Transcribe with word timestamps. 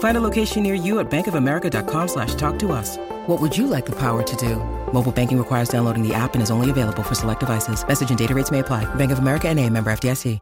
Find 0.00 0.16
a 0.16 0.20
location 0.20 0.62
near 0.62 0.74
you 0.74 0.98
at 1.00 1.10
bankofamerica.com 1.10 2.08
slash 2.08 2.34
talk 2.34 2.58
to 2.58 2.72
us. 2.72 2.98
What 3.26 3.40
would 3.40 3.56
you 3.56 3.66
like 3.66 3.86
the 3.86 3.96
power 3.96 4.22
to 4.22 4.36
do? 4.36 4.56
Mobile 4.92 5.12
banking 5.12 5.38
requires 5.38 5.70
downloading 5.70 6.06
the 6.06 6.12
app 6.12 6.34
and 6.34 6.42
is 6.42 6.50
only 6.50 6.68
available 6.68 7.02
for 7.02 7.14
select 7.14 7.40
devices. 7.40 7.86
Message 7.86 8.10
and 8.10 8.18
data 8.18 8.34
rates 8.34 8.50
may 8.50 8.58
apply. 8.58 8.92
Bank 8.96 9.12
of 9.12 9.20
America 9.20 9.48
and 9.48 9.58
a 9.58 9.70
member 9.70 9.90
FDIC. 9.90 10.38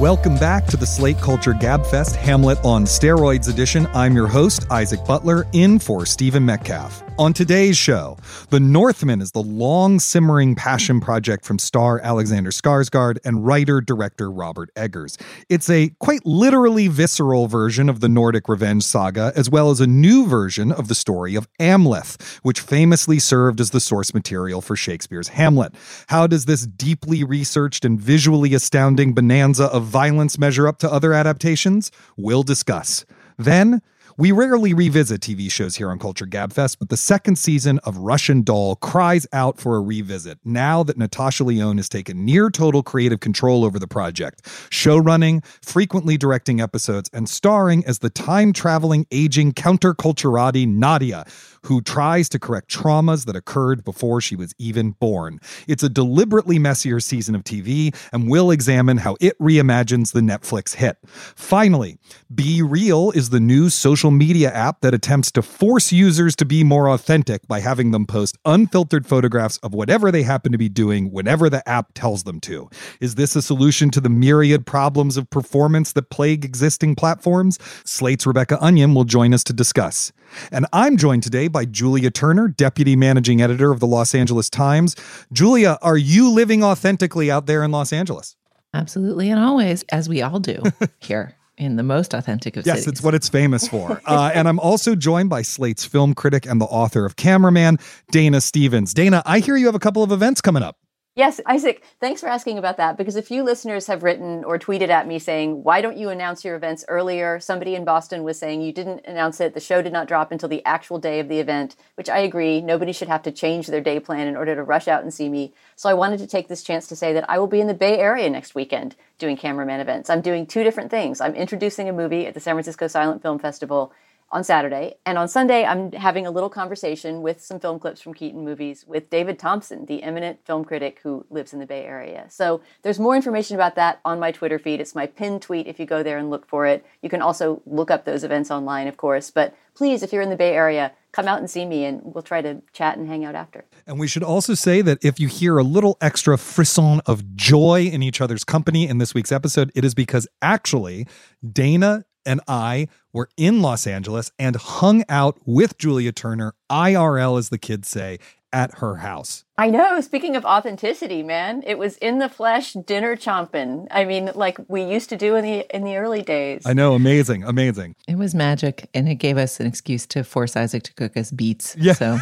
Welcome 0.00 0.34
back 0.36 0.66
to 0.66 0.76
the 0.76 0.86
Slate 0.86 1.18
Culture 1.18 1.54
Gabfest 1.54 2.16
Hamlet 2.16 2.58
on 2.62 2.84
Steroids 2.84 3.48
edition. 3.48 3.86
I'm 3.94 4.14
your 4.14 4.26
host, 4.26 4.66
Isaac 4.70 5.02
Butler, 5.06 5.46
in 5.52 5.78
for 5.78 6.04
Stephen 6.04 6.44
Metcalf. 6.44 7.03
On 7.16 7.32
today's 7.32 7.78
show, 7.78 8.18
The 8.50 8.58
Northman 8.58 9.22
is 9.22 9.30
the 9.30 9.40
long 9.40 10.00
simmering 10.00 10.56
passion 10.56 11.00
project 11.00 11.44
from 11.44 11.60
star 11.60 12.00
Alexander 12.00 12.50
Skarsgård 12.50 13.18
and 13.24 13.46
writer 13.46 13.80
director 13.80 14.28
Robert 14.28 14.70
Eggers. 14.74 15.16
It's 15.48 15.70
a 15.70 15.90
quite 16.00 16.26
literally 16.26 16.88
visceral 16.88 17.46
version 17.46 17.88
of 17.88 18.00
the 18.00 18.08
Nordic 18.08 18.48
revenge 18.48 18.82
saga, 18.82 19.32
as 19.36 19.48
well 19.48 19.70
as 19.70 19.80
a 19.80 19.86
new 19.86 20.26
version 20.26 20.72
of 20.72 20.88
the 20.88 20.96
story 20.96 21.36
of 21.36 21.46
Amleth, 21.60 22.38
which 22.38 22.58
famously 22.58 23.20
served 23.20 23.60
as 23.60 23.70
the 23.70 23.80
source 23.80 24.12
material 24.12 24.60
for 24.60 24.74
Shakespeare's 24.74 25.28
Hamlet. 25.28 25.72
How 26.08 26.26
does 26.26 26.46
this 26.46 26.66
deeply 26.66 27.22
researched 27.22 27.84
and 27.84 28.00
visually 28.00 28.54
astounding 28.54 29.14
bonanza 29.14 29.66
of 29.66 29.84
violence 29.84 30.36
measure 30.36 30.66
up 30.66 30.78
to 30.78 30.92
other 30.92 31.12
adaptations? 31.12 31.92
We'll 32.16 32.42
discuss. 32.42 33.04
Then, 33.38 33.82
we 34.16 34.30
rarely 34.30 34.72
revisit 34.74 35.20
TV 35.20 35.50
shows 35.50 35.74
here 35.74 35.90
on 35.90 35.98
Culture 35.98 36.26
Gabfest, 36.26 36.78
but 36.78 36.88
the 36.88 36.96
second 36.96 37.36
season 37.36 37.80
of 37.80 37.96
Russian 37.98 38.42
Doll 38.42 38.76
cries 38.76 39.26
out 39.32 39.58
for 39.58 39.74
a 39.74 39.80
revisit 39.80 40.38
now 40.44 40.84
that 40.84 40.96
Natasha 40.96 41.42
Lyonne 41.42 41.78
has 41.78 41.88
taken 41.88 42.24
near 42.24 42.48
total 42.48 42.84
creative 42.84 43.18
control 43.18 43.64
over 43.64 43.78
the 43.78 43.88
project, 43.88 44.44
showrunning, 44.70 45.44
frequently 45.62 46.16
directing 46.16 46.60
episodes, 46.60 47.10
and 47.12 47.28
starring 47.28 47.84
as 47.86 47.98
the 47.98 48.10
time 48.10 48.52
traveling, 48.52 49.04
aging 49.10 49.52
counterculturati 49.52 50.68
Nadia, 50.68 51.24
who 51.64 51.80
tries 51.80 52.28
to 52.30 52.38
correct 52.38 52.68
traumas 52.68 53.26
that 53.26 53.36
occurred 53.36 53.84
before 53.84 54.20
she 54.20 54.36
was 54.36 54.54
even 54.58 54.92
born. 54.92 55.40
It's 55.66 55.82
a 55.82 55.88
deliberately 55.88 56.58
messier 56.58 57.00
season 57.00 57.34
of 57.34 57.44
TV, 57.44 57.94
and 58.12 58.28
we'll 58.28 58.50
examine 58.50 58.98
how 58.98 59.16
it 59.20 59.38
reimagines 59.38 60.12
the 60.12 60.20
Netflix 60.20 60.74
hit. 60.74 60.98
Finally, 61.06 61.98
BeReal 62.32 63.14
is 63.14 63.30
the 63.30 63.40
new 63.40 63.70
social 63.70 64.10
media 64.10 64.50
app 64.52 64.80
that 64.80 64.94
attempts 64.94 65.30
to 65.32 65.42
force 65.42 65.92
users 65.92 66.36
to 66.36 66.44
be 66.44 66.64
more 66.64 66.88
authentic 66.88 67.46
by 67.48 67.60
having 67.60 67.90
them 67.90 68.06
post 68.06 68.38
unfiltered 68.44 69.06
photographs 69.06 69.58
of 69.58 69.74
whatever 69.74 70.10
they 70.10 70.22
happen 70.22 70.52
to 70.52 70.58
be 70.58 70.68
doing 70.68 71.10
whenever 71.10 71.48
the 71.48 71.66
app 71.68 71.92
tells 71.94 72.24
them 72.24 72.40
to. 72.40 72.68
Is 73.00 73.14
this 73.14 73.36
a 73.36 73.42
solution 73.42 73.90
to 73.90 74.00
the 74.00 74.08
myriad 74.08 74.66
problems 74.66 75.16
of 75.16 75.30
performance 75.30 75.92
that 75.92 76.10
plague 76.10 76.44
existing 76.44 76.94
platforms? 76.94 77.58
Slate's 77.84 78.26
Rebecca 78.26 78.62
Onion 78.62 78.94
will 78.94 79.04
join 79.04 79.32
us 79.32 79.44
to 79.44 79.52
discuss. 79.52 80.12
And 80.50 80.66
I'm 80.72 80.96
joined 80.96 81.22
today 81.22 81.48
by 81.54 81.64
Julia 81.64 82.10
Turner, 82.10 82.48
Deputy 82.48 82.96
Managing 82.96 83.40
Editor 83.40 83.70
of 83.70 83.80
the 83.80 83.86
Los 83.86 84.14
Angeles 84.14 84.50
Times. 84.50 84.94
Julia, 85.32 85.78
are 85.80 85.96
you 85.96 86.30
living 86.30 86.62
authentically 86.62 87.30
out 87.30 87.46
there 87.46 87.62
in 87.62 87.70
Los 87.70 87.94
Angeles? 87.94 88.36
Absolutely, 88.74 89.30
and 89.30 89.40
always, 89.40 89.84
as 89.84 90.08
we 90.08 90.20
all 90.20 90.40
do 90.40 90.60
here 90.98 91.36
in 91.56 91.76
the 91.76 91.82
most 91.84 92.12
authentic 92.12 92.56
of 92.56 92.66
yes, 92.66 92.80
cities. 92.80 92.88
it's 92.88 93.02
what 93.02 93.14
it's 93.14 93.28
famous 93.28 93.68
for. 93.68 94.02
Uh, 94.06 94.30
and 94.34 94.48
I'm 94.48 94.58
also 94.58 94.94
joined 94.94 95.30
by 95.30 95.42
Slate's 95.42 95.84
film 95.84 96.14
critic 96.14 96.44
and 96.44 96.60
the 96.60 96.66
author 96.66 97.06
of 97.06 97.16
Cameraman, 97.16 97.78
Dana 98.10 98.40
Stevens. 98.40 98.92
Dana, 98.92 99.22
I 99.24 99.38
hear 99.38 99.56
you 99.56 99.66
have 99.66 99.74
a 99.74 99.78
couple 99.78 100.02
of 100.02 100.12
events 100.12 100.40
coming 100.40 100.62
up. 100.62 100.76
Yes, 101.16 101.40
Isaac, 101.46 101.84
thanks 102.00 102.20
for 102.20 102.28
asking 102.28 102.58
about 102.58 102.76
that 102.78 102.96
because 102.96 103.14
a 103.14 103.22
few 103.22 103.44
listeners 103.44 103.86
have 103.86 104.02
written 104.02 104.42
or 104.42 104.58
tweeted 104.58 104.88
at 104.88 105.06
me 105.06 105.20
saying, 105.20 105.62
Why 105.62 105.80
don't 105.80 105.96
you 105.96 106.08
announce 106.08 106.44
your 106.44 106.56
events 106.56 106.84
earlier? 106.88 107.38
Somebody 107.38 107.76
in 107.76 107.84
Boston 107.84 108.24
was 108.24 108.36
saying 108.36 108.62
you 108.62 108.72
didn't 108.72 109.06
announce 109.06 109.40
it. 109.40 109.54
The 109.54 109.60
show 109.60 109.80
did 109.80 109.92
not 109.92 110.08
drop 110.08 110.32
until 110.32 110.48
the 110.48 110.64
actual 110.64 110.98
day 110.98 111.20
of 111.20 111.28
the 111.28 111.38
event, 111.38 111.76
which 111.94 112.08
I 112.08 112.18
agree. 112.18 112.60
Nobody 112.60 112.92
should 112.92 113.06
have 113.06 113.22
to 113.22 113.30
change 113.30 113.68
their 113.68 113.80
day 113.80 114.00
plan 114.00 114.26
in 114.26 114.36
order 114.36 114.56
to 114.56 114.64
rush 114.64 114.88
out 114.88 115.04
and 115.04 115.14
see 115.14 115.28
me. 115.28 115.52
So 115.76 115.88
I 115.88 115.94
wanted 115.94 116.18
to 116.18 116.26
take 116.26 116.48
this 116.48 116.64
chance 116.64 116.88
to 116.88 116.96
say 116.96 117.12
that 117.12 117.30
I 117.30 117.38
will 117.38 117.46
be 117.46 117.60
in 117.60 117.68
the 117.68 117.74
Bay 117.74 117.96
Area 118.00 118.28
next 118.28 118.56
weekend 118.56 118.96
doing 119.20 119.36
cameraman 119.36 119.78
events. 119.78 120.10
I'm 120.10 120.20
doing 120.20 120.48
two 120.48 120.64
different 120.64 120.90
things. 120.90 121.20
I'm 121.20 121.36
introducing 121.36 121.88
a 121.88 121.92
movie 121.92 122.26
at 122.26 122.34
the 122.34 122.40
San 122.40 122.56
Francisco 122.56 122.88
Silent 122.88 123.22
Film 123.22 123.38
Festival 123.38 123.92
on 124.34 124.42
Saturday. 124.42 124.96
And 125.06 125.16
on 125.16 125.28
Sunday, 125.28 125.64
I'm 125.64 125.92
having 125.92 126.26
a 126.26 126.30
little 126.32 126.50
conversation 126.50 127.22
with 127.22 127.40
some 127.40 127.60
film 127.60 127.78
clips 127.78 128.00
from 128.00 128.14
Keaton 128.14 128.44
movies 128.44 128.84
with 128.84 129.08
David 129.08 129.38
Thomson, 129.38 129.86
the 129.86 130.02
eminent 130.02 130.44
film 130.44 130.64
critic 130.64 130.98
who 131.04 131.24
lives 131.30 131.52
in 131.52 131.60
the 131.60 131.66
Bay 131.66 131.84
Area. 131.84 132.26
So 132.28 132.60
there's 132.82 132.98
more 132.98 133.14
information 133.14 133.54
about 133.54 133.76
that 133.76 134.00
on 134.04 134.18
my 134.18 134.32
Twitter 134.32 134.58
feed. 134.58 134.80
It's 134.80 134.92
my 134.92 135.06
pinned 135.06 135.40
tweet 135.40 135.68
if 135.68 135.78
you 135.78 135.86
go 135.86 136.02
there 136.02 136.18
and 136.18 136.30
look 136.30 136.48
for 136.48 136.66
it. 136.66 136.84
You 137.00 137.08
can 137.08 137.22
also 137.22 137.62
look 137.64 137.92
up 137.92 138.06
those 138.06 138.24
events 138.24 138.50
online, 138.50 138.88
of 138.88 138.96
course. 138.96 139.30
But 139.30 139.54
please, 139.74 140.02
if 140.02 140.12
you're 140.12 140.20
in 140.20 140.30
the 140.30 140.36
Bay 140.36 140.52
Area, 140.52 140.90
come 141.12 141.28
out 141.28 141.38
and 141.38 141.48
see 141.48 141.64
me 141.64 141.84
and 141.84 142.00
we'll 142.02 142.22
try 142.22 142.42
to 142.42 142.60
chat 142.72 142.98
and 142.98 143.06
hang 143.06 143.24
out 143.24 143.36
after. 143.36 143.64
And 143.86 144.00
we 144.00 144.08
should 144.08 144.24
also 144.24 144.54
say 144.54 144.82
that 144.82 145.04
if 145.04 145.20
you 145.20 145.28
hear 145.28 145.58
a 145.58 145.62
little 145.62 145.96
extra 146.00 146.36
frisson 146.36 147.00
of 147.06 147.36
joy 147.36 147.82
in 147.82 148.02
each 148.02 148.20
other's 148.20 148.42
company 148.42 148.88
in 148.88 148.98
this 148.98 149.14
week's 149.14 149.30
episode, 149.30 149.70
it 149.76 149.84
is 149.84 149.94
because 149.94 150.26
actually 150.42 151.06
Dana 151.48 152.04
and 152.26 152.40
I 152.48 152.88
were 153.12 153.28
in 153.36 153.62
Los 153.62 153.86
Angeles 153.86 154.30
and 154.38 154.56
hung 154.56 155.04
out 155.08 155.38
with 155.44 155.78
Julia 155.78 156.12
Turner, 156.12 156.54
IRL, 156.70 157.38
as 157.38 157.48
the 157.48 157.58
kids 157.58 157.88
say, 157.88 158.18
at 158.54 158.74
her 158.74 158.96
house. 158.96 159.44
I 159.58 159.68
know. 159.68 160.00
Speaking 160.00 160.36
of 160.36 160.44
authenticity, 160.44 161.24
man, 161.24 161.64
it 161.66 161.76
was 161.76 161.96
in 161.96 162.18
the 162.20 162.28
flesh, 162.28 162.72
dinner 162.72 163.16
chomping. 163.16 163.88
I 163.90 164.04
mean, 164.04 164.30
like 164.36 164.58
we 164.68 164.84
used 164.84 165.08
to 165.10 165.16
do 165.16 165.34
in 165.34 165.44
the 165.44 165.76
in 165.76 165.82
the 165.82 165.96
early 165.96 166.22
days. 166.22 166.62
I 166.64 166.72
know, 166.72 166.94
amazing, 166.94 167.42
amazing. 167.42 167.96
It 168.06 168.16
was 168.16 168.32
magic, 168.32 168.88
and 168.94 169.08
it 169.08 169.16
gave 169.16 169.38
us 169.38 169.58
an 169.58 169.66
excuse 169.66 170.06
to 170.06 170.22
force 170.22 170.56
Isaac 170.56 170.84
to 170.84 170.94
cook 170.94 171.16
us 171.16 171.32
beets. 171.32 171.76
Yeah. 171.76 171.94
So, 171.94 172.18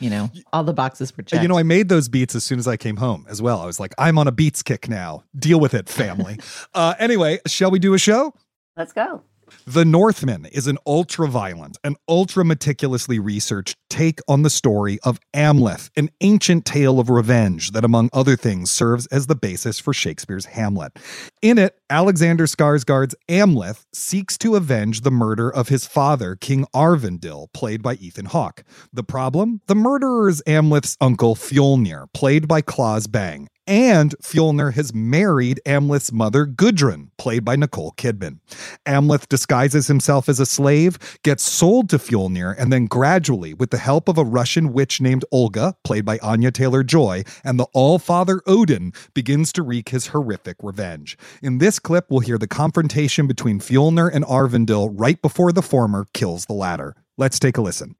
you 0.00 0.08
know, 0.08 0.30
all 0.52 0.64
the 0.64 0.72
boxes 0.72 1.14
were 1.14 1.22
checked. 1.22 1.42
You 1.42 1.48
know, 1.48 1.58
I 1.58 1.62
made 1.62 1.90
those 1.90 2.08
beats 2.08 2.34
as 2.34 2.42
soon 2.42 2.58
as 2.58 2.66
I 2.66 2.78
came 2.78 2.96
home 2.96 3.26
as 3.28 3.42
well. 3.42 3.60
I 3.60 3.66
was 3.66 3.78
like, 3.78 3.94
I'm 3.98 4.18
on 4.18 4.26
a 4.26 4.32
beats 4.32 4.62
kick 4.62 4.88
now. 4.88 5.24
Deal 5.38 5.60
with 5.60 5.74
it, 5.74 5.90
family. 5.90 6.38
uh, 6.74 6.94
anyway, 6.98 7.38
shall 7.46 7.70
we 7.70 7.78
do 7.78 7.92
a 7.92 7.98
show? 7.98 8.32
Let's 8.78 8.94
go. 8.94 9.22
The 9.66 9.84
Northman 9.84 10.46
is 10.46 10.66
an 10.66 10.78
ultra 10.86 11.28
violent 11.28 11.78
and 11.84 11.96
ultra 12.08 12.44
meticulously 12.44 13.18
researched 13.18 13.76
take 13.88 14.20
on 14.28 14.42
the 14.42 14.50
story 14.50 14.98
of 15.02 15.18
Amleth, 15.34 15.90
an 15.96 16.10
ancient 16.20 16.64
tale 16.64 17.00
of 17.00 17.08
revenge 17.08 17.70
that, 17.72 17.84
among 17.84 18.10
other 18.12 18.36
things, 18.36 18.70
serves 18.70 19.06
as 19.06 19.26
the 19.26 19.34
basis 19.34 19.78
for 19.78 19.94
Shakespeare's 19.94 20.46
Hamlet. 20.46 20.98
In 21.42 21.58
it, 21.58 21.78
Alexander 21.88 22.46
Skarsgård's 22.46 23.14
Amleth 23.28 23.86
seeks 23.92 24.36
to 24.38 24.56
avenge 24.56 25.02
the 25.02 25.10
murder 25.10 25.48
of 25.48 25.68
his 25.68 25.86
father, 25.86 26.36
King 26.36 26.66
Aurvandil, 26.74 27.52
played 27.52 27.82
by 27.82 27.94
Ethan 27.94 28.26
Hawke. 28.26 28.64
The 28.92 29.04
problem? 29.04 29.60
The 29.66 29.74
murderer 29.74 30.28
is 30.28 30.42
Amleth's 30.46 30.96
uncle 31.00 31.34
Fjolnir, 31.34 32.06
played 32.12 32.48
by 32.48 32.60
Claes 32.60 33.06
Bang. 33.06 33.48
And 33.66 34.14
Fjolnir 34.22 34.74
has 34.74 34.94
married 34.94 35.60
Amleth's 35.66 36.12
mother, 36.12 36.46
Gudrun, 36.46 37.10
played 37.18 37.44
by 37.44 37.56
Nicole 37.56 37.92
Kidman. 37.96 38.38
Amleth 38.86 39.28
disguises 39.28 39.88
himself 39.88 40.28
as 40.28 40.38
a 40.38 40.46
slave, 40.46 41.18
gets 41.24 41.42
sold 41.42 41.90
to 41.90 41.98
Fjolnir, 41.98 42.54
and 42.56 42.72
then 42.72 42.86
gradually, 42.86 43.54
with 43.54 43.70
the 43.70 43.78
help 43.78 44.08
of 44.08 44.18
a 44.18 44.24
Russian 44.24 44.72
witch 44.72 45.00
named 45.00 45.24
Olga, 45.32 45.74
played 45.82 46.04
by 46.04 46.18
Anya 46.18 46.52
Taylor 46.52 46.84
Joy, 46.84 47.24
and 47.42 47.58
the 47.58 47.66
All 47.72 47.98
Father 47.98 48.40
Odin, 48.46 48.92
begins 49.14 49.52
to 49.54 49.62
wreak 49.62 49.88
his 49.88 50.08
horrific 50.08 50.56
revenge. 50.62 51.18
In 51.42 51.58
this 51.58 51.80
clip, 51.80 52.06
we'll 52.08 52.20
hear 52.20 52.38
the 52.38 52.46
confrontation 52.46 53.26
between 53.26 53.58
Fjolnir 53.58 54.08
and 54.14 54.24
Aurvandil 54.26 54.92
right 54.94 55.20
before 55.20 55.50
the 55.50 55.62
former 55.62 56.06
kills 56.14 56.46
the 56.46 56.52
latter. 56.52 56.94
Let's 57.16 57.40
take 57.40 57.56
a 57.56 57.62
listen. 57.62 57.96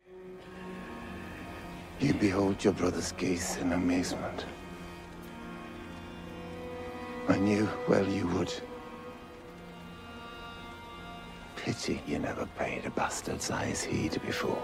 You 1.99 2.15
behold 2.15 2.63
your 2.63 2.75
brother's 2.75 3.11
gaze 3.13 3.57
in 3.57 3.73
amazement. 3.73 4.45
I 7.29 7.37
knew 7.39 7.69
well 7.89 8.07
you 8.07 8.27
would. 8.29 8.53
Pity 11.57 12.01
you 12.07 12.21
never 12.21 12.47
paid 12.59 12.85
a 12.87 12.91
bastard's 12.91 13.51
eyes 13.51 13.83
heed 13.83 14.21
before. 14.25 14.63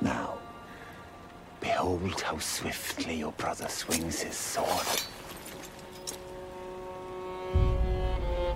Now, 0.00 0.38
behold 1.60 2.20
how 2.20 2.38
swiftly 2.38 3.16
your 3.16 3.32
brother 3.32 3.68
swings 3.68 4.20
his 4.20 4.34
sword. 4.34 4.86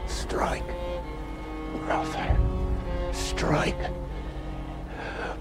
Strike, 0.08 0.66
brother, 1.84 2.36
strike. 3.12 3.90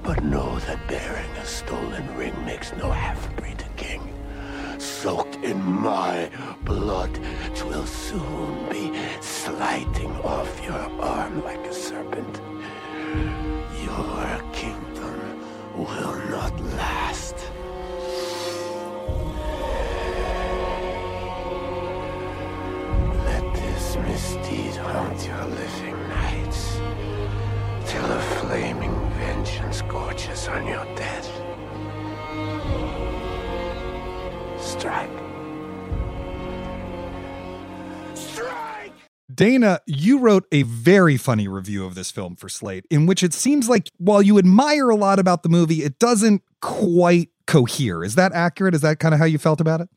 But 0.04 0.24
know 0.24 0.60
that 0.60 0.88
bearing 0.88 1.32
a 1.38 1.46
stolen 1.46 2.16
ring 2.18 2.36
makes 2.46 2.72
no 2.74 2.92
king. 2.92 3.43
Soaked 5.04 5.36
in 5.44 5.62
my 5.62 6.30
blood, 6.64 7.20
twill 7.56 7.86
soon 7.86 8.70
be 8.70 8.90
sliding 9.20 10.16
off 10.24 10.64
your 10.64 10.80
arm 11.02 11.44
like 11.44 11.60
a 11.68 11.74
serpent. 11.74 12.40
Your 13.84 14.42
kingdom 14.54 15.44
will 15.76 16.16
not 16.30 16.58
last. 16.78 17.36
Let 23.26 23.54
this 23.56 23.98
misdeed 23.98 24.78
haunt 24.78 25.28
your 25.28 25.46
living 25.48 26.00
nights 26.08 26.78
till 27.92 28.10
a 28.10 28.22
flaming 28.40 28.96
vengeance 29.20 29.82
gorges 29.82 30.48
on 30.48 30.66
your 30.66 30.86
dead. 30.96 31.33
Strike. 34.84 35.10
Strike! 38.16 38.92
Dana, 39.34 39.80
you 39.86 40.20
wrote 40.20 40.46
a 40.52 40.64
very 40.64 41.16
funny 41.16 41.48
review 41.48 41.86
of 41.86 41.96
this 41.96 42.12
film 42.12 42.36
for 42.36 42.50
Slate, 42.50 42.86
in 42.92 43.06
which 43.06 43.24
it 43.24 43.34
seems 43.34 43.70
like 43.70 43.88
while 43.98 44.22
you 44.22 44.38
admire 44.38 44.90
a 44.90 44.98
lot 44.98 45.20
about 45.20 45.42
the 45.42 45.48
movie, 45.48 45.84
it 45.84 46.00
doesn't 46.00 46.42
quite 46.62 47.30
cohere. 47.48 48.04
Is 48.04 48.16
that 48.16 48.34
accurate? 48.34 48.76
Is 48.76 48.82
that 48.82 49.00
kind 49.00 49.14
of 49.14 49.22
how 49.22 49.26
you 49.26 49.38
felt 49.38 49.62
about 49.62 49.80
it? 49.80 49.88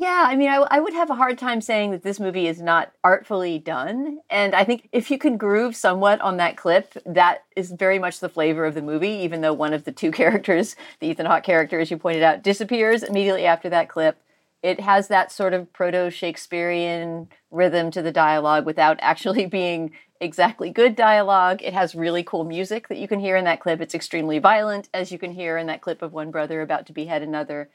Yeah, 0.00 0.24
I 0.26 0.34
mean, 0.34 0.48
I, 0.48 0.54
I, 0.70 0.80
would 0.80 0.94
have 0.94 1.10
a 1.10 1.14
hard 1.14 1.36
time 1.36 1.60
saying 1.60 1.90
that 1.90 2.02
this 2.02 2.18
movie 2.18 2.46
is 2.46 2.62
not 2.62 2.90
artfully 3.04 3.58
done. 3.58 4.20
And 4.30 4.54
I 4.54 4.64
think 4.64 4.88
if 4.92 5.10
you 5.10 5.18
can 5.18 5.36
groove 5.36 5.76
somewhat 5.76 6.22
on 6.22 6.38
that 6.38 6.56
clip, 6.56 6.94
that 7.04 7.44
is 7.54 7.70
very 7.70 7.98
much 7.98 8.18
the 8.18 8.30
flavor 8.30 8.64
of 8.64 8.72
the 8.72 8.80
movie, 8.80 9.10
even 9.10 9.42
though 9.42 9.52
one 9.52 9.74
of 9.74 9.84
the 9.84 9.92
two 9.92 10.10
characters, 10.20 10.74
the 11.00 11.08
Ethan 11.08 11.26
Hawke 11.26 11.44
character, 11.44 11.78
as 11.78 11.90
you 11.90 11.98
pointed 11.98 12.22
out, 12.22 12.42
disappears 12.42 13.02
immediately 13.02 13.44
after 13.44 13.68
that 13.68 13.90
clip. 13.90 14.16
It 14.62 14.80
has 14.80 15.08
that 15.08 15.30
sort 15.30 15.52
of 15.52 15.70
proto 15.74 16.10
Shakespearean 16.10 17.28
rhythm 17.50 17.90
to 17.90 18.00
the 18.00 18.10
dialogue 18.10 18.64
without 18.64 18.96
actually 19.02 19.44
being 19.60 19.90
exactly 20.18 20.70
good 20.70 20.96
dialogue. 20.96 21.60
It 21.62 21.74
has 21.74 21.94
really 21.94 22.22
cool 22.22 22.44
music 22.44 22.88
that 22.88 22.96
you 22.96 23.06
can 23.06 23.20
hear 23.20 23.36
in 23.36 23.44
that 23.44 23.60
clip. 23.60 23.82
It's 23.82 23.94
extremely 23.94 24.38
violent, 24.38 24.88
as 24.94 25.12
you 25.12 25.18
can 25.18 25.32
hear 25.32 25.58
in 25.58 25.66
that 25.66 25.82
clip 25.82 26.00
of 26.00 26.14
one 26.14 26.30
brother 26.30 26.62
about 26.62 26.86
to 26.86 26.94
behead 26.94 27.20
another. 27.20 27.68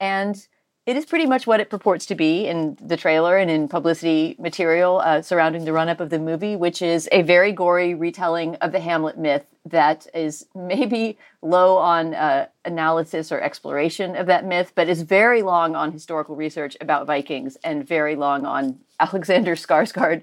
And 0.00 0.48
it 0.86 0.96
is 0.96 1.04
pretty 1.04 1.26
much 1.26 1.46
what 1.46 1.60
it 1.60 1.68
purports 1.68 2.06
to 2.06 2.14
be 2.14 2.46
in 2.46 2.76
the 2.80 2.96
trailer 2.96 3.36
and 3.36 3.50
in 3.50 3.68
publicity 3.68 4.34
material 4.38 5.00
uh, 5.00 5.20
surrounding 5.20 5.64
the 5.64 5.72
run 5.72 5.88
up 5.88 6.00
of 6.00 6.08
the 6.08 6.18
movie, 6.18 6.56
which 6.56 6.80
is 6.80 7.08
a 7.12 7.22
very 7.22 7.52
gory 7.52 7.94
retelling 7.94 8.56
of 8.56 8.72
the 8.72 8.80
Hamlet 8.80 9.18
myth 9.18 9.44
that 9.66 10.06
is 10.14 10.46
maybe 10.54 11.18
low 11.42 11.76
on 11.76 12.14
uh, 12.14 12.46
analysis 12.64 13.30
or 13.30 13.40
exploration 13.40 14.16
of 14.16 14.26
that 14.26 14.46
myth, 14.46 14.72
but 14.74 14.88
is 14.88 15.02
very 15.02 15.42
long 15.42 15.74
on 15.74 15.92
historical 15.92 16.34
research 16.34 16.76
about 16.80 17.06
Vikings 17.06 17.56
and 17.62 17.86
very 17.86 18.16
long 18.16 18.46
on 18.46 18.78
Alexander 19.00 19.54
Skarsgård 19.56 20.22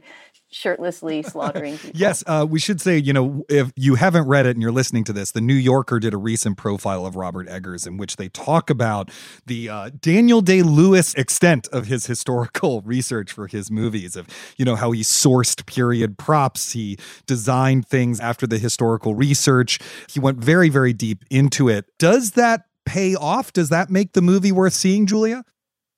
shirtlessly 0.50 1.22
slaughtering 1.24 1.78
people. 1.78 2.00
yes, 2.00 2.24
uh, 2.28 2.46
we 2.50 2.60
should 2.60 2.82
say, 2.82 2.98
you 2.98 3.14
know, 3.14 3.44
if 3.50 3.72
you 3.76 3.96
haven't 3.96 4.28
read 4.28 4.46
it 4.46 4.52
and 4.52 4.62
you're 4.62 4.72
listening 4.72 5.04
to 5.06 5.14
this, 5.14 5.32
the 5.32 5.42
New 5.42 5.54
Yorker 5.54 6.00
did 6.00 6.14
a 6.14 6.18
recent 6.18 6.58
profile 6.58 7.06
of 7.06 7.16
Robert 7.16 7.48
Eggers 7.50 7.86
in 7.86 7.98
which 7.98 8.16
they 8.16 8.30
talk 8.30 8.70
about 8.70 9.12
the 9.46 9.70
uh, 9.70 9.90
Daniel 10.00 10.42
Day 10.42 10.62
Lewis 10.62 11.14
extent 11.16 11.68
of 11.70 11.88
his 11.88 12.06
historical 12.06 12.82
research 12.86 13.32
for 13.32 13.48
his 13.48 13.70
movies, 13.70 14.16
of, 14.16 14.28
you 14.58 14.66
know, 14.66 14.76
how 14.76 14.92
he 14.92 15.02
sourced 15.02 15.66
period 15.66 16.18
props, 16.18 16.72
he 16.74 16.98
designed 17.26 17.88
things 17.88 18.20
after 18.20 18.48
the 18.48 18.58
historical 18.58 19.16
research. 19.16 19.80
He 20.10 20.20
went 20.20 20.40
very, 20.40 20.70
very 20.70 20.94
deep 20.94 21.24
into 21.30 21.70
it. 21.70 21.86
Does 22.00 22.32
that 22.32 22.64
pay 22.86 23.16
off? 23.16 23.54
Does 23.54 23.70
that 23.70 23.90
make 23.90 24.14
the 24.14 24.22
movie 24.22 24.52
worth 24.52 24.74
seeing, 24.74 25.06
Julia? 25.06 25.44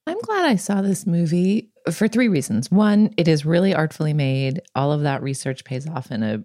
I'm 0.07 0.19
glad 0.21 0.45
I 0.45 0.55
saw 0.55 0.81
this 0.81 1.05
movie 1.05 1.68
for 1.91 2.07
three 2.07 2.27
reasons. 2.27 2.71
One, 2.71 3.13
it 3.17 3.27
is 3.27 3.45
really 3.45 3.73
artfully 3.73 4.13
made. 4.13 4.61
All 4.75 4.91
of 4.91 5.01
that 5.01 5.23
research 5.23 5.63
pays 5.63 5.87
off 5.87 6.11
in 6.11 6.23
a 6.23 6.43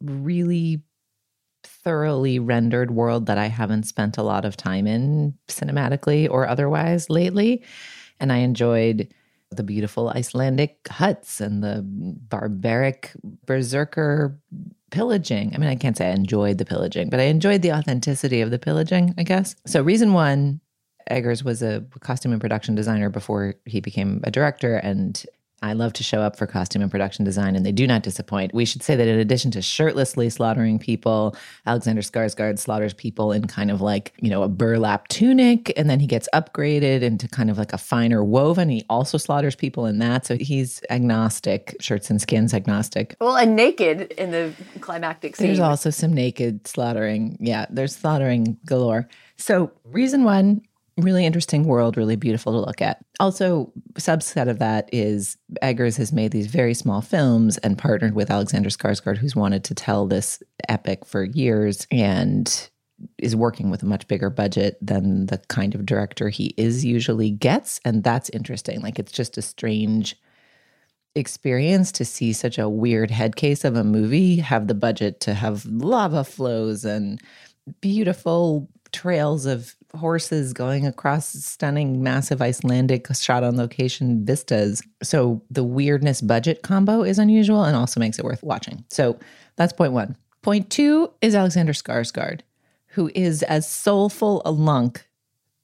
really 0.00 0.82
thoroughly 1.64 2.38
rendered 2.38 2.90
world 2.90 3.26
that 3.26 3.38
I 3.38 3.46
haven't 3.46 3.84
spent 3.84 4.18
a 4.18 4.22
lot 4.22 4.44
of 4.44 4.56
time 4.56 4.86
in 4.86 5.34
cinematically 5.48 6.28
or 6.30 6.46
otherwise 6.46 7.08
lately. 7.10 7.62
And 8.20 8.32
I 8.32 8.38
enjoyed 8.38 9.12
the 9.50 9.62
beautiful 9.62 10.10
Icelandic 10.10 10.86
huts 10.88 11.40
and 11.40 11.62
the 11.62 11.82
barbaric 11.84 13.12
berserker 13.46 14.38
pillaging. 14.90 15.54
I 15.54 15.58
mean, 15.58 15.70
I 15.70 15.76
can't 15.76 15.96
say 15.96 16.08
I 16.08 16.12
enjoyed 16.12 16.58
the 16.58 16.64
pillaging, 16.64 17.10
but 17.10 17.20
I 17.20 17.24
enjoyed 17.24 17.62
the 17.62 17.72
authenticity 17.72 18.40
of 18.40 18.50
the 18.50 18.58
pillaging, 18.58 19.14
I 19.16 19.22
guess. 19.22 19.56
So, 19.66 19.82
reason 19.82 20.12
one, 20.12 20.60
Eggers 21.10 21.42
was 21.44 21.62
a 21.62 21.84
costume 22.00 22.32
and 22.32 22.40
production 22.40 22.74
designer 22.74 23.10
before 23.10 23.54
he 23.64 23.80
became 23.80 24.20
a 24.24 24.30
director, 24.30 24.76
and 24.76 25.24
I 25.60 25.72
love 25.72 25.92
to 25.94 26.04
show 26.04 26.20
up 26.20 26.36
for 26.36 26.46
costume 26.46 26.82
and 26.82 26.90
production 26.90 27.24
design, 27.24 27.56
and 27.56 27.66
they 27.66 27.72
do 27.72 27.86
not 27.86 28.04
disappoint. 28.04 28.54
We 28.54 28.64
should 28.64 28.82
say 28.82 28.94
that 28.94 29.08
in 29.08 29.18
addition 29.18 29.50
to 29.52 29.62
shirtlessly 29.62 30.30
slaughtering 30.30 30.78
people, 30.78 31.34
Alexander 31.66 32.00
Skarsgård 32.00 32.60
slaughters 32.60 32.94
people 32.94 33.32
in 33.32 33.48
kind 33.48 33.72
of 33.72 33.80
like, 33.80 34.12
you 34.20 34.30
know, 34.30 34.44
a 34.44 34.48
burlap 34.48 35.08
tunic, 35.08 35.72
and 35.76 35.90
then 35.90 35.98
he 35.98 36.06
gets 36.06 36.28
upgraded 36.32 37.02
into 37.02 37.26
kind 37.26 37.50
of 37.50 37.58
like 37.58 37.72
a 37.72 37.78
finer 37.78 38.22
woven. 38.22 38.68
He 38.68 38.84
also 38.88 39.18
slaughters 39.18 39.56
people 39.56 39.86
in 39.86 39.98
that. 39.98 40.26
So 40.26 40.36
he's 40.36 40.80
agnostic, 40.90 41.74
shirts 41.80 42.08
and 42.08 42.20
skins 42.20 42.54
agnostic. 42.54 43.16
Well, 43.20 43.36
and 43.36 43.56
naked 43.56 44.12
in 44.12 44.30
the 44.30 44.52
climactic 44.80 45.34
scene. 45.34 45.48
There's 45.48 45.58
also 45.58 45.90
some 45.90 46.12
naked 46.12 46.68
slaughtering. 46.68 47.36
Yeah, 47.40 47.66
there's 47.68 47.96
slaughtering 47.96 48.58
galore. 48.64 49.08
So, 49.36 49.72
reason 49.84 50.24
one, 50.24 50.62
really 50.98 51.24
interesting 51.24 51.64
world, 51.64 51.96
really 51.96 52.16
beautiful 52.16 52.52
to 52.52 52.66
look 52.66 52.82
at. 52.82 53.04
Also, 53.20 53.72
subset 53.94 54.48
of 54.48 54.58
that 54.58 54.88
is 54.92 55.36
Eggers 55.62 55.96
has 55.96 56.12
made 56.12 56.32
these 56.32 56.46
very 56.46 56.74
small 56.74 57.00
films 57.00 57.58
and 57.58 57.78
partnered 57.78 58.14
with 58.14 58.30
Alexander 58.30 58.68
Skarsgård, 58.68 59.16
who's 59.16 59.36
wanted 59.36 59.64
to 59.64 59.74
tell 59.74 60.06
this 60.06 60.42
epic 60.68 61.04
for 61.04 61.24
years 61.24 61.86
and 61.90 62.68
is 63.18 63.36
working 63.36 63.70
with 63.70 63.82
a 63.82 63.86
much 63.86 64.08
bigger 64.08 64.30
budget 64.30 64.76
than 64.82 65.26
the 65.26 65.38
kind 65.48 65.74
of 65.74 65.86
director 65.86 66.28
he 66.28 66.54
is 66.56 66.84
usually 66.84 67.30
gets. 67.30 67.80
And 67.84 68.02
that's 68.02 68.28
interesting. 68.30 68.80
Like 68.80 68.98
it's 68.98 69.12
just 69.12 69.38
a 69.38 69.42
strange 69.42 70.16
experience 71.14 71.92
to 71.92 72.04
see 72.04 72.32
such 72.32 72.58
a 72.58 72.68
weird 72.68 73.10
head 73.10 73.36
case 73.36 73.64
of 73.64 73.76
a 73.76 73.84
movie 73.84 74.36
have 74.36 74.66
the 74.66 74.74
budget 74.74 75.20
to 75.20 75.34
have 75.34 75.64
lava 75.66 76.24
flows 76.24 76.84
and 76.84 77.20
beautiful 77.80 78.68
trails 78.92 79.46
of 79.46 79.74
horses 79.96 80.52
going 80.52 80.86
across 80.86 81.28
stunning, 81.28 82.02
massive 82.02 82.42
Icelandic 82.42 83.06
shot 83.14 83.42
on 83.42 83.56
location 83.56 84.24
vistas. 84.24 84.82
So 85.02 85.42
the 85.50 85.64
weirdness 85.64 86.20
budget 86.20 86.62
combo 86.62 87.02
is 87.02 87.18
unusual 87.18 87.64
and 87.64 87.76
also 87.76 88.00
makes 88.00 88.18
it 88.18 88.24
worth 88.24 88.42
watching. 88.42 88.84
So 88.90 89.18
that's 89.56 89.72
point 89.72 89.92
one. 89.92 90.16
Point 90.42 90.70
two 90.70 91.10
is 91.20 91.34
Alexander 91.34 91.72
Skarsgård, 91.72 92.40
who 92.88 93.10
is 93.14 93.42
as 93.44 93.68
soulful 93.68 94.42
a 94.44 94.50
lunk 94.50 95.08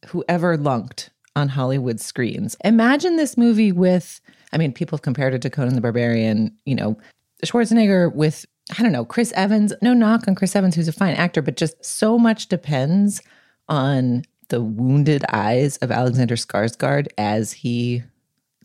who 0.07 0.25
ever 0.29 0.57
lunked 0.57 1.11
on 1.37 1.49
Hollywood 1.49 2.01
screens. 2.01 2.57
Imagine 2.65 3.17
this 3.17 3.37
movie 3.37 3.73
with, 3.73 4.21
I 4.53 4.59
mean, 4.59 4.73
people 4.73 4.97
have 4.97 5.03
compared 5.03 5.35
it 5.35 5.43
to 5.43 5.51
Conan 5.51 5.75
the 5.75 5.81
Barbarian, 5.81 6.57
you 6.65 6.75
know, 6.75 6.97
Schwarzenegger 7.45 8.15
with 8.15 8.47
I 8.79 8.83
don't 8.83 8.93
know, 8.93 9.05
Chris 9.05 9.31
Evans, 9.33 9.75
no 9.83 9.93
knock 9.93 10.27
on 10.27 10.35
Chris 10.35 10.57
Evans, 10.57 10.75
who's 10.75 10.89
a 10.89 10.93
fine 10.93 11.15
actor, 11.17 11.43
but 11.43 11.57
just 11.57 11.85
so 11.85 12.19
much 12.19 12.49
depends 12.49 13.21
on 13.69 14.25
the 14.49 14.63
wounded 14.63 15.25
eyes 15.33 15.77
of 15.79 15.91
Alexander 15.91 16.37
Skarsgård 16.37 17.09
as 17.19 17.53
he 17.53 18.03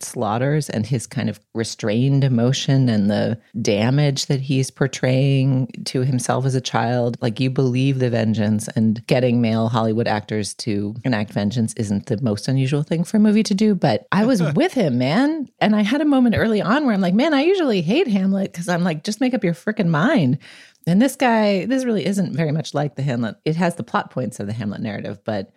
slaughters 0.04 0.70
and 0.70 0.86
his 0.86 1.08
kind 1.08 1.30
of 1.30 1.40
restrained 1.54 2.24
emotion 2.24 2.90
and 2.90 3.10
the 3.10 3.40
damage 3.62 4.28
that 4.28 4.42
he's 4.42 4.72
portraying 4.72 5.68
to 5.86 6.04
himself 6.04 6.46
as 6.46 6.56
a 6.56 6.62
child. 6.62 7.18
Like 7.22 7.40
you 7.40 7.50
believe 7.50 8.00
the 8.00 8.10
vengeance 8.10 8.68
and 8.70 9.06
getting 9.08 9.42
male 9.42 9.70
Hollywood 9.70 10.08
actors 10.08 10.54
to 10.56 10.96
enact 11.04 11.34
vengeance 11.34 11.74
isn't 11.74 12.08
the 12.08 12.22
most 12.22 12.48
unusual 12.48 12.84
thing 12.84 13.04
for 13.04 13.18
a 13.18 13.20
movie 13.20 13.44
to 13.44 13.54
do. 13.54 13.76
But 13.76 14.08
I 14.12 14.26
was 14.26 14.42
with 14.54 14.74
him, 14.74 14.98
man. 14.98 15.50
And 15.60 15.76
I 15.76 15.82
had 15.82 16.02
a 16.02 16.06
moment 16.06 16.36
early 16.38 16.62
on 16.62 16.86
where 16.86 16.94
I'm 16.94 17.02
like, 17.02 17.14
man, 17.14 17.34
I 17.34 17.42
usually 17.42 17.82
hate 17.82 18.08
Hamlet 18.08 18.52
because 18.52 18.70
I'm 18.70 18.84
like, 18.84 19.04
just 19.04 19.22
make 19.22 19.34
up 19.34 19.44
your 19.44 19.54
freaking 19.54 19.90
mind. 19.90 20.40
And 20.88 21.02
this 21.02 21.16
guy, 21.16 21.66
this 21.66 21.86
really 21.86 22.06
isn't 22.06 22.36
very 22.36 22.52
much 22.52 22.74
like 22.74 22.96
the 22.96 23.04
Hamlet. 23.04 23.36
It 23.46 23.56
has 23.56 23.76
the 23.76 23.84
plot 23.84 24.12
points 24.12 24.40
of 24.40 24.48
the 24.48 24.54
Hamlet 24.54 24.82
narrative, 24.82 25.20
but 25.24 25.52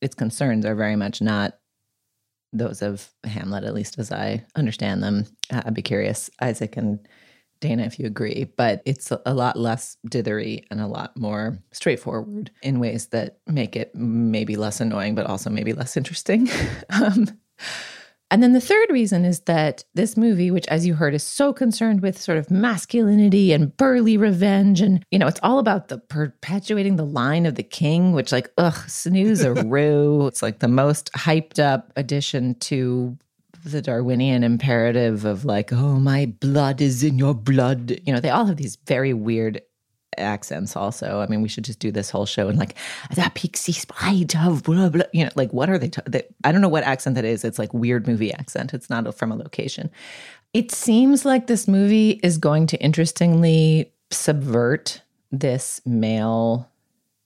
its 0.00 0.14
concerns 0.14 0.66
are 0.66 0.74
very 0.74 0.96
much 0.96 1.22
not 1.22 1.58
those 2.52 2.82
of 2.82 3.10
Hamlet, 3.24 3.64
at 3.64 3.74
least 3.74 3.98
as 3.98 4.12
I 4.12 4.44
understand 4.56 5.02
them. 5.02 5.26
I'd 5.50 5.74
be 5.74 5.82
curious, 5.82 6.30
Isaac 6.40 6.76
and 6.76 7.06
Dana, 7.60 7.84
if 7.84 7.98
you 7.98 8.06
agree, 8.06 8.50
but 8.56 8.82
it's 8.84 9.12
a 9.24 9.32
lot 9.32 9.56
less 9.56 9.96
dithery 10.08 10.64
and 10.70 10.80
a 10.80 10.86
lot 10.86 11.16
more 11.16 11.58
straightforward 11.70 12.50
in 12.60 12.80
ways 12.80 13.06
that 13.06 13.38
make 13.46 13.76
it 13.76 13.94
maybe 13.94 14.56
less 14.56 14.80
annoying, 14.80 15.14
but 15.14 15.26
also 15.26 15.48
maybe 15.48 15.72
less 15.72 15.96
interesting. 15.96 16.48
um, 16.90 17.26
and 18.32 18.42
then 18.42 18.54
the 18.54 18.62
third 18.62 18.88
reason 18.88 19.26
is 19.26 19.40
that 19.40 19.84
this 19.92 20.16
movie, 20.16 20.50
which 20.50 20.66
as 20.68 20.86
you 20.86 20.94
heard 20.94 21.12
is 21.12 21.22
so 21.22 21.52
concerned 21.52 22.00
with 22.00 22.18
sort 22.18 22.38
of 22.38 22.50
masculinity 22.50 23.52
and 23.52 23.76
burly 23.76 24.16
revenge, 24.16 24.80
and 24.80 25.04
you 25.10 25.18
know, 25.18 25.26
it's 25.26 25.38
all 25.42 25.58
about 25.58 25.88
the 25.88 25.98
perpetuating 25.98 26.96
the 26.96 27.04
line 27.04 27.44
of 27.44 27.56
the 27.56 27.62
king, 27.62 28.12
which 28.12 28.32
like, 28.32 28.50
ugh, 28.56 28.88
snooze 28.88 29.42
a 29.42 29.52
roo. 29.64 30.26
it's 30.26 30.40
like 30.40 30.60
the 30.60 30.66
most 30.66 31.12
hyped 31.12 31.58
up 31.58 31.92
addition 31.94 32.54
to 32.60 33.18
the 33.66 33.82
Darwinian 33.82 34.44
imperative 34.44 35.26
of 35.26 35.44
like, 35.44 35.70
oh, 35.70 36.00
my 36.00 36.24
blood 36.40 36.80
is 36.80 37.02
in 37.02 37.18
your 37.18 37.34
blood. 37.34 38.00
You 38.06 38.14
know, 38.14 38.20
they 38.20 38.30
all 38.30 38.46
have 38.46 38.56
these 38.56 38.78
very 38.86 39.12
weird 39.12 39.60
accents 40.18 40.76
also. 40.76 41.20
I 41.20 41.26
mean, 41.26 41.42
we 41.42 41.48
should 41.48 41.64
just 41.64 41.78
do 41.78 41.90
this 41.90 42.10
whole 42.10 42.26
show 42.26 42.48
and 42.48 42.58
like 42.58 42.74
the 43.14 43.30
pixie 43.34 43.72
sprite 43.72 44.36
of 44.36 44.62
blah 44.62 44.88
blah. 44.88 45.04
You 45.12 45.24
know, 45.24 45.30
like 45.34 45.52
what 45.52 45.70
are 45.70 45.78
they? 45.78 45.90
They 46.06 46.22
I 46.44 46.52
don't 46.52 46.60
know 46.60 46.68
what 46.68 46.84
accent 46.84 47.16
that 47.16 47.24
is. 47.24 47.44
It's 47.44 47.58
like 47.58 47.72
weird 47.72 48.06
movie 48.06 48.32
accent. 48.32 48.74
It's 48.74 48.90
not 48.90 49.12
from 49.16 49.32
a 49.32 49.36
location. 49.36 49.90
It 50.54 50.70
seems 50.70 51.24
like 51.24 51.46
this 51.46 51.66
movie 51.66 52.20
is 52.22 52.36
going 52.38 52.66
to 52.68 52.82
interestingly 52.82 53.92
subvert 54.10 55.00
this 55.30 55.80
male 55.86 56.68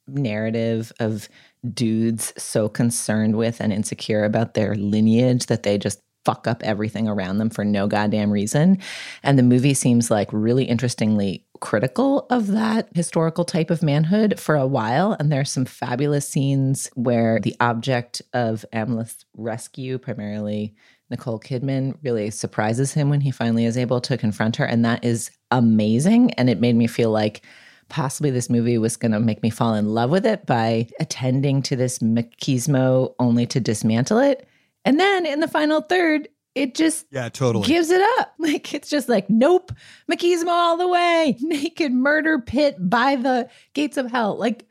narrative 0.06 0.92
of 1.00 1.28
dudes 1.74 2.32
so 2.36 2.68
concerned 2.68 3.36
with 3.36 3.60
and 3.60 3.72
insecure 3.72 4.24
about 4.24 4.54
their 4.54 4.76
lineage 4.76 5.46
that 5.46 5.64
they 5.64 5.76
just 5.76 6.00
fuck 6.26 6.48
up 6.48 6.60
everything 6.64 7.08
around 7.08 7.38
them 7.38 7.48
for 7.48 7.64
no 7.64 7.86
goddamn 7.86 8.32
reason. 8.32 8.78
And 9.22 9.38
the 9.38 9.44
movie 9.44 9.74
seems 9.74 10.10
like 10.10 10.28
really 10.32 10.64
interestingly 10.64 11.45
critical 11.56 12.26
of 12.30 12.48
that 12.48 12.88
historical 12.94 13.44
type 13.44 13.70
of 13.70 13.82
manhood 13.82 14.38
for 14.38 14.54
a 14.54 14.66
while. 14.66 15.16
And 15.18 15.30
there 15.30 15.40
are 15.40 15.44
some 15.44 15.64
fabulous 15.64 16.28
scenes 16.28 16.90
where 16.94 17.40
the 17.40 17.56
object 17.60 18.22
of 18.32 18.64
Amleth's 18.72 19.25
rescue, 19.34 19.98
primarily 19.98 20.75
Nicole 21.10 21.40
Kidman, 21.40 21.96
really 22.02 22.30
surprises 22.30 22.92
him 22.92 23.10
when 23.10 23.20
he 23.20 23.30
finally 23.30 23.64
is 23.64 23.78
able 23.78 24.00
to 24.02 24.18
confront 24.18 24.56
her. 24.56 24.64
And 24.64 24.84
that 24.84 25.04
is 25.04 25.30
amazing. 25.50 26.32
And 26.34 26.50
it 26.50 26.60
made 26.60 26.76
me 26.76 26.86
feel 26.86 27.10
like 27.10 27.42
possibly 27.88 28.30
this 28.30 28.50
movie 28.50 28.78
was 28.78 28.96
going 28.96 29.12
to 29.12 29.20
make 29.20 29.42
me 29.42 29.50
fall 29.50 29.75
in 29.75 29.94
love 29.94 30.10
with 30.10 30.26
it 30.26 30.46
by 30.46 30.88
attending 30.98 31.62
to 31.62 31.76
this 31.76 32.00
machismo 32.00 33.14
only 33.18 33.46
to 33.46 33.60
dismantle 33.60 34.18
it. 34.18 34.48
And 34.84 35.00
then 35.00 35.26
in 35.26 35.40
the 35.40 35.48
final 35.48 35.80
third, 35.80 36.28
it 36.56 36.75
just 36.75 37.06
yeah 37.12 37.28
totally. 37.28 37.66
gives 37.66 37.90
it 37.90 38.00
up. 38.18 38.32
Like 38.38 38.75
it's 38.75 38.88
just 38.88 39.08
like 39.08 39.28
nope 39.30 39.72
machismo 40.10 40.48
all 40.48 40.76
the 40.76 40.88
way. 40.88 41.36
Naked 41.40 41.92
murder 41.92 42.40
pit 42.40 42.76
by 42.78 43.16
the 43.16 43.48
gates 43.75 43.96
of 43.96 44.10
hell. 44.10 44.36
Like 44.36 44.66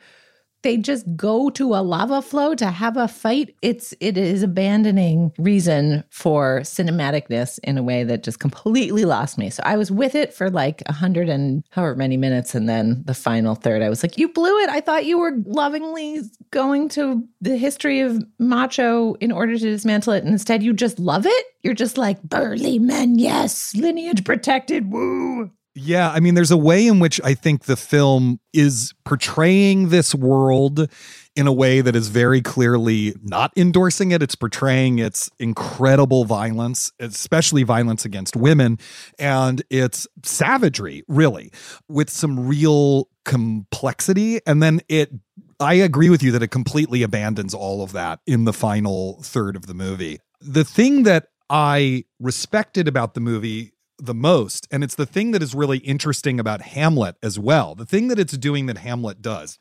they 0.65 0.77
just 0.77 1.05
go 1.15 1.51
to 1.51 1.75
a 1.75 1.81
lava 1.83 2.23
flow 2.23 2.55
to 2.55 2.65
have 2.65 2.97
a 2.97 3.07
fight 3.07 3.55
it's 3.61 3.93
it 3.99 4.17
is 4.17 4.41
abandoning 4.41 5.31
reason 5.37 6.03
for 6.09 6.61
cinematicness 6.61 7.59
in 7.63 7.77
a 7.77 7.83
way 7.83 8.03
that 8.03 8.23
just 8.23 8.39
completely 8.39 9.05
lost 9.05 9.37
me. 9.37 9.51
So 9.51 9.61
i 9.63 9.77
was 9.77 9.91
with 9.91 10.15
it 10.15 10.33
for 10.33 10.49
like 10.49 10.81
a 10.87 10.91
hundred 10.91 11.29
and 11.29 11.63
however 11.69 11.95
many 11.95 12.17
minutes 12.17 12.55
and 12.55 12.67
then 12.67 13.03
the 13.05 13.13
final 13.13 13.53
third 13.53 13.83
i 13.83 13.89
was 13.89 14.01
like 14.01 14.17
you 14.17 14.27
blew 14.27 14.57
it. 14.63 14.69
I 14.69 14.81
thought 14.81 15.05
you 15.05 15.19
were 15.19 15.33
lovingly 15.45 16.21
going 16.49 16.89
to 16.89 17.23
the 17.41 17.57
history 17.57 17.99
of 17.99 18.23
macho 18.39 19.13
in 19.15 19.31
order 19.31 19.53
to 19.53 19.69
dismantle 19.75 20.13
it 20.13 20.23
and 20.23 20.33
instead 20.33 20.63
you 20.63 20.73
just 20.73 20.97
love 20.97 21.27
it? 21.27 21.45
You're 21.61 21.75
just 21.75 21.97
like 21.97 22.23
burly 22.23 22.79
men 22.79 23.19
yes 23.19 23.75
lineage 23.75 24.23
protected 24.23 24.91
woo 24.91 25.51
yeah, 25.75 26.09
I 26.09 26.21
mean, 26.21 26.35
there's 26.35 26.51
a 26.51 26.57
way 26.57 26.87
in 26.87 26.99
which 26.99 27.19
I 27.23 27.33
think 27.33 27.65
the 27.65 27.75
film 27.75 28.39
is 28.53 28.93
portraying 29.03 29.89
this 29.89 30.15
world 30.15 30.89
in 31.35 31.47
a 31.47 31.51
way 31.51 31.81
that 31.81 31.97
is 31.97 32.07
very 32.07 32.41
clearly 32.41 33.13
not 33.21 33.51
endorsing 33.57 34.11
it. 34.11 34.23
It's 34.23 34.35
portraying 34.35 34.99
its 34.99 35.29
incredible 35.37 36.23
violence, 36.23 36.93
especially 36.99 37.63
violence 37.63 38.05
against 38.05 38.37
women, 38.37 38.79
and 39.19 39.61
its 39.69 40.07
savagery, 40.23 41.03
really, 41.09 41.51
with 41.89 42.09
some 42.09 42.47
real 42.47 43.09
complexity. 43.25 44.39
And 44.47 44.63
then 44.63 44.79
it 44.87 45.11
I 45.59 45.75
agree 45.75 46.09
with 46.09 46.23
you 46.23 46.31
that 46.31 46.43
it 46.43 46.49
completely 46.49 47.03
abandons 47.03 47.53
all 47.53 47.81
of 47.81 47.91
that 47.93 48.19
in 48.25 48.45
the 48.45 48.53
final 48.53 49.21
third 49.23 49.55
of 49.55 49.67
the 49.67 49.73
movie. 49.73 50.19
The 50.41 50.65
thing 50.65 51.03
that 51.03 51.27
I 51.49 52.05
respected 52.19 52.87
about 52.87 53.13
the 53.13 53.21
movie 53.21 53.71
the 53.97 54.13
most. 54.13 54.67
And 54.71 54.83
it's 54.83 54.95
the 54.95 55.05
thing 55.05 55.31
that 55.31 55.41
is 55.43 55.55
really 55.55 55.79
interesting 55.79 56.39
about 56.39 56.61
Hamlet 56.61 57.15
as 57.23 57.39
well. 57.39 57.75
The 57.75 57.85
thing 57.85 58.07
that 58.09 58.19
it's 58.19 58.37
doing 58.37 58.65
that 58.67 58.79
Hamlet 58.79 59.21
does 59.21 59.59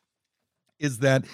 is 0.79 0.99
that 0.99 1.25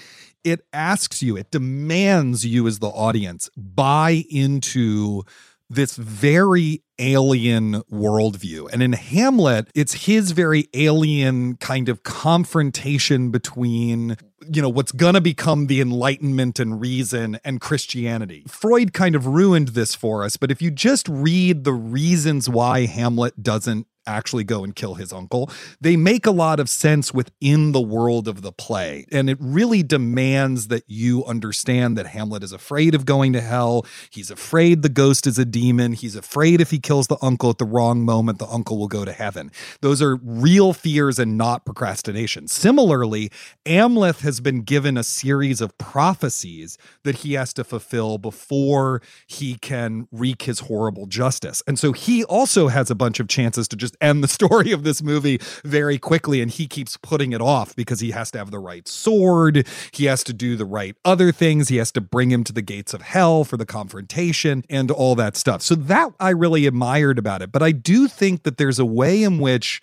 it 0.44 0.64
asks 0.72 1.22
you, 1.22 1.36
it 1.36 1.50
demands 1.50 2.46
you 2.46 2.66
as 2.66 2.78
the 2.78 2.88
audience 2.88 3.50
buy 3.56 4.24
into 4.30 5.24
this 5.70 5.96
very 5.96 6.82
alien 6.98 7.80
worldview. 7.90 8.68
And 8.72 8.82
in 8.82 8.92
Hamlet, 8.92 9.70
it's 9.74 10.04
his 10.06 10.32
very 10.32 10.68
alien 10.74 11.56
kind 11.56 11.88
of 11.88 12.02
confrontation 12.02 13.30
between, 13.30 14.16
you 14.52 14.60
know, 14.60 14.68
what's 14.68 14.92
going 14.92 15.14
to 15.14 15.20
become 15.20 15.68
the 15.68 15.80
Enlightenment 15.80 16.58
and 16.58 16.80
reason 16.80 17.38
and 17.44 17.60
Christianity. 17.60 18.44
Freud 18.48 18.92
kind 18.92 19.14
of 19.14 19.26
ruined 19.26 19.68
this 19.68 19.94
for 19.94 20.24
us, 20.24 20.36
but 20.36 20.50
if 20.50 20.60
you 20.60 20.70
just 20.70 21.08
read 21.08 21.64
the 21.64 21.72
reasons 21.72 22.48
why 22.48 22.86
Hamlet 22.86 23.42
doesn't 23.42 23.86
actually 24.16 24.44
go 24.44 24.64
and 24.64 24.74
kill 24.74 24.94
his 24.94 25.12
uncle. 25.12 25.50
They 25.80 25.96
make 25.96 26.26
a 26.26 26.30
lot 26.30 26.60
of 26.60 26.68
sense 26.68 27.14
within 27.14 27.72
the 27.72 27.80
world 27.80 28.28
of 28.28 28.42
the 28.42 28.52
play. 28.52 29.06
And 29.10 29.30
it 29.30 29.38
really 29.40 29.82
demands 29.82 30.68
that 30.68 30.84
you 30.86 31.24
understand 31.24 31.96
that 31.96 32.06
Hamlet 32.06 32.42
is 32.42 32.52
afraid 32.52 32.94
of 32.94 33.06
going 33.06 33.32
to 33.32 33.40
hell. 33.40 33.86
He's 34.10 34.30
afraid 34.30 34.82
the 34.82 34.88
ghost 34.88 35.26
is 35.26 35.38
a 35.38 35.44
demon. 35.44 35.92
He's 35.92 36.16
afraid 36.16 36.60
if 36.60 36.70
he 36.70 36.78
kills 36.78 37.06
the 37.06 37.18
uncle 37.22 37.50
at 37.50 37.58
the 37.58 37.64
wrong 37.64 38.04
moment, 38.04 38.38
the 38.38 38.48
uncle 38.48 38.78
will 38.78 38.88
go 38.88 39.04
to 39.04 39.12
heaven. 39.12 39.50
Those 39.80 40.02
are 40.02 40.16
real 40.16 40.72
fears 40.72 41.18
and 41.18 41.36
not 41.38 41.64
procrastination. 41.64 42.48
Similarly, 42.48 43.30
Amleth 43.66 44.20
has 44.20 44.40
been 44.40 44.62
given 44.62 44.96
a 44.96 45.04
series 45.04 45.60
of 45.60 45.76
prophecies 45.78 46.78
that 47.04 47.16
he 47.16 47.34
has 47.34 47.52
to 47.54 47.64
fulfill 47.64 48.18
before 48.18 49.02
he 49.26 49.56
can 49.56 50.08
wreak 50.10 50.42
his 50.42 50.60
horrible 50.60 51.06
justice. 51.06 51.62
And 51.66 51.78
so 51.78 51.92
he 51.92 52.24
also 52.24 52.68
has 52.68 52.90
a 52.90 52.94
bunch 52.94 53.20
of 53.20 53.28
chances 53.28 53.68
to 53.68 53.76
just 53.76 53.96
end 54.00 54.22
the 54.24 54.28
story 54.28 54.72
of 54.72 54.82
this 54.82 55.02
movie 55.02 55.38
very 55.64 55.98
quickly. 55.98 56.40
And 56.40 56.50
he 56.50 56.66
keeps 56.66 56.96
putting 56.96 57.32
it 57.32 57.40
off 57.40 57.74
because 57.76 58.00
he 58.00 58.10
has 58.12 58.30
to 58.32 58.38
have 58.38 58.50
the 58.50 58.58
right 58.58 58.86
sword. 58.88 59.66
He 59.92 60.06
has 60.06 60.24
to 60.24 60.32
do 60.32 60.56
the 60.56 60.64
right 60.64 60.96
other 61.04 61.32
things. 61.32 61.68
He 61.68 61.76
has 61.76 61.92
to 61.92 62.00
bring 62.00 62.30
him 62.30 62.44
to 62.44 62.52
the 62.52 62.62
gates 62.62 62.94
of 62.94 63.02
hell 63.02 63.44
for 63.44 63.56
the 63.56 63.66
confrontation 63.66 64.64
and 64.68 64.90
all 64.90 65.14
that 65.16 65.36
stuff. 65.36 65.62
So 65.62 65.74
that 65.74 66.12
I 66.18 66.30
really 66.30 66.66
admired 66.66 67.18
about 67.18 67.42
it. 67.42 67.52
But 67.52 67.62
I 67.62 67.72
do 67.72 68.08
think 68.08 68.42
that 68.44 68.56
there's 68.56 68.78
a 68.78 68.84
way 68.84 69.22
in 69.22 69.38
which, 69.38 69.80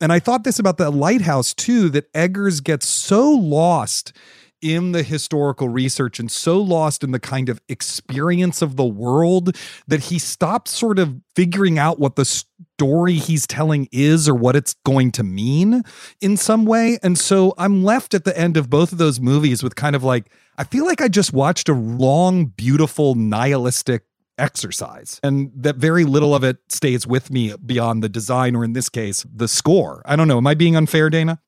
and 0.00 0.12
I 0.12 0.18
thought 0.18 0.44
this 0.44 0.58
about 0.58 0.78
the 0.78 0.90
lighthouse 0.90 1.54
too, 1.54 1.88
that 1.90 2.12
Eggers 2.12 2.60
gets 2.60 2.86
so 2.86 3.30
lost 3.30 4.12
in 4.62 4.92
the 4.92 5.02
historical 5.02 5.68
research 5.68 6.20
and 6.20 6.30
so 6.30 6.60
lost 6.60 7.02
in 7.02 7.12
the 7.12 7.18
kind 7.18 7.48
of 7.48 7.60
experience 7.68 8.60
of 8.60 8.76
the 8.76 8.84
world 8.84 9.56
that 9.88 10.00
he 10.00 10.18
stops 10.18 10.70
sort 10.70 10.98
of 10.98 11.16
figuring 11.34 11.78
out 11.78 11.98
what 11.98 12.16
the 12.16 12.44
story 12.80 13.16
he's 13.16 13.46
telling 13.46 13.86
is 13.92 14.26
or 14.26 14.34
what 14.34 14.56
it's 14.56 14.74
going 14.86 15.12
to 15.12 15.22
mean 15.22 15.82
in 16.22 16.34
some 16.34 16.64
way. 16.64 16.98
And 17.02 17.18
so 17.18 17.52
I'm 17.58 17.84
left 17.84 18.14
at 18.14 18.24
the 18.24 18.36
end 18.38 18.56
of 18.56 18.70
both 18.70 18.90
of 18.90 18.96
those 18.96 19.20
movies 19.20 19.62
with 19.62 19.74
kind 19.76 19.94
of 19.94 20.02
like, 20.02 20.32
I 20.56 20.64
feel 20.64 20.86
like 20.86 21.02
I 21.02 21.08
just 21.08 21.34
watched 21.34 21.68
a 21.68 21.74
long, 21.74 22.46
beautiful, 22.46 23.14
nihilistic 23.14 24.04
exercise 24.38 25.20
and 25.22 25.52
that 25.54 25.76
very 25.76 26.04
little 26.04 26.34
of 26.34 26.42
it 26.42 26.56
stays 26.68 27.06
with 27.06 27.30
me 27.30 27.54
beyond 27.66 28.02
the 28.02 28.08
design 28.08 28.56
or 28.56 28.64
in 28.64 28.72
this 28.72 28.88
case 28.88 29.26
the 29.30 29.46
score 29.46 30.00
i 30.06 30.16
don't 30.16 30.28
know 30.28 30.38
am 30.38 30.46
i 30.46 30.54
being 30.54 30.74
unfair 30.74 31.10
dana 31.10 31.38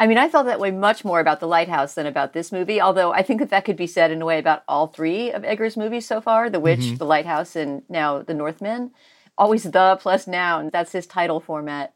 I 0.00 0.06
mean, 0.06 0.18
I 0.18 0.28
felt 0.28 0.46
that 0.46 0.60
way 0.60 0.70
much 0.70 1.04
more 1.04 1.18
about 1.18 1.40
The 1.40 1.48
Lighthouse 1.48 1.94
than 1.94 2.06
about 2.06 2.32
this 2.32 2.52
movie, 2.52 2.80
although 2.80 3.12
I 3.12 3.22
think 3.22 3.40
that 3.40 3.50
that 3.50 3.64
could 3.64 3.76
be 3.76 3.88
said 3.88 4.12
in 4.12 4.22
a 4.22 4.24
way 4.24 4.38
about 4.38 4.62
all 4.68 4.86
three 4.86 5.32
of 5.32 5.44
Eggers' 5.44 5.76
movies 5.76 6.06
so 6.06 6.20
far 6.20 6.48
The 6.48 6.60
Witch, 6.60 6.78
mm-hmm. 6.78 6.96
The 6.98 7.04
Lighthouse, 7.04 7.56
and 7.56 7.82
now 7.88 8.22
The 8.22 8.34
Northman. 8.34 8.92
Always 9.38 9.62
the 9.62 9.96
plus 10.00 10.26
noun, 10.26 10.70
that's 10.72 10.92
his 10.92 11.06
title 11.06 11.38
format. 11.40 11.94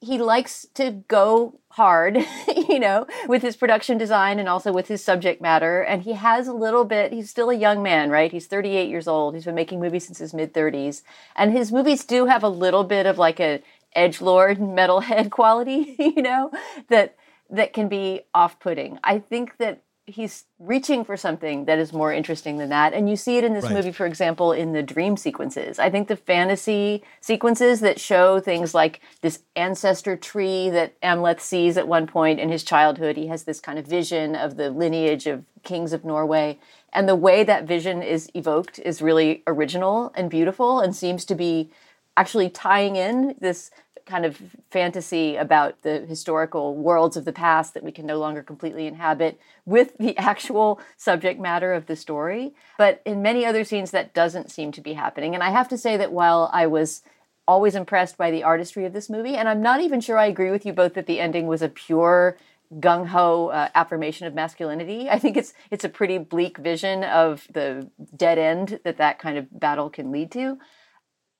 He 0.00 0.18
likes 0.18 0.66
to 0.74 1.02
go 1.08 1.58
hard, 1.70 2.16
you 2.68 2.78
know, 2.78 3.06
with 3.26 3.42
his 3.42 3.56
production 3.56 3.98
design 3.98 4.38
and 4.38 4.48
also 4.48 4.72
with 4.72 4.86
his 4.86 5.02
subject 5.02 5.42
matter. 5.42 5.82
And 5.82 6.02
he 6.02 6.12
has 6.12 6.46
a 6.46 6.52
little 6.52 6.84
bit, 6.84 7.12
he's 7.12 7.30
still 7.30 7.50
a 7.50 7.56
young 7.56 7.82
man, 7.82 8.10
right? 8.10 8.30
He's 8.30 8.46
38 8.46 8.88
years 8.88 9.08
old. 9.08 9.34
He's 9.34 9.44
been 9.44 9.56
making 9.56 9.80
movies 9.80 10.06
since 10.06 10.18
his 10.18 10.32
mid 10.32 10.54
30s. 10.54 11.02
And 11.34 11.52
his 11.52 11.72
movies 11.72 12.04
do 12.04 12.26
have 12.26 12.44
a 12.44 12.48
little 12.48 12.84
bit 12.84 13.06
of 13.06 13.18
like 13.18 13.40
a 13.40 13.62
edge 13.96 14.20
lord 14.20 14.58
metalhead 14.78 15.30
quality, 15.30 15.96
you 15.98 16.22
know, 16.22 16.52
that 16.88 17.16
that 17.50 17.72
can 17.72 17.88
be 17.88 18.22
off-putting. 18.34 18.98
I 19.04 19.18
think 19.18 19.58
that 19.58 19.82
he's 20.06 20.44
reaching 20.58 21.04
for 21.04 21.16
something 21.16 21.64
that 21.64 21.78
is 21.78 21.92
more 21.92 22.12
interesting 22.12 22.58
than 22.58 22.68
that. 22.68 22.92
And 22.92 23.08
you 23.08 23.16
see 23.16 23.38
it 23.38 23.44
in 23.44 23.54
this 23.54 23.64
right. 23.64 23.72
movie 23.72 23.92
for 23.92 24.06
example 24.06 24.52
in 24.52 24.72
the 24.72 24.82
dream 24.82 25.16
sequences. 25.16 25.78
I 25.78 25.90
think 25.90 26.08
the 26.08 26.16
fantasy 26.16 27.02
sequences 27.20 27.80
that 27.80 27.98
show 27.98 28.38
things 28.38 28.74
like 28.74 29.00
this 29.22 29.40
ancestor 29.56 30.16
tree 30.16 30.68
that 30.70 31.00
amleth 31.00 31.40
sees 31.40 31.78
at 31.78 31.88
one 31.88 32.06
point 32.06 32.38
in 32.38 32.50
his 32.50 32.64
childhood 32.64 33.16
he 33.16 33.28
has 33.28 33.44
this 33.44 33.60
kind 33.60 33.78
of 33.78 33.86
vision 33.86 34.34
of 34.34 34.56
the 34.56 34.70
lineage 34.70 35.26
of 35.26 35.44
kings 35.62 35.92
of 35.92 36.04
norway. 36.04 36.58
And 36.92 37.08
the 37.08 37.16
way 37.16 37.42
that 37.42 37.64
vision 37.64 38.02
is 38.02 38.30
evoked 38.34 38.78
is 38.80 39.00
really 39.00 39.42
original 39.46 40.12
and 40.14 40.28
beautiful 40.28 40.80
and 40.80 40.94
seems 40.94 41.24
to 41.24 41.34
be 41.34 41.70
actually 42.16 42.50
tying 42.50 42.96
in 42.96 43.34
this 43.40 43.70
kind 44.06 44.24
of 44.24 44.40
fantasy 44.70 45.36
about 45.36 45.82
the 45.82 46.00
historical 46.00 46.74
worlds 46.74 47.16
of 47.16 47.24
the 47.24 47.32
past 47.32 47.74
that 47.74 47.82
we 47.82 47.92
can 47.92 48.06
no 48.06 48.18
longer 48.18 48.42
completely 48.42 48.86
inhabit 48.86 49.38
with 49.64 49.96
the 49.98 50.16
actual 50.18 50.80
subject 50.96 51.40
matter 51.40 51.72
of 51.72 51.86
the 51.86 51.96
story. 51.96 52.54
But 52.78 53.02
in 53.04 53.22
many 53.22 53.44
other 53.44 53.64
scenes, 53.64 53.90
that 53.92 54.14
doesn't 54.14 54.50
seem 54.50 54.72
to 54.72 54.80
be 54.80 54.94
happening. 54.94 55.34
And 55.34 55.42
I 55.42 55.50
have 55.50 55.68
to 55.68 55.78
say 55.78 55.96
that 55.96 56.12
while 56.12 56.50
I 56.52 56.66
was 56.66 57.02
always 57.46 57.74
impressed 57.74 58.16
by 58.16 58.30
the 58.30 58.42
artistry 58.42 58.84
of 58.84 58.92
this 58.92 59.10
movie, 59.10 59.36
and 59.36 59.48
I'm 59.48 59.62
not 59.62 59.80
even 59.80 60.00
sure 60.00 60.18
I 60.18 60.26
agree 60.26 60.50
with 60.50 60.64
you 60.64 60.72
both 60.72 60.94
that 60.94 61.06
the 61.06 61.20
ending 61.20 61.46
was 61.46 61.62
a 61.62 61.68
pure 61.68 62.36
gung 62.80 63.06
ho 63.06 63.48
uh, 63.48 63.68
affirmation 63.74 64.26
of 64.26 64.34
masculinity. 64.34 65.08
I 65.08 65.18
think 65.18 65.36
it's 65.36 65.52
it's 65.70 65.84
a 65.84 65.88
pretty 65.88 66.18
bleak 66.18 66.58
vision 66.58 67.04
of 67.04 67.46
the 67.52 67.90
dead 68.16 68.38
end 68.38 68.80
that 68.84 68.96
that 68.96 69.18
kind 69.18 69.38
of 69.38 69.46
battle 69.58 69.90
can 69.90 70.10
lead 70.10 70.30
to. 70.32 70.58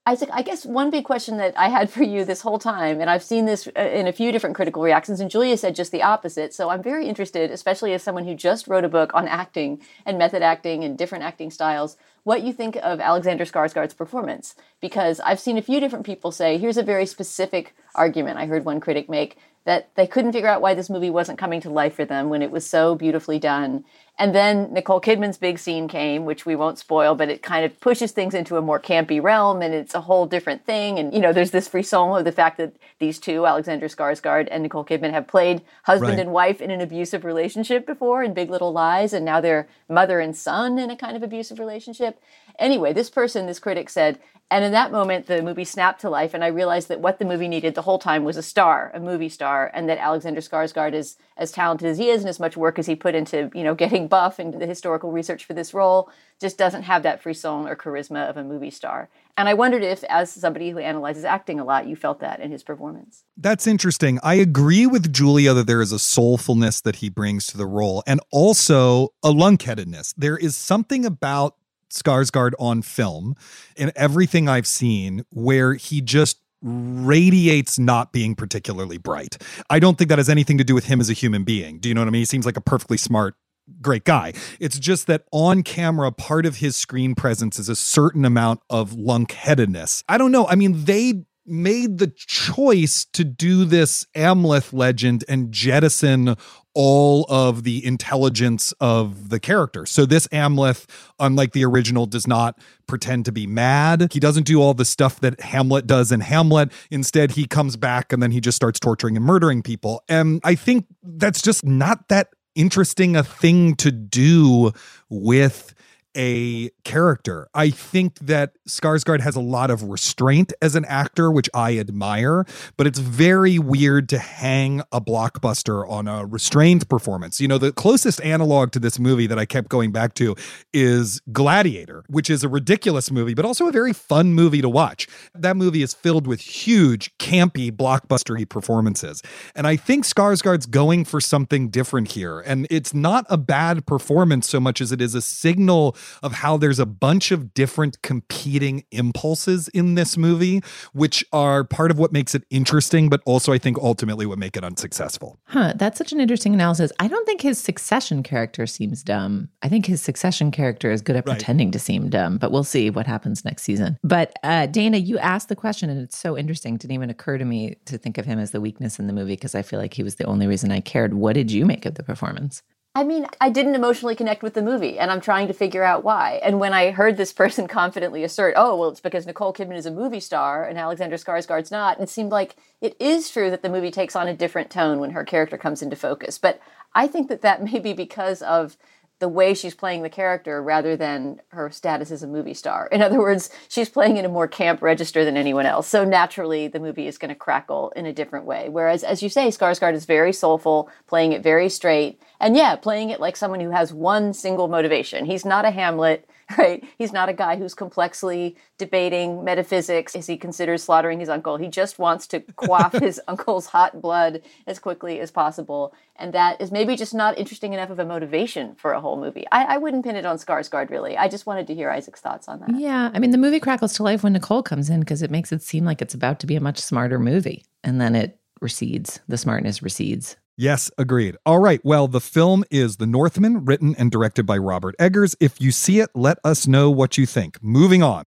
Isaac, 0.06 0.28
I 0.34 0.42
guess 0.42 0.66
one 0.66 0.90
big 0.90 1.04
question 1.04 1.38
that 1.38 1.58
I 1.58 1.70
had 1.70 1.88
for 1.88 2.02
you 2.02 2.26
this 2.26 2.42
whole 2.42 2.58
time, 2.58 3.00
and 3.00 3.08
I've 3.08 3.22
seen 3.22 3.46
this 3.46 3.66
uh, 3.74 3.80
in 3.80 4.06
a 4.06 4.12
few 4.12 4.32
different 4.32 4.54
critical 4.54 4.82
reactions, 4.82 5.18
and 5.18 5.30
Julia 5.30 5.56
said 5.56 5.74
just 5.74 5.92
the 5.92 6.02
opposite. 6.02 6.52
So 6.52 6.68
I'm 6.68 6.82
very 6.82 7.06
interested, 7.06 7.50
especially 7.50 7.94
as 7.94 8.02
someone 8.02 8.26
who 8.26 8.34
just 8.34 8.68
wrote 8.68 8.84
a 8.84 8.88
book 8.90 9.14
on 9.14 9.26
acting 9.26 9.80
and 10.04 10.18
method 10.18 10.42
acting 10.42 10.84
and 10.84 10.98
different 10.98 11.24
acting 11.24 11.50
styles, 11.50 11.96
what 12.22 12.42
you 12.42 12.52
think 12.52 12.76
of 12.82 13.00
Alexander 13.00 13.46
Skarsgård's 13.46 13.94
performance. 13.94 14.54
Because 14.78 15.20
I've 15.20 15.40
seen 15.40 15.56
a 15.56 15.62
few 15.62 15.80
different 15.80 16.04
people 16.04 16.32
say, 16.32 16.58
here's 16.58 16.76
a 16.76 16.82
very 16.82 17.06
specific 17.06 17.74
argument 17.94 18.36
I 18.36 18.44
heard 18.44 18.66
one 18.66 18.80
critic 18.80 19.08
make 19.08 19.38
that 19.64 19.88
they 19.94 20.06
couldn't 20.06 20.32
figure 20.32 20.48
out 20.48 20.60
why 20.60 20.74
this 20.74 20.90
movie 20.90 21.10
wasn't 21.10 21.38
coming 21.38 21.60
to 21.62 21.70
life 21.70 21.94
for 21.94 22.04
them 22.04 22.28
when 22.28 22.42
it 22.42 22.50
was 22.50 22.66
so 22.66 22.94
beautifully 22.94 23.38
done. 23.38 23.84
And 24.16 24.32
then 24.32 24.72
Nicole 24.72 25.00
Kidman's 25.00 25.38
big 25.38 25.58
scene 25.58 25.88
came, 25.88 26.24
which 26.24 26.46
we 26.46 26.54
won't 26.54 26.78
spoil, 26.78 27.16
but 27.16 27.28
it 27.28 27.42
kind 27.42 27.64
of 27.64 27.80
pushes 27.80 28.12
things 28.12 28.32
into 28.32 28.56
a 28.56 28.62
more 28.62 28.78
campy 28.78 29.20
realm 29.20 29.60
and 29.60 29.74
it's 29.74 29.94
a 29.94 30.02
whole 30.02 30.26
different 30.26 30.64
thing. 30.64 31.00
And, 31.00 31.12
you 31.12 31.18
know, 31.18 31.32
there's 31.32 31.50
this 31.50 31.66
frisson 31.66 32.16
of 32.18 32.24
the 32.24 32.30
fact 32.30 32.58
that 32.58 32.76
these 33.00 33.18
two, 33.18 33.44
Alexander 33.44 33.88
Skarsgård 33.88 34.46
and 34.52 34.62
Nicole 34.62 34.84
Kidman, 34.84 35.10
have 35.10 35.26
played 35.26 35.62
husband 35.82 36.10
right. 36.10 36.20
and 36.20 36.32
wife 36.32 36.60
in 36.60 36.70
an 36.70 36.80
abusive 36.80 37.24
relationship 37.24 37.86
before 37.86 38.22
in 38.22 38.34
Big 38.34 38.50
Little 38.50 38.72
Lies, 38.72 39.12
and 39.12 39.24
now 39.24 39.40
they're 39.40 39.66
mother 39.88 40.20
and 40.20 40.36
son 40.36 40.78
in 40.78 40.90
a 40.90 40.96
kind 40.96 41.16
of 41.16 41.24
abusive 41.24 41.58
relationship. 41.58 42.22
Anyway, 42.56 42.92
this 42.92 43.10
person, 43.10 43.46
this 43.46 43.58
critic 43.58 43.90
said, 43.90 44.20
and 44.50 44.64
in 44.64 44.72
that 44.72 44.92
moment, 44.92 45.26
the 45.26 45.42
movie 45.42 45.64
snapped 45.64 46.02
to 46.02 46.10
life, 46.10 46.34
and 46.34 46.44
I 46.44 46.48
realized 46.48 46.88
that 46.88 47.00
what 47.00 47.18
the 47.18 47.24
movie 47.24 47.48
needed 47.48 47.74
the 47.74 47.82
whole 47.82 47.98
time 47.98 48.24
was 48.24 48.36
a 48.36 48.42
star, 48.42 48.90
a 48.94 49.00
movie 49.00 49.30
star, 49.30 49.70
and 49.72 49.88
that 49.88 49.98
Alexander 49.98 50.40
Skarsgård 50.40 50.92
is 50.92 51.16
as 51.36 51.50
talented 51.50 51.88
as 51.88 51.98
he 51.98 52.10
is, 52.10 52.20
and 52.20 52.28
as 52.28 52.38
much 52.38 52.56
work 52.56 52.78
as 52.78 52.86
he 52.86 52.94
put 52.94 53.14
into, 53.14 53.50
you 53.54 53.64
know, 53.64 53.74
getting 53.84 54.06
buff 54.06 54.38
and 54.38 54.60
the 54.60 54.66
historical 54.66 55.10
research 55.10 55.44
for 55.44 55.54
this 55.54 55.72
role, 55.72 56.10
just 56.40 56.58
doesn't 56.58 56.82
have 56.82 57.02
that 57.02 57.22
frisson 57.22 57.66
or 57.66 57.74
charisma 57.74 58.28
of 58.28 58.36
a 58.36 58.44
movie 58.44 58.70
star. 58.70 59.08
And 59.36 59.48
I 59.48 59.54
wondered 59.54 59.82
if, 59.82 60.04
as 60.04 60.30
somebody 60.30 60.70
who 60.70 60.78
analyzes 60.78 61.24
acting 61.24 61.58
a 61.58 61.64
lot, 61.64 61.88
you 61.88 61.96
felt 61.96 62.20
that 62.20 62.40
in 62.40 62.52
his 62.52 62.62
performance. 62.62 63.24
That's 63.36 63.66
interesting. 63.66 64.20
I 64.22 64.34
agree 64.34 64.86
with 64.86 65.12
Julia 65.12 65.54
that 65.54 65.66
there 65.66 65.80
is 65.80 65.92
a 65.92 65.96
soulfulness 65.96 66.82
that 66.82 66.96
he 66.96 67.08
brings 67.08 67.46
to 67.48 67.56
the 67.56 67.66
role, 67.66 68.02
and 68.06 68.20
also 68.30 69.08
a 69.22 69.30
lunkheadedness. 69.30 70.14
There 70.16 70.36
is 70.36 70.56
something 70.56 71.04
about 71.06 71.56
Skarsgård 71.94 72.52
on 72.58 72.82
film 72.82 73.34
in 73.76 73.92
everything 73.96 74.48
I've 74.48 74.66
seen 74.66 75.24
where 75.30 75.74
he 75.74 76.00
just 76.00 76.38
radiates 76.62 77.78
not 77.78 78.12
being 78.12 78.34
particularly 78.34 78.96
bright. 78.96 79.36
I 79.68 79.78
don't 79.78 79.98
think 79.98 80.08
that 80.08 80.18
has 80.18 80.30
anything 80.30 80.58
to 80.58 80.64
do 80.64 80.74
with 80.74 80.86
him 80.86 81.00
as 81.00 81.10
a 81.10 81.12
human 81.12 81.44
being. 81.44 81.78
Do 81.78 81.88
you 81.88 81.94
know 81.94 82.00
what 82.00 82.08
I 82.08 82.10
mean? 82.10 82.22
He 82.22 82.26
seems 82.26 82.46
like 82.46 82.56
a 82.56 82.62
perfectly 82.62 82.96
smart 82.96 83.36
great 83.80 84.04
guy. 84.04 84.32
It's 84.60 84.78
just 84.78 85.06
that 85.06 85.24
on 85.30 85.62
camera, 85.62 86.12
part 86.12 86.46
of 86.46 86.56
his 86.56 86.76
screen 86.76 87.14
presence 87.14 87.58
is 87.58 87.68
a 87.68 87.76
certain 87.76 88.24
amount 88.24 88.60
of 88.68 88.92
lunkheadedness. 88.92 90.04
I 90.08 90.18
don't 90.18 90.32
know. 90.32 90.46
I 90.46 90.54
mean, 90.54 90.84
they 90.84 91.24
made 91.46 91.98
the 91.98 92.12
choice 92.16 93.04
to 93.12 93.24
do 93.24 93.64
this 93.64 94.06
Amleth 94.14 94.72
legend 94.72 95.24
and 95.28 95.52
jettison 95.52 96.36
all 96.74 97.24
of 97.28 97.62
the 97.62 97.84
intelligence 97.84 98.72
of 98.80 99.28
the 99.30 99.38
character. 99.40 99.86
So 99.86 100.06
this 100.06 100.26
Amleth, 100.28 100.86
unlike 101.18 101.52
the 101.52 101.64
original, 101.64 102.06
does 102.06 102.26
not 102.26 102.58
pretend 102.86 103.24
to 103.26 103.32
be 103.32 103.46
mad. 103.46 104.12
He 104.12 104.20
doesn't 104.20 104.44
do 104.44 104.60
all 104.60 104.74
the 104.74 104.84
stuff 104.84 105.20
that 105.20 105.40
Hamlet 105.40 105.86
does 105.86 106.12
in 106.12 106.20
Hamlet. 106.20 106.72
Instead, 106.90 107.32
he 107.32 107.46
comes 107.46 107.76
back 107.76 108.12
and 108.12 108.22
then 108.22 108.32
he 108.32 108.40
just 108.40 108.56
starts 108.56 108.80
torturing 108.80 109.16
and 109.16 109.24
murdering 109.24 109.62
people. 109.62 110.02
And 110.08 110.40
I 110.44 110.54
think 110.56 110.86
that's 111.02 111.40
just 111.40 111.64
not 111.64 112.08
that 112.08 112.28
interesting 112.54 113.16
a 113.16 113.22
thing 113.22 113.74
to 113.76 113.90
do 113.90 114.72
with 115.08 115.74
a 116.16 116.70
character. 116.84 117.48
I 117.54 117.70
think 117.70 118.18
that 118.20 118.52
Skarsgård 118.68 119.20
has 119.20 119.36
a 119.36 119.40
lot 119.40 119.70
of 119.70 119.82
restraint 119.82 120.52
as 120.62 120.74
an 120.74 120.84
actor, 120.86 121.30
which 121.30 121.50
I 121.54 121.78
admire, 121.78 122.44
but 122.76 122.86
it's 122.86 122.98
very 122.98 123.58
weird 123.58 124.08
to 124.10 124.18
hang 124.18 124.82
a 124.92 125.00
blockbuster 125.00 125.88
on 125.88 126.08
a 126.08 126.24
restrained 126.24 126.88
performance. 126.88 127.40
You 127.40 127.48
know, 127.48 127.58
the 127.58 127.72
closest 127.72 128.20
analog 128.22 128.72
to 128.72 128.78
this 128.78 128.98
movie 128.98 129.26
that 129.26 129.38
I 129.38 129.44
kept 129.44 129.68
going 129.68 129.92
back 129.92 130.14
to 130.14 130.36
is 130.72 131.20
Gladiator, 131.32 132.04
which 132.08 132.30
is 132.30 132.44
a 132.44 132.48
ridiculous 132.48 133.10
movie, 133.10 133.34
but 133.34 133.44
also 133.44 133.66
a 133.68 133.72
very 133.72 133.92
fun 133.92 134.32
movie 134.32 134.62
to 134.62 134.68
watch. 134.68 135.08
That 135.34 135.56
movie 135.56 135.82
is 135.82 135.94
filled 135.94 136.26
with 136.26 136.40
huge, 136.40 137.16
campy, 137.18 137.70
blockbustery 137.70 138.48
performances. 138.48 139.22
And 139.54 139.66
I 139.66 139.76
think 139.76 140.04
Skarsgård's 140.04 140.66
going 140.66 141.04
for 141.04 141.20
something 141.20 141.68
different 141.68 142.12
here. 142.12 142.40
And 142.40 142.66
it's 142.70 142.94
not 142.94 143.26
a 143.28 143.36
bad 143.36 143.86
performance 143.86 144.48
so 144.48 144.60
much 144.60 144.80
as 144.80 144.92
it 144.92 145.00
is 145.00 145.14
a 145.14 145.20
signal 145.20 145.96
of 146.22 146.32
how 146.32 146.56
there's 146.56 146.78
a 146.78 146.86
bunch 146.86 147.30
of 147.30 147.54
different 147.54 148.00
competing 148.02 148.84
impulses 148.90 149.68
in 149.68 149.94
this 149.94 150.16
movie, 150.16 150.62
which 150.92 151.24
are 151.32 151.64
part 151.64 151.90
of 151.90 151.98
what 151.98 152.12
makes 152.12 152.34
it 152.34 152.44
interesting, 152.50 153.08
but 153.08 153.20
also 153.24 153.52
I 153.52 153.58
think 153.58 153.78
ultimately 153.78 154.26
what 154.26 154.38
make 154.38 154.56
it 154.56 154.64
unsuccessful. 154.64 155.38
Huh. 155.46 155.74
That's 155.76 155.98
such 155.98 156.12
an 156.12 156.20
interesting 156.20 156.54
analysis. 156.54 156.92
I 157.00 157.08
don't 157.08 157.26
think 157.26 157.40
his 157.40 157.58
succession 157.58 158.22
character 158.22 158.66
seems 158.66 159.02
dumb. 159.02 159.48
I 159.62 159.68
think 159.68 159.86
his 159.86 160.00
succession 160.02 160.50
character 160.50 160.90
is 160.90 161.02
good 161.02 161.16
at 161.16 161.26
right. 161.26 161.36
pretending 161.36 161.70
to 161.72 161.78
seem 161.78 162.08
dumb, 162.08 162.38
but 162.38 162.52
we'll 162.52 162.64
see 162.64 162.90
what 162.90 163.06
happens 163.06 163.44
next 163.44 163.62
season. 163.62 163.98
But 164.02 164.32
uh, 164.42 164.66
Dana, 164.66 164.98
you 164.98 165.18
asked 165.18 165.48
the 165.48 165.56
question, 165.56 165.90
and 165.90 166.00
it's 166.00 166.18
so 166.18 166.36
interesting. 166.36 166.74
It 166.74 166.80
didn't 166.80 166.94
even 166.94 167.10
occur 167.10 167.38
to 167.38 167.44
me 167.44 167.76
to 167.86 167.98
think 167.98 168.18
of 168.18 168.26
him 168.26 168.38
as 168.38 168.50
the 168.50 168.60
weakness 168.60 168.98
in 168.98 169.06
the 169.06 169.12
movie 169.12 169.34
because 169.34 169.54
I 169.54 169.62
feel 169.62 169.78
like 169.78 169.94
he 169.94 170.02
was 170.02 170.16
the 170.16 170.24
only 170.24 170.46
reason 170.46 170.70
I 170.70 170.80
cared. 170.80 171.14
What 171.14 171.34
did 171.34 171.50
you 171.50 171.64
make 171.66 171.86
of 171.86 171.94
the 171.94 172.02
performance? 172.02 172.62
I 172.96 173.02
mean, 173.02 173.26
I 173.40 173.50
didn't 173.50 173.74
emotionally 173.74 174.14
connect 174.14 174.44
with 174.44 174.54
the 174.54 174.62
movie, 174.62 175.00
and 175.00 175.10
I'm 175.10 175.20
trying 175.20 175.48
to 175.48 175.52
figure 175.52 175.82
out 175.82 176.04
why. 176.04 176.40
And 176.44 176.60
when 176.60 176.72
I 176.72 176.92
heard 176.92 177.16
this 177.16 177.32
person 177.42 177.66
confidently 177.66 178.22
assert, 178.22 178.54
"Oh, 178.56 178.76
well, 178.76 178.88
it's 178.90 179.00
because 179.00 179.26
Nicole 179.26 179.52
Kidman 179.52 179.76
is 179.76 179.86
a 179.86 179.90
movie 179.90 180.20
star 180.20 180.64
and 180.64 180.78
Alexander 180.78 181.16
Skarsgård's 181.16 181.72
not," 181.72 182.00
it 182.00 182.08
seemed 182.08 182.30
like 182.30 182.54
it 182.80 182.96
is 183.00 183.30
true 183.30 183.50
that 183.50 183.62
the 183.62 183.68
movie 183.68 183.90
takes 183.90 184.14
on 184.14 184.28
a 184.28 184.36
different 184.36 184.70
tone 184.70 185.00
when 185.00 185.10
her 185.10 185.24
character 185.24 185.58
comes 185.58 185.82
into 185.82 185.96
focus. 185.96 186.38
But 186.38 186.60
I 186.94 187.08
think 187.08 187.28
that 187.28 187.42
that 187.42 187.64
may 187.72 187.80
be 187.80 187.94
because 187.94 188.42
of 188.42 188.76
the 189.24 189.28
way 189.30 189.54
she's 189.54 189.74
playing 189.74 190.02
the 190.02 190.10
character 190.10 190.62
rather 190.62 190.98
than 190.98 191.40
her 191.48 191.70
status 191.70 192.10
as 192.10 192.22
a 192.22 192.26
movie 192.26 192.52
star. 192.52 192.86
In 192.92 193.00
other 193.00 193.18
words, 193.18 193.48
she's 193.70 193.88
playing 193.88 194.18
in 194.18 194.26
a 194.26 194.28
more 194.28 194.46
camp 194.46 194.82
register 194.82 195.24
than 195.24 195.38
anyone 195.38 195.64
else. 195.64 195.88
So 195.88 196.04
naturally, 196.04 196.68
the 196.68 196.78
movie 196.78 197.06
is 197.06 197.16
going 197.16 197.30
to 197.30 197.34
crackle 197.34 197.90
in 197.96 198.04
a 198.04 198.12
different 198.12 198.44
way. 198.44 198.68
Whereas, 198.68 199.02
as 199.02 199.22
you 199.22 199.30
say, 199.30 199.48
Skarsgård 199.48 199.94
is 199.94 200.04
very 200.04 200.30
soulful, 200.30 200.90
playing 201.06 201.32
it 201.32 201.42
very 201.42 201.70
straight. 201.70 202.20
And 202.38 202.54
yeah, 202.54 202.76
playing 202.76 203.08
it 203.08 203.18
like 203.18 203.34
someone 203.34 203.60
who 203.60 203.70
has 203.70 203.94
one 203.94 204.34
single 204.34 204.68
motivation. 204.68 205.24
He's 205.24 205.46
not 205.46 205.64
a 205.64 205.70
Hamlet. 205.70 206.28
right? 206.58 206.84
He's 206.98 207.12
not 207.12 207.28
a 207.28 207.32
guy 207.32 207.56
who's 207.56 207.74
complexly 207.74 208.56
debating 208.78 209.44
metaphysics 209.44 210.14
as 210.14 210.26
he 210.26 210.36
considers 210.36 210.82
slaughtering 210.82 211.20
his 211.20 211.28
uncle. 211.28 211.56
He 211.56 211.68
just 211.68 211.98
wants 211.98 212.26
to 212.28 212.40
quaff 212.40 212.92
his 213.00 213.20
uncle's 213.26 213.66
hot 213.66 214.00
blood 214.00 214.42
as 214.66 214.78
quickly 214.78 215.20
as 215.20 215.30
possible. 215.30 215.94
And 216.16 216.32
that 216.32 216.60
is 216.60 216.70
maybe 216.70 216.96
just 216.96 217.14
not 217.14 217.38
interesting 217.38 217.72
enough 217.72 217.90
of 217.90 217.98
a 217.98 218.04
motivation 218.04 218.74
for 218.74 218.92
a 218.92 219.00
whole 219.00 219.18
movie. 219.18 219.46
I, 219.50 219.64
I 219.64 219.76
wouldn't 219.78 220.04
pin 220.04 220.16
it 220.16 220.26
on 220.26 220.36
Skarsgård, 220.36 220.90
really. 220.90 221.16
I 221.16 221.28
just 221.28 221.46
wanted 221.46 221.66
to 221.68 221.74
hear 221.74 221.90
Isaac's 221.90 222.20
thoughts 222.20 222.48
on 222.48 222.60
that. 222.60 222.78
Yeah. 222.78 223.10
I 223.12 223.18
mean, 223.18 223.30
the 223.30 223.38
movie 223.38 223.60
crackles 223.60 223.94
to 223.94 224.02
life 224.02 224.22
when 224.22 224.34
Nicole 224.34 224.62
comes 224.62 224.90
in 224.90 225.00
because 225.00 225.22
it 225.22 225.30
makes 225.30 225.52
it 225.52 225.62
seem 225.62 225.84
like 225.84 226.02
it's 226.02 226.14
about 226.14 226.40
to 226.40 226.46
be 226.46 226.56
a 226.56 226.60
much 226.60 226.78
smarter 226.78 227.18
movie. 227.18 227.64
And 227.82 228.00
then 228.00 228.14
it 228.14 228.38
recedes. 228.60 229.20
The 229.28 229.38
smartness 229.38 229.82
recedes. 229.82 230.36
Yes, 230.56 230.88
agreed. 230.96 231.36
All 231.44 231.58
right. 231.58 231.80
Well, 231.84 232.06
the 232.06 232.20
film 232.20 232.62
is 232.70 232.98
The 232.98 233.06
Northman, 233.06 233.64
written 233.64 233.96
and 233.98 234.10
directed 234.10 234.46
by 234.46 234.56
Robert 234.56 234.94
Eggers. 235.00 235.34
If 235.40 235.60
you 235.60 235.72
see 235.72 235.98
it, 235.98 236.10
let 236.14 236.38
us 236.44 236.68
know 236.68 236.90
what 236.92 237.18
you 237.18 237.26
think. 237.26 237.60
Moving 237.60 238.04
on. 238.04 238.24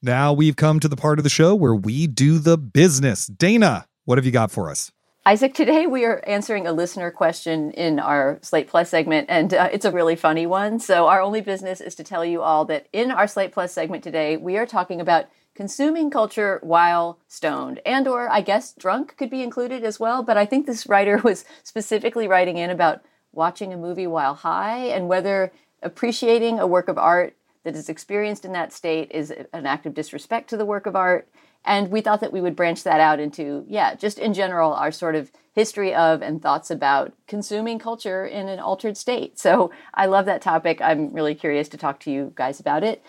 Now 0.00 0.32
we've 0.32 0.54
come 0.54 0.78
to 0.80 0.86
the 0.86 0.96
part 0.96 1.18
of 1.18 1.24
the 1.24 1.30
show 1.30 1.54
where 1.54 1.74
we 1.74 2.06
do 2.06 2.38
the 2.38 2.56
business. 2.56 3.26
Dana, 3.26 3.86
what 4.04 4.16
have 4.16 4.24
you 4.24 4.30
got 4.30 4.52
for 4.52 4.70
us? 4.70 4.92
Isaac, 5.26 5.54
today 5.54 5.86
we 5.86 6.04
are 6.04 6.22
answering 6.26 6.66
a 6.66 6.72
listener 6.72 7.10
question 7.10 7.70
in 7.70 7.98
our 7.98 8.38
Slate 8.42 8.68
Plus 8.68 8.90
segment, 8.90 9.26
and 9.30 9.54
uh, 9.54 9.70
it's 9.72 9.86
a 9.86 9.90
really 9.90 10.16
funny 10.16 10.46
one. 10.46 10.78
So, 10.78 11.06
our 11.06 11.22
only 11.22 11.40
business 11.40 11.80
is 11.80 11.94
to 11.94 12.04
tell 12.04 12.22
you 12.26 12.42
all 12.42 12.66
that 12.66 12.88
in 12.92 13.10
our 13.10 13.26
Slate 13.26 13.50
Plus 13.50 13.72
segment 13.72 14.04
today, 14.04 14.36
we 14.36 14.58
are 14.58 14.66
talking 14.66 15.00
about 15.00 15.24
consuming 15.54 16.10
culture 16.10 16.58
while 16.62 17.18
stoned. 17.28 17.80
And 17.86 18.08
or 18.08 18.28
i 18.30 18.40
guess 18.40 18.72
drunk 18.72 19.16
could 19.16 19.30
be 19.30 19.42
included 19.42 19.84
as 19.84 20.00
well 20.00 20.22
but 20.22 20.36
i 20.36 20.46
think 20.46 20.66
this 20.66 20.86
writer 20.92 21.18
was 21.18 21.44
specifically 21.62 22.28
writing 22.28 22.56
in 22.58 22.70
about 22.70 23.02
watching 23.32 23.72
a 23.72 23.76
movie 23.76 24.06
while 24.06 24.34
high 24.34 24.78
and 24.78 25.08
whether 25.08 25.52
appreciating 25.82 26.58
a 26.58 26.66
work 26.66 26.88
of 26.88 26.98
art 26.98 27.36
that 27.64 27.74
is 27.74 27.88
experienced 27.88 28.44
in 28.44 28.52
that 28.52 28.72
state 28.72 29.10
is 29.10 29.32
an 29.52 29.66
act 29.66 29.86
of 29.86 29.94
disrespect 29.94 30.48
to 30.50 30.56
the 30.56 30.66
work 30.66 30.86
of 30.86 30.94
art. 30.94 31.28
And 31.66 31.90
we 31.90 32.02
thought 32.02 32.20
that 32.20 32.32
we 32.32 32.42
would 32.42 32.56
branch 32.56 32.82
that 32.84 33.00
out 33.00 33.20
into 33.20 33.64
yeah 33.68 33.94
just 33.94 34.18
in 34.18 34.34
general 34.34 34.74
our 34.74 34.92
sort 34.92 35.14
of 35.14 35.32
history 35.52 35.94
of 35.94 36.20
and 36.20 36.42
thoughts 36.42 36.70
about 36.70 37.14
consuming 37.26 37.78
culture 37.78 38.26
in 38.26 38.48
an 38.48 38.60
altered 38.60 38.96
state. 38.98 39.38
So 39.38 39.70
i 39.94 40.04
love 40.06 40.26
that 40.26 40.42
topic. 40.42 40.80
I'm 40.82 41.12
really 41.12 41.34
curious 41.34 41.68
to 41.70 41.78
talk 41.78 42.00
to 42.00 42.10
you 42.10 42.32
guys 42.34 42.60
about 42.60 42.84
it 42.84 43.02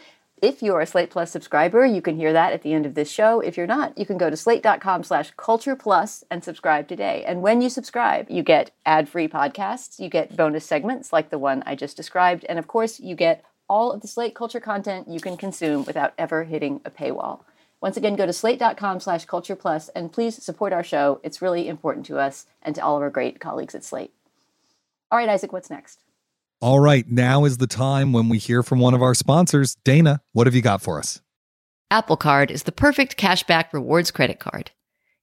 if 0.46 0.62
you're 0.62 0.80
a 0.80 0.86
Slate 0.86 1.10
Plus 1.10 1.32
subscriber, 1.32 1.84
you 1.88 2.04
can 2.04 2.18
hear 2.18 2.32
that 2.32 2.54
at 2.54 2.62
the 2.62 2.72
end 2.72 2.86
of 2.86 2.94
this 2.94 3.10
show. 3.10 3.40
If 3.40 3.58
you're 3.58 3.66
not, 3.66 3.98
you 3.98 4.06
can 4.06 4.20
go 4.20 4.30
to 4.30 4.38
slate.com 4.38 5.04
slash 5.04 5.32
culture 5.38 5.76
plus 5.76 6.24
and 6.30 6.44
subscribe 6.44 6.88
today. 6.88 7.24
And 7.26 7.42
when 7.42 7.64
you 7.64 7.70
subscribe, 7.70 8.30
you 8.30 8.44
get 8.44 8.70
ad-free 8.86 9.28
podcasts, 9.30 10.00
you 10.00 10.08
get 10.08 10.38
bonus 10.38 10.64
segments 10.64 11.12
like 11.12 11.32
the 11.32 11.40
one 11.40 11.64
I 11.66 11.74
just 11.74 11.98
described, 11.98 12.46
and 12.48 12.60
of 12.60 12.68
course, 12.68 13.00
you 13.00 13.16
get 13.16 13.44
all 13.68 13.92
of 13.92 14.02
the 14.02 14.08
Slate 14.08 14.36
culture 14.36 14.60
content 14.60 15.08
you 15.08 15.20
can 15.20 15.36
consume 15.36 15.84
without 15.84 16.14
ever 16.16 16.44
hitting 16.44 16.80
a 16.86 16.92
paywall. 16.92 17.40
Once 17.82 17.98
again, 17.98 18.16
go 18.16 18.28
to 18.28 18.34
slate.com 18.34 19.00
slash 19.00 19.26
culture 19.26 19.56
plus 19.56 19.90
and 19.90 20.14
please 20.14 20.42
support 20.44 20.74
our 20.74 20.84
show. 20.84 21.20
It's 21.24 21.42
really 21.42 21.68
important 21.68 22.06
to 22.06 22.20
us 22.20 22.46
and 22.62 22.76
to 22.76 22.84
all 22.84 22.96
of 22.96 23.02
our 23.02 23.10
great 23.10 23.40
colleagues 23.40 23.74
at 23.74 23.84
Slate. 23.84 24.14
All 25.12 25.18
right, 25.18 25.30
Isaac, 25.30 25.52
what's 25.52 25.72
next? 25.72 26.05
All 26.62 26.80
right, 26.80 27.06
now 27.10 27.44
is 27.46 27.58
the 27.58 27.68
time 27.68 28.14
when 28.14 28.30
we 28.30 28.38
hear 28.38 28.64
from 28.64 28.80
one 28.80 28.94
of 28.94 29.02
our 29.02 29.14
sponsors. 29.14 29.76
Dana, 29.84 30.22
what 30.32 30.48
have 30.48 30.56
you 30.56 30.62
got 30.62 30.82
for 30.82 30.98
us? 30.98 31.22
Apple 31.92 32.18
Card 32.18 32.50
is 32.50 32.64
the 32.64 32.72
perfect 32.72 33.18
cashback 33.18 33.74
rewards 33.74 34.10
credit 34.10 34.40
card. 34.40 34.72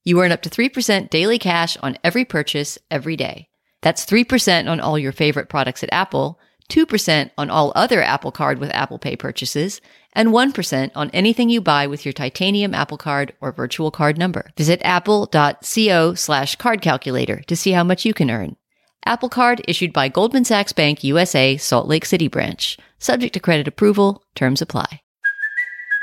You 0.04 0.20
earn 0.20 0.30
up 0.30 0.42
to 0.42 0.50
3% 0.50 1.10
daily 1.10 1.38
cash 1.38 1.76
on 1.78 1.96
every 2.04 2.24
purchase 2.24 2.78
every 2.90 3.16
day. 3.16 3.48
That's 3.80 4.06
3% 4.06 4.68
on 4.68 4.78
all 4.78 4.98
your 4.98 5.12
favorite 5.12 5.48
products 5.48 5.82
at 5.82 5.92
Apple, 5.92 6.38
2% 6.70 7.30
on 7.36 7.50
all 7.50 7.72
other 7.74 8.02
Apple 8.02 8.30
Card 8.30 8.58
with 8.58 8.70
Apple 8.70 8.98
Pay 8.98 9.16
purchases, 9.16 9.80
and 10.12 10.28
1% 10.28 10.90
on 10.94 11.10
anything 11.10 11.48
you 11.48 11.60
buy 11.60 11.86
with 11.86 12.04
your 12.04 12.12
titanium 12.12 12.74
Apple 12.74 12.98
Card 12.98 13.34
or 13.40 13.52
virtual 13.52 13.90
card 13.90 14.18
number. 14.18 14.50
Visit 14.56 14.80
apple.co 14.84 16.14
slash 16.14 16.56
card 16.56 16.82
calculator 16.82 17.42
to 17.46 17.56
see 17.56 17.72
how 17.72 17.84
much 17.84 18.04
you 18.04 18.14
can 18.14 18.30
earn. 18.30 18.56
Apple 19.04 19.28
Card 19.28 19.62
issued 19.66 19.92
by 19.92 20.08
Goldman 20.08 20.44
Sachs 20.44 20.72
Bank 20.72 21.02
USA, 21.02 21.56
Salt 21.56 21.88
Lake 21.88 22.04
City 22.04 22.28
branch. 22.28 22.78
Subject 22.98 23.34
to 23.34 23.40
credit 23.40 23.66
approval, 23.66 24.22
terms 24.34 24.62
apply. 24.62 25.00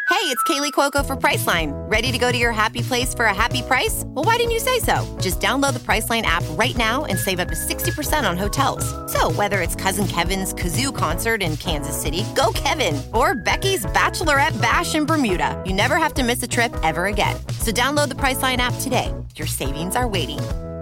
Hey, 0.09 0.25
it's 0.25 0.41
Kaley 0.43 0.71
Cuoco 0.71 1.05
for 1.05 1.15
Priceline. 1.15 1.71
Ready 1.89 2.11
to 2.11 2.17
go 2.17 2.31
to 2.31 2.37
your 2.37 2.51
happy 2.51 2.81
place 2.81 3.13
for 3.13 3.25
a 3.25 3.33
happy 3.33 3.61
price? 3.61 4.03
Well, 4.07 4.25
why 4.25 4.37
didn't 4.37 4.51
you 4.51 4.59
say 4.59 4.79
so? 4.79 5.17
Just 5.21 5.39
download 5.39 5.73
the 5.73 5.79
Priceline 5.79 6.23
app 6.23 6.43
right 6.57 6.75
now 6.75 7.05
and 7.05 7.17
save 7.17 7.39
up 7.39 7.47
to 7.49 7.53
60% 7.53 8.27
on 8.27 8.35
hotels. 8.35 8.83
So, 9.11 9.31
whether 9.31 9.61
it's 9.61 9.75
Cousin 9.75 10.07
Kevin's 10.07 10.51
Kazoo 10.51 10.93
concert 10.93 11.43
in 11.43 11.57
Kansas 11.57 11.95
City, 11.95 12.25
go 12.35 12.51
Kevin, 12.55 12.99
or 13.13 13.35
Becky's 13.35 13.85
Bachelorette 13.85 14.59
Bash 14.59 14.95
in 14.95 15.05
Bermuda, 15.05 15.61
you 15.65 15.73
never 15.73 15.97
have 15.97 16.15
to 16.15 16.23
miss 16.23 16.41
a 16.41 16.47
trip 16.47 16.75
ever 16.81 17.05
again. 17.05 17.35
So, 17.59 17.71
download 17.71 18.09
the 18.09 18.15
Priceline 18.15 18.57
app 18.57 18.73
today. 18.81 19.13
Your 19.35 19.47
savings 19.47 19.95
are 19.95 20.07
waiting 20.07 20.39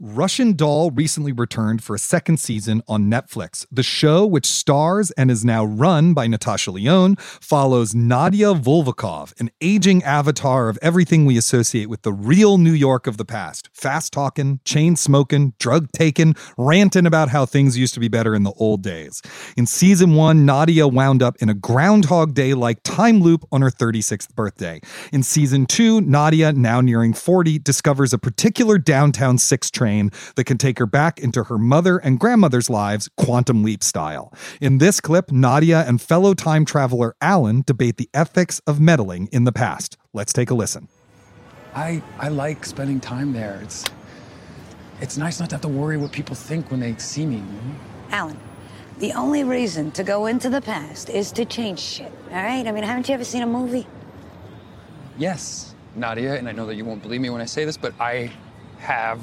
Russian 0.00 0.54
Doll 0.54 0.90
recently 0.90 1.30
returned 1.30 1.84
for 1.84 1.94
a 1.94 2.00
second 2.00 2.40
season 2.40 2.82
on 2.88 3.04
Netflix. 3.04 3.64
The 3.70 3.84
show, 3.84 4.26
which 4.26 4.44
stars 4.44 5.12
and 5.12 5.30
is 5.30 5.44
now 5.44 5.64
run 5.64 6.14
by 6.14 6.26
Natasha 6.26 6.72
Lyonne, 6.72 7.14
follows 7.16 7.94
Nadia 7.94 8.54
Volkov, 8.54 9.38
an 9.38 9.50
aging 9.60 10.02
avatar 10.02 10.68
of 10.68 10.80
everything 10.82 11.26
we 11.26 11.38
associate 11.38 11.88
with 11.88 12.02
the 12.02 12.12
real 12.12 12.58
New 12.58 12.72
York 12.72 13.06
of 13.06 13.18
the 13.18 13.24
past. 13.24 13.70
Fast 13.72 14.12
talking, 14.12 14.58
chain 14.64 14.96
smoking, 14.96 15.54
drug 15.60 15.88
taking, 15.92 16.34
ranting 16.58 17.06
about 17.06 17.28
how 17.28 17.46
things 17.46 17.78
used 17.78 17.94
to 17.94 18.00
be 18.00 18.08
better 18.08 18.34
in 18.34 18.42
the 18.42 18.52
old 18.56 18.82
days. 18.82 19.22
In 19.56 19.64
season 19.64 20.16
one, 20.16 20.44
Nadia 20.44 20.88
wound 20.88 21.22
up 21.22 21.36
in 21.40 21.48
a 21.48 21.54
Groundhog 21.54 22.34
Day 22.34 22.52
like 22.54 22.82
time 22.82 23.20
loop 23.20 23.44
on 23.52 23.62
her 23.62 23.70
36th 23.70 24.34
birthday. 24.34 24.80
In 25.12 25.22
season 25.22 25.66
two, 25.66 26.00
Nadia, 26.00 26.52
now 26.52 26.80
nearing 26.80 27.12
40, 27.12 27.60
discovers 27.60 28.12
a 28.12 28.18
particular 28.18 28.76
downtown 28.76 29.38
six 29.38 29.70
train 29.70 29.83
train 29.84 30.10
that 30.36 30.44
can 30.44 30.56
take 30.56 30.78
her 30.78 30.86
back 30.86 31.20
into 31.20 31.44
her 31.44 31.58
mother 31.58 31.98
and 31.98 32.18
grandmother's 32.18 32.70
lives, 32.70 33.10
quantum 33.18 33.62
leap 33.62 33.84
style. 33.84 34.32
In 34.60 34.78
this 34.78 34.98
clip, 34.98 35.30
Nadia 35.30 35.84
and 35.86 36.00
fellow 36.00 36.32
time 36.32 36.64
traveler 36.64 37.14
Alan 37.20 37.62
debate 37.66 37.98
the 37.98 38.08
ethics 38.14 38.62
of 38.66 38.80
meddling 38.80 39.28
in 39.30 39.44
the 39.44 39.52
past. 39.52 39.98
Let's 40.14 40.32
take 40.32 40.50
a 40.50 40.54
listen. 40.54 40.88
I, 41.74 42.02
I 42.18 42.28
like 42.28 42.64
spending 42.64 42.98
time 42.98 43.32
there. 43.34 43.60
It's 43.62 43.84
it's 45.00 45.18
nice 45.18 45.40
not 45.40 45.50
to 45.50 45.56
have 45.56 45.62
to 45.62 45.68
worry 45.68 45.96
what 45.98 46.12
people 46.12 46.36
think 46.36 46.70
when 46.70 46.80
they 46.80 46.96
see 46.96 47.26
me. 47.26 47.42
Alan, 48.10 48.38
the 49.00 49.12
only 49.12 49.42
reason 49.44 49.90
to 49.90 50.04
go 50.04 50.26
into 50.26 50.48
the 50.48 50.60
past 50.62 51.10
is 51.10 51.32
to 51.32 51.44
change 51.44 51.80
shit, 51.80 52.12
all 52.30 52.36
right? 52.36 52.66
I 52.66 52.72
mean, 52.72 52.84
haven't 52.84 53.08
you 53.08 53.14
ever 53.14 53.24
seen 53.24 53.42
a 53.42 53.46
movie? 53.46 53.86
Yes, 55.18 55.74
Nadia, 55.96 56.36
and 56.36 56.48
I 56.48 56.52
know 56.52 56.64
that 56.66 56.76
you 56.76 56.84
won't 56.84 57.02
believe 57.02 57.20
me 57.20 57.28
when 57.28 57.40
I 57.40 57.44
say 57.44 57.64
this, 57.64 57.76
but 57.76 57.92
I 58.00 58.30
have 58.78 59.20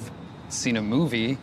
seen 0.54 0.78
a 0.78 0.82
movie, 0.82 1.38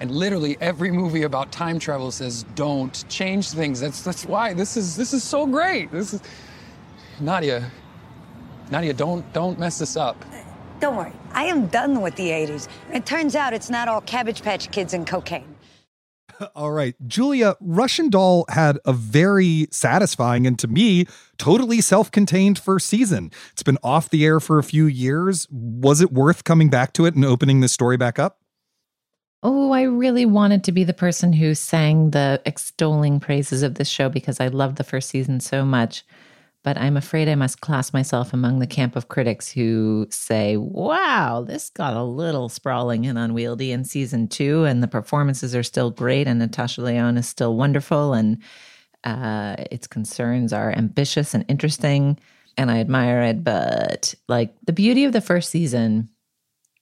and 0.00 0.10
literally 0.10 0.56
every 0.60 0.90
movie 0.90 1.22
about 1.22 1.52
time 1.52 1.78
travel 1.78 2.10
says 2.10 2.44
don't 2.54 3.04
change 3.08 3.50
things. 3.50 3.80
That's 3.80 4.02
that's 4.02 4.26
why 4.26 4.54
this 4.54 4.76
is 4.76 4.96
this 4.96 5.12
is 5.12 5.22
so 5.22 5.46
great. 5.46 5.90
This 5.90 6.14
is 6.14 6.22
Nadia. 7.20 7.70
Nadia, 8.70 8.92
don't 8.92 9.30
don't 9.32 9.58
mess 9.58 9.78
this 9.78 9.96
up. 9.96 10.24
Don't 10.80 10.96
worry, 10.96 11.12
I 11.32 11.44
am 11.44 11.68
done 11.68 12.02
with 12.02 12.16
the 12.16 12.28
80s. 12.28 12.68
It 12.92 13.06
turns 13.06 13.34
out 13.34 13.54
it's 13.54 13.70
not 13.70 13.88
all 13.88 14.02
Cabbage 14.02 14.42
Patch 14.42 14.70
Kids 14.70 14.92
and 14.92 15.06
cocaine. 15.06 15.56
All 16.54 16.72
right. 16.72 16.94
Julia, 17.06 17.56
Russian 17.60 18.10
Doll 18.10 18.44
had 18.48 18.78
a 18.84 18.92
very 18.92 19.68
satisfying 19.70 20.46
and 20.46 20.58
to 20.58 20.68
me, 20.68 21.06
totally 21.38 21.80
self 21.80 22.10
contained 22.10 22.58
first 22.58 22.86
season. 22.86 23.30
It's 23.52 23.62
been 23.62 23.78
off 23.82 24.10
the 24.10 24.24
air 24.24 24.40
for 24.40 24.58
a 24.58 24.62
few 24.62 24.86
years. 24.86 25.46
Was 25.50 26.00
it 26.00 26.12
worth 26.12 26.44
coming 26.44 26.70
back 26.70 26.92
to 26.94 27.06
it 27.06 27.14
and 27.14 27.24
opening 27.24 27.60
this 27.60 27.72
story 27.72 27.96
back 27.96 28.18
up? 28.18 28.40
Oh, 29.48 29.70
I 29.70 29.82
really 29.82 30.26
wanted 30.26 30.64
to 30.64 30.72
be 30.72 30.82
the 30.82 30.92
person 30.92 31.32
who 31.32 31.54
sang 31.54 32.10
the 32.10 32.42
extolling 32.44 33.20
praises 33.20 33.62
of 33.62 33.76
this 33.76 33.88
show 33.88 34.08
because 34.08 34.40
I 34.40 34.48
loved 34.48 34.76
the 34.76 34.82
first 34.82 35.08
season 35.08 35.38
so 35.38 35.64
much. 35.64 36.04
But 36.64 36.76
I'm 36.76 36.96
afraid 36.96 37.28
I 37.28 37.36
must 37.36 37.60
class 37.60 37.92
myself 37.92 38.32
among 38.32 38.58
the 38.58 38.66
camp 38.66 38.96
of 38.96 39.06
critics 39.06 39.48
who 39.48 40.08
say, 40.10 40.56
wow, 40.56 41.44
this 41.46 41.70
got 41.70 41.94
a 41.94 42.02
little 42.02 42.48
sprawling 42.48 43.06
and 43.06 43.16
unwieldy 43.16 43.70
in 43.70 43.84
season 43.84 44.26
two, 44.26 44.64
and 44.64 44.82
the 44.82 44.88
performances 44.88 45.54
are 45.54 45.62
still 45.62 45.92
great, 45.92 46.26
and 46.26 46.40
Natasha 46.40 46.80
Lyonne 46.80 47.16
is 47.16 47.28
still 47.28 47.54
wonderful, 47.54 48.14
and 48.14 48.42
uh, 49.04 49.54
its 49.70 49.86
concerns 49.86 50.52
are 50.52 50.72
ambitious 50.72 51.34
and 51.34 51.44
interesting, 51.46 52.18
and 52.58 52.68
I 52.68 52.80
admire 52.80 53.22
it. 53.22 53.44
But 53.44 54.12
like 54.26 54.56
the 54.66 54.72
beauty 54.72 55.04
of 55.04 55.12
the 55.12 55.20
first 55.20 55.50
season 55.50 56.08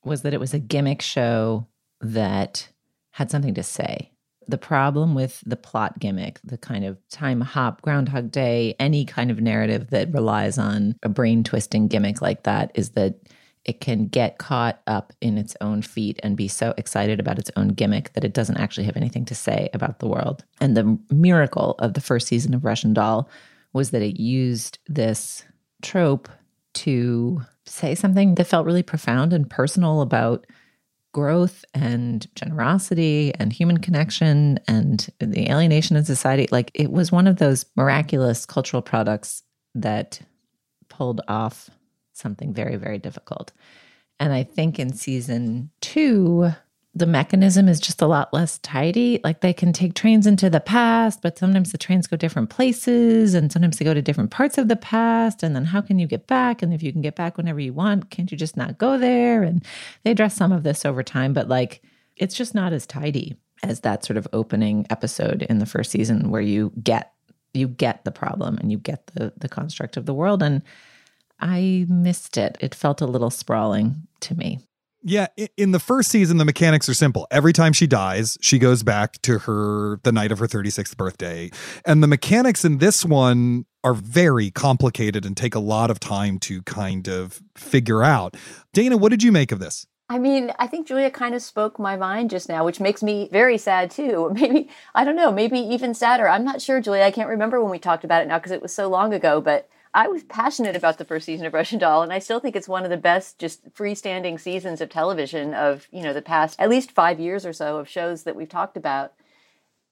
was 0.02 0.22
that 0.22 0.32
it 0.32 0.40
was 0.40 0.54
a 0.54 0.58
gimmick 0.58 1.02
show 1.02 1.66
that 2.04 2.68
had 3.12 3.30
something 3.30 3.54
to 3.54 3.62
say. 3.62 4.10
The 4.46 4.58
problem 4.58 5.14
with 5.14 5.42
the 5.46 5.56
plot 5.56 5.98
gimmick, 5.98 6.38
the 6.44 6.58
kind 6.58 6.84
of 6.84 6.98
time 7.08 7.40
hop, 7.40 7.80
Groundhog 7.80 8.30
Day, 8.30 8.76
any 8.78 9.06
kind 9.06 9.30
of 9.30 9.40
narrative 9.40 9.88
that 9.90 10.12
relies 10.12 10.58
on 10.58 10.96
a 11.02 11.08
brain 11.08 11.42
twisting 11.44 11.88
gimmick 11.88 12.20
like 12.20 12.42
that 12.42 12.70
is 12.74 12.90
that 12.90 13.14
it 13.64 13.80
can 13.80 14.06
get 14.06 14.36
caught 14.36 14.82
up 14.86 15.14
in 15.22 15.38
its 15.38 15.56
own 15.62 15.80
feet 15.80 16.20
and 16.22 16.36
be 16.36 16.48
so 16.48 16.74
excited 16.76 17.18
about 17.18 17.38
its 17.38 17.50
own 17.56 17.68
gimmick 17.68 18.12
that 18.12 18.24
it 18.24 18.34
doesn't 18.34 18.58
actually 18.58 18.84
have 18.84 18.98
anything 18.98 19.24
to 19.24 19.34
say 19.34 19.70
about 19.72 20.00
the 20.00 20.08
world. 20.08 20.44
And 20.60 20.76
the 20.76 20.98
miracle 21.10 21.76
of 21.78 21.94
the 21.94 22.02
first 22.02 22.28
season 22.28 22.52
of 22.52 22.66
Russian 22.66 22.92
Doll 22.92 23.30
was 23.72 23.90
that 23.90 24.02
it 24.02 24.20
used 24.20 24.78
this 24.86 25.44
trope 25.80 26.28
to 26.74 27.40
say 27.64 27.94
something 27.94 28.34
that 28.34 28.46
felt 28.46 28.66
really 28.66 28.82
profound 28.82 29.32
and 29.32 29.48
personal 29.48 30.02
about 30.02 30.46
growth 31.14 31.64
and 31.72 32.26
generosity 32.34 33.32
and 33.38 33.52
human 33.52 33.78
connection 33.78 34.58
and 34.66 35.08
the 35.20 35.48
alienation 35.48 35.96
in 35.96 36.04
society. 36.04 36.48
Like 36.50 36.72
it 36.74 36.90
was 36.90 37.12
one 37.12 37.28
of 37.28 37.36
those 37.36 37.64
miraculous 37.76 38.44
cultural 38.44 38.82
products 38.82 39.44
that 39.76 40.20
pulled 40.88 41.22
off 41.28 41.70
something 42.12 42.52
very, 42.52 42.76
very 42.76 42.98
difficult. 42.98 43.52
And 44.18 44.32
I 44.32 44.42
think 44.42 44.78
in 44.78 44.92
season 44.92 45.70
two, 45.80 46.50
the 46.96 47.06
mechanism 47.06 47.68
is 47.68 47.80
just 47.80 48.00
a 48.00 48.06
lot 48.06 48.32
less 48.32 48.58
tidy. 48.58 49.20
Like 49.24 49.40
they 49.40 49.52
can 49.52 49.72
take 49.72 49.94
trains 49.94 50.26
into 50.26 50.48
the 50.48 50.60
past, 50.60 51.22
but 51.22 51.36
sometimes 51.36 51.72
the 51.72 51.78
trains 51.78 52.06
go 52.06 52.16
different 52.16 52.50
places 52.50 53.34
and 53.34 53.50
sometimes 53.50 53.78
they 53.78 53.84
go 53.84 53.94
to 53.94 54.02
different 54.02 54.30
parts 54.30 54.58
of 54.58 54.68
the 54.68 54.76
past. 54.76 55.42
And 55.42 55.56
then 55.56 55.64
how 55.64 55.80
can 55.80 55.98
you 55.98 56.06
get 56.06 56.28
back? 56.28 56.62
And 56.62 56.72
if 56.72 56.82
you 56.82 56.92
can 56.92 57.02
get 57.02 57.16
back 57.16 57.36
whenever 57.36 57.58
you 57.58 57.72
want, 57.72 58.10
can't 58.10 58.30
you 58.30 58.38
just 58.38 58.56
not 58.56 58.78
go 58.78 58.96
there? 58.96 59.42
And 59.42 59.64
they 60.04 60.12
address 60.12 60.36
some 60.36 60.52
of 60.52 60.62
this 60.62 60.84
over 60.84 61.02
time, 61.02 61.32
but 61.32 61.48
like 61.48 61.82
it's 62.16 62.36
just 62.36 62.54
not 62.54 62.72
as 62.72 62.86
tidy 62.86 63.36
as 63.64 63.80
that 63.80 64.04
sort 64.04 64.16
of 64.16 64.28
opening 64.32 64.86
episode 64.88 65.42
in 65.42 65.58
the 65.58 65.66
first 65.66 65.90
season 65.90 66.30
where 66.30 66.42
you 66.42 66.72
get 66.82 67.12
you 67.54 67.68
get 67.68 68.04
the 68.04 68.10
problem 68.12 68.58
and 68.58 68.70
you 68.70 68.78
get 68.78 69.06
the 69.14 69.32
the 69.36 69.48
construct 69.48 69.96
of 69.96 70.06
the 70.06 70.14
world 70.14 70.42
and 70.42 70.62
I 71.40 71.86
missed 71.88 72.38
it. 72.38 72.56
It 72.60 72.74
felt 72.74 73.00
a 73.00 73.06
little 73.06 73.30
sprawling 73.30 74.06
to 74.20 74.36
me. 74.36 74.60
Yeah, 75.06 75.26
in 75.58 75.72
the 75.72 75.78
first 75.78 76.10
season, 76.10 76.38
the 76.38 76.46
mechanics 76.46 76.88
are 76.88 76.94
simple. 76.94 77.26
Every 77.30 77.52
time 77.52 77.74
she 77.74 77.86
dies, 77.86 78.38
she 78.40 78.58
goes 78.58 78.82
back 78.82 79.20
to 79.22 79.40
her 79.40 80.00
the 80.02 80.12
night 80.12 80.32
of 80.32 80.38
her 80.38 80.46
36th 80.46 80.96
birthday. 80.96 81.50
And 81.84 82.02
the 82.02 82.06
mechanics 82.06 82.64
in 82.64 82.78
this 82.78 83.04
one 83.04 83.66
are 83.84 83.92
very 83.92 84.50
complicated 84.50 85.26
and 85.26 85.36
take 85.36 85.54
a 85.54 85.58
lot 85.58 85.90
of 85.90 86.00
time 86.00 86.38
to 86.38 86.62
kind 86.62 87.06
of 87.06 87.42
figure 87.54 88.02
out. 88.02 88.34
Dana, 88.72 88.96
what 88.96 89.10
did 89.10 89.22
you 89.22 89.30
make 89.30 89.52
of 89.52 89.58
this? 89.58 89.86
I 90.08 90.18
mean, 90.18 90.52
I 90.58 90.66
think 90.66 90.86
Julia 90.86 91.10
kind 91.10 91.34
of 91.34 91.42
spoke 91.42 91.78
my 91.78 91.96
mind 91.96 92.30
just 92.30 92.48
now, 92.48 92.64
which 92.64 92.80
makes 92.80 93.02
me 93.02 93.28
very 93.30 93.58
sad 93.58 93.90
too. 93.90 94.30
Maybe, 94.34 94.70
I 94.94 95.04
don't 95.04 95.16
know, 95.16 95.30
maybe 95.30 95.58
even 95.58 95.92
sadder. 95.92 96.28
I'm 96.28 96.44
not 96.44 96.62
sure, 96.62 96.80
Julia. 96.80 97.02
I 97.02 97.10
can't 97.10 97.28
remember 97.28 97.60
when 97.60 97.70
we 97.70 97.78
talked 97.78 98.04
about 98.04 98.22
it 98.22 98.28
now 98.28 98.38
because 98.38 98.52
it 98.52 98.62
was 98.62 98.74
so 98.74 98.88
long 98.88 99.12
ago, 99.12 99.42
but 99.42 99.68
I 99.96 100.08
was 100.08 100.24
passionate 100.24 100.74
about 100.74 100.98
the 100.98 101.04
first 101.04 101.24
season 101.24 101.46
of 101.46 101.54
Russian 101.54 101.78
Doll, 101.78 102.02
and 102.02 102.12
I 102.12 102.18
still 102.18 102.40
think 102.40 102.56
it's 102.56 102.68
one 102.68 102.82
of 102.82 102.90
the 102.90 102.96
best 102.96 103.38
just 103.38 103.72
freestanding 103.72 104.40
seasons 104.40 104.80
of 104.80 104.88
television 104.88 105.54
of 105.54 105.86
you 105.92 106.02
know 106.02 106.12
the 106.12 106.20
past 106.20 106.58
at 106.58 106.68
least 106.68 106.90
five 106.90 107.20
years 107.20 107.46
or 107.46 107.52
so 107.52 107.76
of 107.78 107.88
shows 107.88 108.24
that 108.24 108.34
we've 108.34 108.48
talked 108.48 108.76
about. 108.76 109.12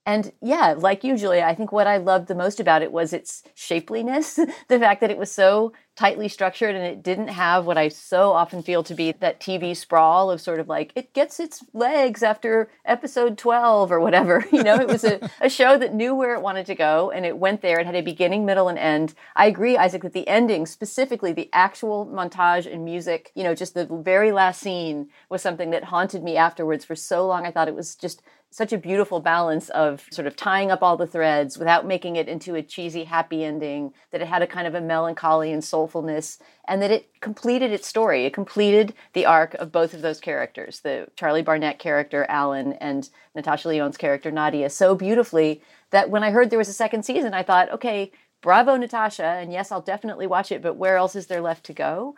And 0.05 0.33
yeah, 0.41 0.75
like 0.77 1.05
you, 1.05 1.17
Julia, 1.17 1.43
I 1.43 1.55
think 1.55 1.71
what 1.71 1.87
I 1.87 1.95
loved 1.97 2.27
the 2.27 2.35
most 2.35 2.59
about 2.59 2.81
it 2.81 2.91
was 2.91 3.13
its 3.13 3.41
shapeliness, 3.55 4.35
the 4.67 4.79
fact 4.79 4.99
that 4.99 5.11
it 5.11 5.17
was 5.17 5.31
so 5.31 5.71
tightly 5.95 6.27
structured 6.27 6.75
and 6.75 6.83
it 6.83 7.03
didn't 7.03 7.27
have 7.27 7.65
what 7.65 7.77
I 7.77 7.87
so 7.87 8.31
often 8.31 8.63
feel 8.63 8.83
to 8.83 8.95
be 8.95 9.11
that 9.11 9.39
TV 9.39 9.77
sprawl 9.77 10.31
of 10.31 10.41
sort 10.41 10.59
of 10.59 10.67
like 10.67 10.91
it 10.95 11.13
gets 11.13 11.39
its 11.39 11.63
legs 11.71 12.23
after 12.23 12.69
episode 12.83 13.37
12 13.37 13.91
or 13.91 13.99
whatever. 13.99 14.45
You 14.53 14.61
know, 14.63 14.75
it 14.75 14.87
was 14.87 15.03
a, 15.03 15.29
a 15.41 15.49
show 15.49 15.77
that 15.79 15.95
knew 15.95 16.13
where 16.13 16.35
it 16.35 16.41
wanted 16.41 16.67
to 16.67 16.75
go 16.75 17.09
and 17.09 17.25
it 17.25 17.37
went 17.37 17.61
there. 17.61 17.79
It 17.79 17.85
had 17.87 17.95
a 17.95 18.01
beginning, 18.01 18.45
middle, 18.45 18.67
and 18.67 18.77
end. 18.77 19.13
I 19.35 19.47
agree, 19.47 19.77
Isaac, 19.77 20.03
that 20.03 20.13
the 20.13 20.27
ending, 20.27 20.65
specifically 20.67 21.33
the 21.33 21.49
actual 21.53 22.05
montage 22.05 22.71
and 22.71 22.85
music, 22.85 23.31
you 23.35 23.43
know, 23.43 23.55
just 23.55 23.73
the 23.73 23.85
very 23.85 24.31
last 24.31 24.61
scene 24.61 25.09
was 25.29 25.41
something 25.41 25.71
that 25.71 25.85
haunted 25.85 26.23
me 26.23 26.37
afterwards 26.37 26.85
for 26.85 26.95
so 26.95 27.25
long. 27.27 27.45
I 27.45 27.51
thought 27.51 27.67
it 27.67 27.75
was 27.75 27.95
just 27.95 28.21
such 28.53 28.71
a 28.71 28.77
beautiful 28.77 29.19
balance 29.19 29.69
of 29.69 30.05
sort 30.11 30.27
of 30.27 30.35
tying 30.35 30.69
up 30.69 30.83
all 30.83 30.95
the 30.95 31.07
threads 31.07 31.57
without 31.57 31.87
making 31.87 32.15
it 32.15 32.27
into 32.27 32.53
a 32.53 32.61
cheesy 32.61 33.03
happy 33.03 33.43
ending, 33.43 33.91
that 34.11 34.21
it 34.21 34.27
had 34.27 34.43
a 34.43 34.47
kind 34.47 34.67
of 34.67 34.75
a 34.75 34.81
melancholy 34.81 35.51
and 35.51 35.63
soulfulness, 35.63 36.37
and 36.67 36.79
that 36.79 36.91
it 36.91 37.09
completed 37.19 37.71
its 37.71 37.87
story. 37.87 38.25
It 38.25 38.33
completed 38.33 38.93
the 39.13 39.25
arc 39.25 39.55
of 39.55 39.71
both 39.71 39.95
of 39.95 40.03
those 40.03 40.19
characters, 40.19 40.81
the 40.81 41.07
Charlie 41.15 41.41
Barnett 41.41 41.79
character, 41.79 42.27
Alan, 42.29 42.73
and 42.73 43.09
Natasha 43.33 43.69
Lyonne's 43.69 43.97
character, 43.97 44.29
Nadia, 44.29 44.69
so 44.69 44.93
beautifully 44.93 45.63
that 45.89 46.11
when 46.11 46.23
I 46.23 46.29
heard 46.29 46.51
there 46.51 46.59
was 46.59 46.69
a 46.69 46.73
second 46.73 47.03
season, 47.03 47.33
I 47.33 47.41
thought, 47.41 47.71
okay, 47.71 48.11
bravo, 48.41 48.75
Natasha, 48.75 49.25
and 49.25 49.51
yes, 49.51 49.71
I'll 49.71 49.81
definitely 49.81 50.27
watch 50.27 50.51
it, 50.51 50.61
but 50.61 50.75
where 50.75 50.97
else 50.97 51.15
is 51.15 51.25
there 51.25 51.41
left 51.41 51.63
to 51.65 51.73
go? 51.73 52.15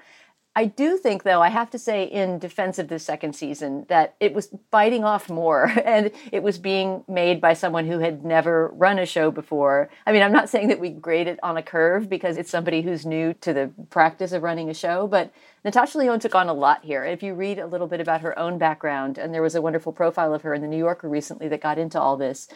I 0.58 0.66
do 0.66 0.98
think, 0.98 1.24
though, 1.24 1.42
I 1.42 1.50
have 1.50 1.70
to 1.72 1.80
say, 1.80 2.06
in 2.06 2.40
defense 2.40 2.80
of 2.80 2.88
the 2.88 2.98
second 2.98 3.36
season, 3.36 3.86
that 3.90 4.16
it 4.22 4.34
was 4.34 4.48
biting 4.72 5.04
off 5.04 5.30
more 5.30 5.66
and 5.86 6.12
it 6.32 6.44
was 6.44 6.58
being 6.58 7.04
made 7.10 7.42
by 7.42 7.54
someone 7.54 7.86
who 7.86 8.00
had 8.00 8.24
never 8.24 8.70
run 8.70 8.98
a 8.98 9.06
show 9.06 9.32
before. 9.32 9.90
I 10.08 10.14
mean, 10.14 10.22
I'm 10.22 10.32
not 10.32 10.50
saying 10.50 10.70
that 10.70 10.80
we 10.80 10.92
grade 10.92 11.28
it 11.28 11.40
on 11.44 11.58
a 11.58 11.64
curve 11.64 12.08
because 12.10 12.38
it's 12.38 12.50
somebody 12.50 12.82
who's 12.82 13.06
new 13.06 13.34
to 13.42 13.52
the 13.52 13.70
practice 13.90 14.32
of 14.32 14.44
running 14.44 14.70
a 14.70 14.74
show, 14.74 15.08
but 15.08 15.34
Natasha 15.66 15.98
Lyonne 15.98 16.20
took 16.20 16.36
on 16.36 16.48
a 16.48 16.54
lot 16.54 16.86
here. 16.86 17.04
If 17.04 17.22
you 17.22 17.34
read 17.34 17.60
a 17.60 17.68
little 17.68 17.88
bit 17.88 18.00
about 18.00 18.22
her 18.22 18.38
own 18.40 18.58
background, 18.58 19.18
and 19.18 19.34
there 19.34 19.42
was 19.42 19.56
a 19.56 19.62
wonderful 19.62 19.92
profile 19.92 20.34
of 20.34 20.44
her 20.44 20.54
in 20.54 20.62
the 20.62 20.68
New 20.68 20.78
Yorker 20.78 21.10
recently 21.10 21.50
that 21.50 21.60
got 21.60 21.78
into 21.78 22.00
all 22.00 22.16
this, 22.16 22.48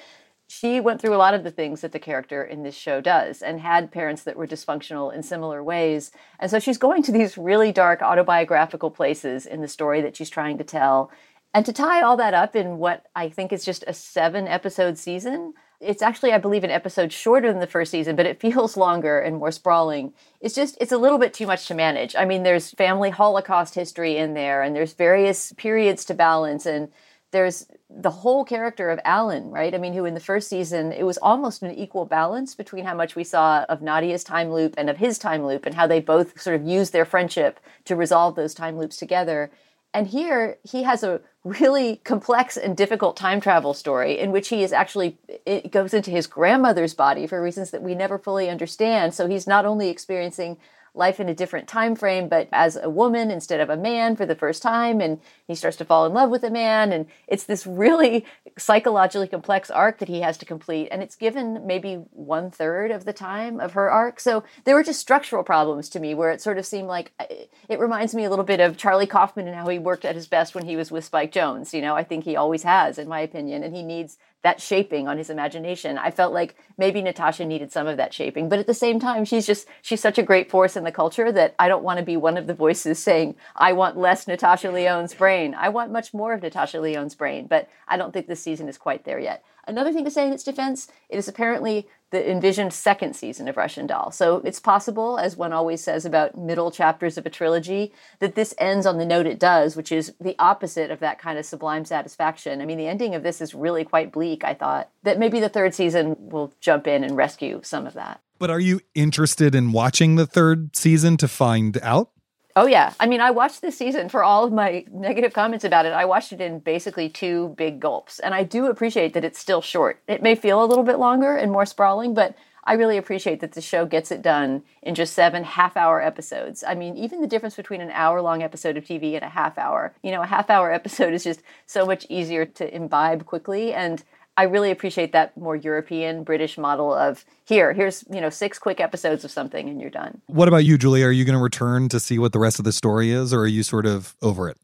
she 0.50 0.80
went 0.80 1.00
through 1.00 1.14
a 1.14 1.18
lot 1.18 1.36
of 1.36 1.44
the 1.44 1.52
things 1.52 1.82
that 1.82 1.92
the 1.92 2.00
character 2.00 2.44
in 2.44 2.64
this 2.64 2.74
show 2.74 3.02
does 3.02 3.44
and 3.44 3.60
had 3.60 3.92
parents 3.92 4.24
that 4.24 4.36
were 4.36 4.48
dysfunctional 4.48 5.14
in 5.14 5.22
similar 5.22 5.64
ways. 5.64 6.12
And 6.40 6.50
so 6.50 6.58
she's 6.58 6.80
going 6.80 7.04
to 7.04 7.12
these 7.12 7.38
really 7.38 7.72
dark 7.72 8.02
autobiographical 8.02 8.90
places 8.90 9.46
in 9.46 9.62
the 9.62 9.68
story 9.68 10.02
that 10.02 10.16
she's 10.16 10.30
trying 10.30 10.58
to 10.58 10.64
tell. 10.64 11.12
And 11.54 11.68
to 11.68 11.74
tie 11.74 12.02
all 12.02 12.18
that 12.18 12.34
up 12.34 12.56
in 12.56 12.80
what 12.80 13.06
I 13.16 13.30
think 13.30 13.54
is 13.54 13.64
just 13.64 13.84
a 13.86 13.94
seven 13.94 14.48
episode 14.48 14.98
season, 14.98 15.54
it's 15.80 16.02
actually, 16.02 16.34
I 16.34 16.40
believe, 16.40 16.64
an 16.64 16.72
episode 16.72 17.14
shorter 17.14 17.52
than 17.52 17.62
the 17.62 17.68
first 17.68 17.92
season, 17.92 18.16
but 18.16 18.26
it 18.26 18.42
feels 18.42 18.76
longer 18.76 19.20
and 19.20 19.38
more 19.38 19.52
sprawling. 19.52 20.14
It's 20.42 20.56
just, 20.56 20.80
it's 20.82 20.92
a 20.92 20.98
little 20.98 21.20
bit 21.20 21.32
too 21.32 21.46
much 21.46 21.68
to 21.68 21.76
manage. 21.76 22.16
I 22.16 22.26
mean, 22.26 22.42
there's 22.42 22.72
family 22.72 23.12
Holocaust 23.12 23.76
history 23.76 24.18
in 24.18 24.34
there, 24.34 24.64
and 24.64 24.76
there's 24.76 24.94
various 24.94 25.54
periods 25.54 26.06
to 26.06 26.16
balance, 26.16 26.66
and 26.66 26.90
there's 27.32 27.68
the 27.90 28.10
whole 28.10 28.44
character 28.44 28.90
of 28.90 29.00
Alan, 29.04 29.52
right? 29.52 29.74
I 29.74 29.78
mean, 29.78 29.94
who 29.94 30.06
in 30.06 30.14
the 30.14 30.20
first 30.20 30.48
season, 30.48 30.92
it 30.92 31.04
was 31.04 31.18
almost 31.18 31.62
an 31.62 31.72
equal 31.72 32.06
balance 32.06 32.56
between 32.56 32.86
how 32.86 32.96
much 32.96 33.16
we 33.16 33.24
saw 33.24 33.66
of 33.70 33.82
Nadia's 33.82 34.24
time 34.24 34.52
loop 34.52 34.76
and 34.78 34.90
of 34.90 34.98
his 34.98 35.18
time 35.18 35.46
loop, 35.46 35.66
and 35.66 35.76
how 35.76 35.88
they 35.88 36.00
both 36.00 36.40
sort 36.42 36.56
of 36.56 36.68
used 36.68 36.94
their 36.94 37.06
friendship 37.06 37.60
to 37.86 37.96
resolve 37.96 38.36
those 38.36 38.54
time 38.54 38.78
loops 38.78 38.98
together. 38.98 39.52
And 39.94 40.08
here 40.08 40.58
he 40.64 40.84
has 40.84 41.04
a 41.04 41.22
really 41.44 41.98
complex 42.04 42.58
and 42.58 42.78
difficult 42.78 43.18
time 43.18 43.42
travel 43.42 43.74
story 43.74 44.20
in 44.20 44.32
which 44.32 44.50
he 44.50 44.62
is 44.62 44.72
actually, 44.72 45.18
it 45.46 45.72
goes 45.72 45.94
into 45.94 46.12
his 46.12 46.28
grandmother's 46.28 46.94
body 46.94 47.26
for 47.26 47.42
reasons 47.42 47.72
that 47.72 47.82
we 47.82 47.96
never 47.96 48.20
fully 48.20 48.50
understand. 48.50 49.16
So 49.16 49.28
he's 49.28 49.48
not 49.48 49.66
only 49.66 49.90
experiencing 49.90 50.58
life 50.94 51.20
in 51.20 51.30
a 51.30 51.36
different 51.36 51.68
time 51.68 51.96
frame, 51.96 52.28
but 52.28 52.48
as 52.52 52.76
a 52.76 52.90
woman 52.90 53.32
instead 53.32 53.60
of 53.60 53.70
a 53.70 53.78
man 53.78 54.16
for 54.16 54.26
the 54.26 54.36
first 54.36 54.62
time, 54.62 55.02
and 55.02 55.20
he 55.48 55.56
starts 55.56 55.78
to 55.78 55.86
fall 55.86 56.06
in 56.06 56.14
love 56.14 56.30
with 56.30 56.44
a 56.44 56.50
man, 56.50 56.92
and 56.92 57.06
it's 57.28 57.44
this 57.44 57.66
really 57.66 58.26
psychologically 58.58 59.28
complex 59.28 59.70
arc 59.70 60.00
that 60.00 60.08
he 60.08 60.22
has 60.22 60.38
to 60.38 60.46
complete, 60.46 60.90
and 60.92 61.02
it's 61.02 61.16
given 61.16 61.66
maybe 61.66 61.96
one 62.12 62.52
third 62.52 62.92
of 62.92 63.06
the 63.06 63.14
time 63.14 63.60
of 63.60 63.74
her 63.74 63.90
arc. 63.90 64.20
So 64.20 64.44
there 64.66 64.76
were 64.76 64.84
just 64.84 65.00
structural 65.00 65.44
problems 65.44 65.90
to 65.90 66.00
me 66.00 66.14
where 66.14 66.32
it 66.32 66.42
sort 66.42 66.58
of 66.58 66.66
seemed 66.66 66.88
like 66.88 67.12
uh, 67.20 67.26
it 67.68 67.80
reminds 67.80 68.14
me 68.14 68.26
a 68.26 68.30
little 68.30 68.46
bit 68.46 68.60
of 68.60 68.78
Charlie 68.78 69.08
Kaufman 69.08 69.48
and 69.48 69.56
how 69.56 69.68
he 69.68 69.80
worked 69.80 70.06
at 70.06 70.16
his 70.16 70.28
best 70.28 70.56
when 70.56 70.66
he 70.66 70.76
was 70.76 70.92
with 70.92 71.06
Spike 71.06 71.32
Jonze 71.32 71.74
You 71.74 71.82
know, 71.82 71.96
I 71.96 72.04
think 72.04 72.24
he 72.24 72.36
always 72.36 72.64
has, 72.64 72.98
in 72.98 73.08
my 73.08 73.22
opinion, 73.22 73.64
and 73.64 73.76
he 73.76 73.84
needs 73.84 74.18
that 74.44 74.62
shaping 74.62 75.08
on 75.08 75.18
his 75.18 75.30
imagination. 75.30 75.98
I 75.98 76.12
felt 76.12 76.34
like 76.34 76.56
maybe 76.78 77.02
Natasha 77.02 77.46
needed 77.46 77.72
some 77.72 77.88
of 77.88 77.98
that 77.98 78.14
shaping, 78.14 78.48
but 78.48 78.60
at 78.60 78.68
the 78.68 78.74
same 78.74 79.00
time, 79.00 79.26
she's 79.26 79.46
just 79.46 79.68
she's 79.82 80.00
such 80.00 80.18
a 80.18 80.24
great 80.24 80.50
force 80.50 80.76
in 80.78 80.84
the 80.84 80.92
culture 80.92 81.32
that 81.32 81.56
I 81.60 81.68
don't 81.68 81.84
want 81.84 82.00
to 82.00 82.06
be 82.06 82.18
one 82.18 82.38
of 82.38 82.48
the 82.48 82.54
voices 82.54 83.00
saying 83.00 83.36
I 83.56 83.74
want 83.74 83.98
less 83.98 84.28
Natasha 84.28 84.72
Lyonne's 84.72 85.14
brain. 85.14 85.54
I 85.54 85.70
want 85.70 85.92
much 85.92 86.14
more 86.14 86.34
of 86.34 86.42
Natasha 86.42 86.80
Lyonne's 86.80 87.16
brain, 87.16 87.48
but 87.48 87.70
I 87.88 87.98
don't 87.98 88.14
think 88.14 88.28
this 88.28 88.42
season 88.42 88.70
is 88.70 88.78
quite 88.78 89.04
there 89.04 89.20
yet. 89.20 89.44
Another 89.68 89.94
thing 89.94 90.06
to 90.06 90.12
say 90.12 90.26
in 90.26 90.34
its 90.34 90.44
defense, 90.44 90.88
it 91.10 91.18
is 91.18 91.28
apparently 91.28 91.88
the 92.12 92.30
envisioned 92.30 92.74
second 92.74 93.16
season 93.16 93.48
of 93.48 93.58
Russian 93.58 93.88
Doll. 93.88 94.12
So 94.12 94.38
it's 94.44 94.60
possible, 94.60 95.18
as 95.18 95.38
one 95.38 95.54
always 95.54 95.84
says 95.84 96.06
about 96.06 96.38
middle 96.38 96.72
chapters 96.72 97.18
of 97.18 97.26
a 97.26 97.30
trilogy, 97.30 97.94
that 98.20 98.36
this 98.36 98.56
ends 98.58 98.86
on 98.86 98.98
the 98.98 99.06
note 99.06 99.28
it 99.28 99.40
does, 99.40 99.76
which 99.76 99.92
is 99.92 100.14
the 100.20 100.36
opposite 100.40 100.92
of 100.92 101.00
that 101.00 101.20
kind 101.20 101.38
of 101.38 101.46
sublime 101.46 101.86
satisfaction. 101.86 102.62
I 102.62 102.66
mean, 102.66 102.78
the 102.78 102.88
ending 102.88 103.16
of 103.16 103.24
this 103.24 103.42
is 103.42 103.54
really 103.54 103.84
quite 103.84 104.12
bleak, 104.12 104.44
I 104.44 104.54
thought. 104.54 104.90
That 105.04 105.20
maybe 105.20 105.40
the 105.40 105.50
third 105.50 105.74
season 105.74 106.16
will 106.18 106.54
jump 106.60 106.88
in 106.88 107.04
and 107.04 107.16
rescue 107.16 107.62
some 107.64 107.86
of 107.86 107.94
that. 107.94 108.22
But 108.40 108.50
are 108.50 108.60
you 108.60 108.80
interested 108.96 109.54
in 109.54 109.72
watching 109.74 110.16
the 110.16 110.26
third 110.26 110.76
season 110.76 111.18
to 111.18 111.28
find 111.28 111.78
out? 111.84 112.10
Oh 112.56 112.66
yeah, 112.66 112.94
I 113.00 113.06
mean, 113.06 113.22
I 113.22 113.32
watched 113.32 113.62
this 113.62 113.78
season 113.78 114.10
for 114.10 114.24
all 114.24 114.44
of 114.44 114.52
my 114.52 114.84
negative 114.92 115.34
comments 115.34 115.64
about 115.64 115.86
it. 115.86 115.94
I 115.94 116.06
watched 116.06 116.34
it 116.34 116.42
in 116.42 116.60
basically 116.60 117.08
two 117.08 117.50
big 117.58 117.80
gulps, 117.80 118.20
and 118.20 118.34
I 118.34 118.44
do 118.44 118.66
appreciate 118.66 119.14
that 119.14 119.24
it's 119.24 119.40
still 119.40 119.62
short. 119.62 120.02
It 120.08 120.24
may 120.24 120.36
feel 120.36 120.64
a 120.64 120.66
little 120.66 120.84
bit 120.84 120.98
longer 120.98 121.36
and 121.36 121.52
more 121.52 121.66
sprawling, 121.66 122.14
but 122.14 122.36
I 122.64 122.74
really 122.74 122.98
appreciate 122.98 123.40
that 123.40 123.54
the 123.54 123.62
show 123.62 123.86
gets 123.86 124.12
it 124.12 124.22
done 124.22 124.64
in 124.82 124.94
just 124.94 125.14
seven 125.14 125.44
half 125.44 125.78
hour 125.78 126.02
episodes. 126.02 126.64
I 126.68 126.76
mean, 126.76 126.98
even 126.98 127.22
the 127.22 127.28
difference 127.28 127.56
between 127.56 127.82
an 127.82 127.92
hour 127.92 128.22
long 128.22 128.44
episode 128.44 128.78
of 128.78 128.84
TV 128.84 129.16
and 129.16 129.24
a 129.24 129.30
half 129.30 129.58
hour, 129.58 129.94
you 130.04 130.12
know, 130.12 130.22
a 130.22 130.28
half 130.28 130.50
hour 130.50 130.72
episode 130.80 131.14
is 131.14 131.24
just 131.24 131.42
so 131.66 131.86
much 131.86 132.06
easier 132.10 132.46
to 132.46 132.76
imbibe 132.76 133.26
quickly. 133.26 133.74
And 133.74 134.04
I 134.40 134.44
really 134.44 134.72
appreciate 134.72 135.12
that 135.12 135.36
more 135.36 135.58
European 135.58 136.24
British 136.24 136.58
model 136.58 136.94
of 136.94 137.26
here, 137.44 137.74
here's, 137.74 138.06
you 138.10 138.22
know, 138.22 138.30
six 138.30 138.58
quick 138.58 138.80
episodes 138.80 139.26
of 139.26 139.32
something 139.32 139.68
and 139.68 139.82
you're 139.82 139.90
done. 139.90 140.22
What 140.28 140.48
about 140.48 140.64
you, 140.64 140.78
Julie? 140.78 141.04
Are 141.04 141.12
you 141.12 141.26
going 141.26 141.38
to 141.38 141.44
return 141.44 141.90
to 141.90 142.00
see 142.00 142.18
what 142.18 142.32
the 142.32 142.40
rest 142.40 142.58
of 142.58 142.64
the 142.64 142.72
story 142.72 143.12
is, 143.12 143.34
or 143.34 143.42
are 143.42 143.48
you 143.48 143.64
sort 143.64 143.86
of 143.86 144.16
over 144.22 144.48
it? 144.48 144.56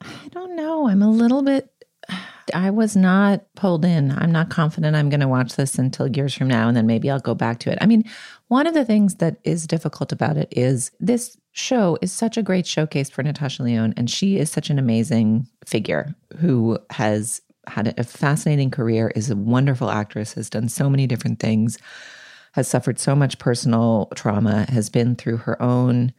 I 0.00 0.28
don't 0.30 0.54
know. 0.54 0.88
I'm 0.88 1.02
a 1.02 1.10
little 1.10 1.42
bit. 1.42 1.68
I 2.54 2.70
was 2.70 2.94
not 2.94 3.44
pulled 3.56 3.84
in. 3.84 4.12
I'm 4.12 4.30
not 4.30 4.48
confident 4.48 4.94
I'm 4.94 5.10
going 5.10 5.18
to 5.18 5.26
watch 5.26 5.56
this 5.56 5.76
until 5.76 6.06
years 6.06 6.32
from 6.32 6.46
now, 6.46 6.68
and 6.68 6.76
then 6.76 6.86
maybe 6.86 7.10
I'll 7.10 7.18
go 7.18 7.34
back 7.34 7.58
to 7.60 7.72
it. 7.72 7.78
I 7.80 7.86
mean, 7.86 8.04
one 8.46 8.68
of 8.68 8.74
the 8.74 8.84
things 8.84 9.16
that 9.16 9.38
is 9.42 9.66
difficult 9.66 10.12
about 10.12 10.36
it 10.36 10.46
is 10.52 10.92
this 11.00 11.36
show 11.50 11.98
is 12.00 12.12
such 12.12 12.36
a 12.36 12.44
great 12.44 12.64
showcase 12.64 13.10
for 13.10 13.24
Natasha 13.24 13.64
Lyonne, 13.64 13.94
and 13.96 14.08
she 14.08 14.38
is 14.38 14.52
such 14.52 14.70
an 14.70 14.78
amazing 14.78 15.48
figure 15.64 16.14
who 16.36 16.78
has 16.90 17.42
had 17.66 17.98
a 17.98 18.04
fascinating 18.04 18.70
career, 18.70 19.12
is 19.14 19.30
a 19.30 19.36
wonderful 19.36 19.90
actress, 19.90 20.34
has 20.34 20.50
done 20.50 20.68
so 20.68 20.88
many 20.88 21.06
different 21.06 21.40
things, 21.40 21.78
has 22.52 22.68
suffered 22.68 22.98
so 22.98 23.14
much 23.14 23.38
personal 23.38 24.10
trauma, 24.14 24.66
has 24.70 24.88
been 24.88 25.16
through 25.16 25.38
her 25.38 25.60
own 25.60 26.12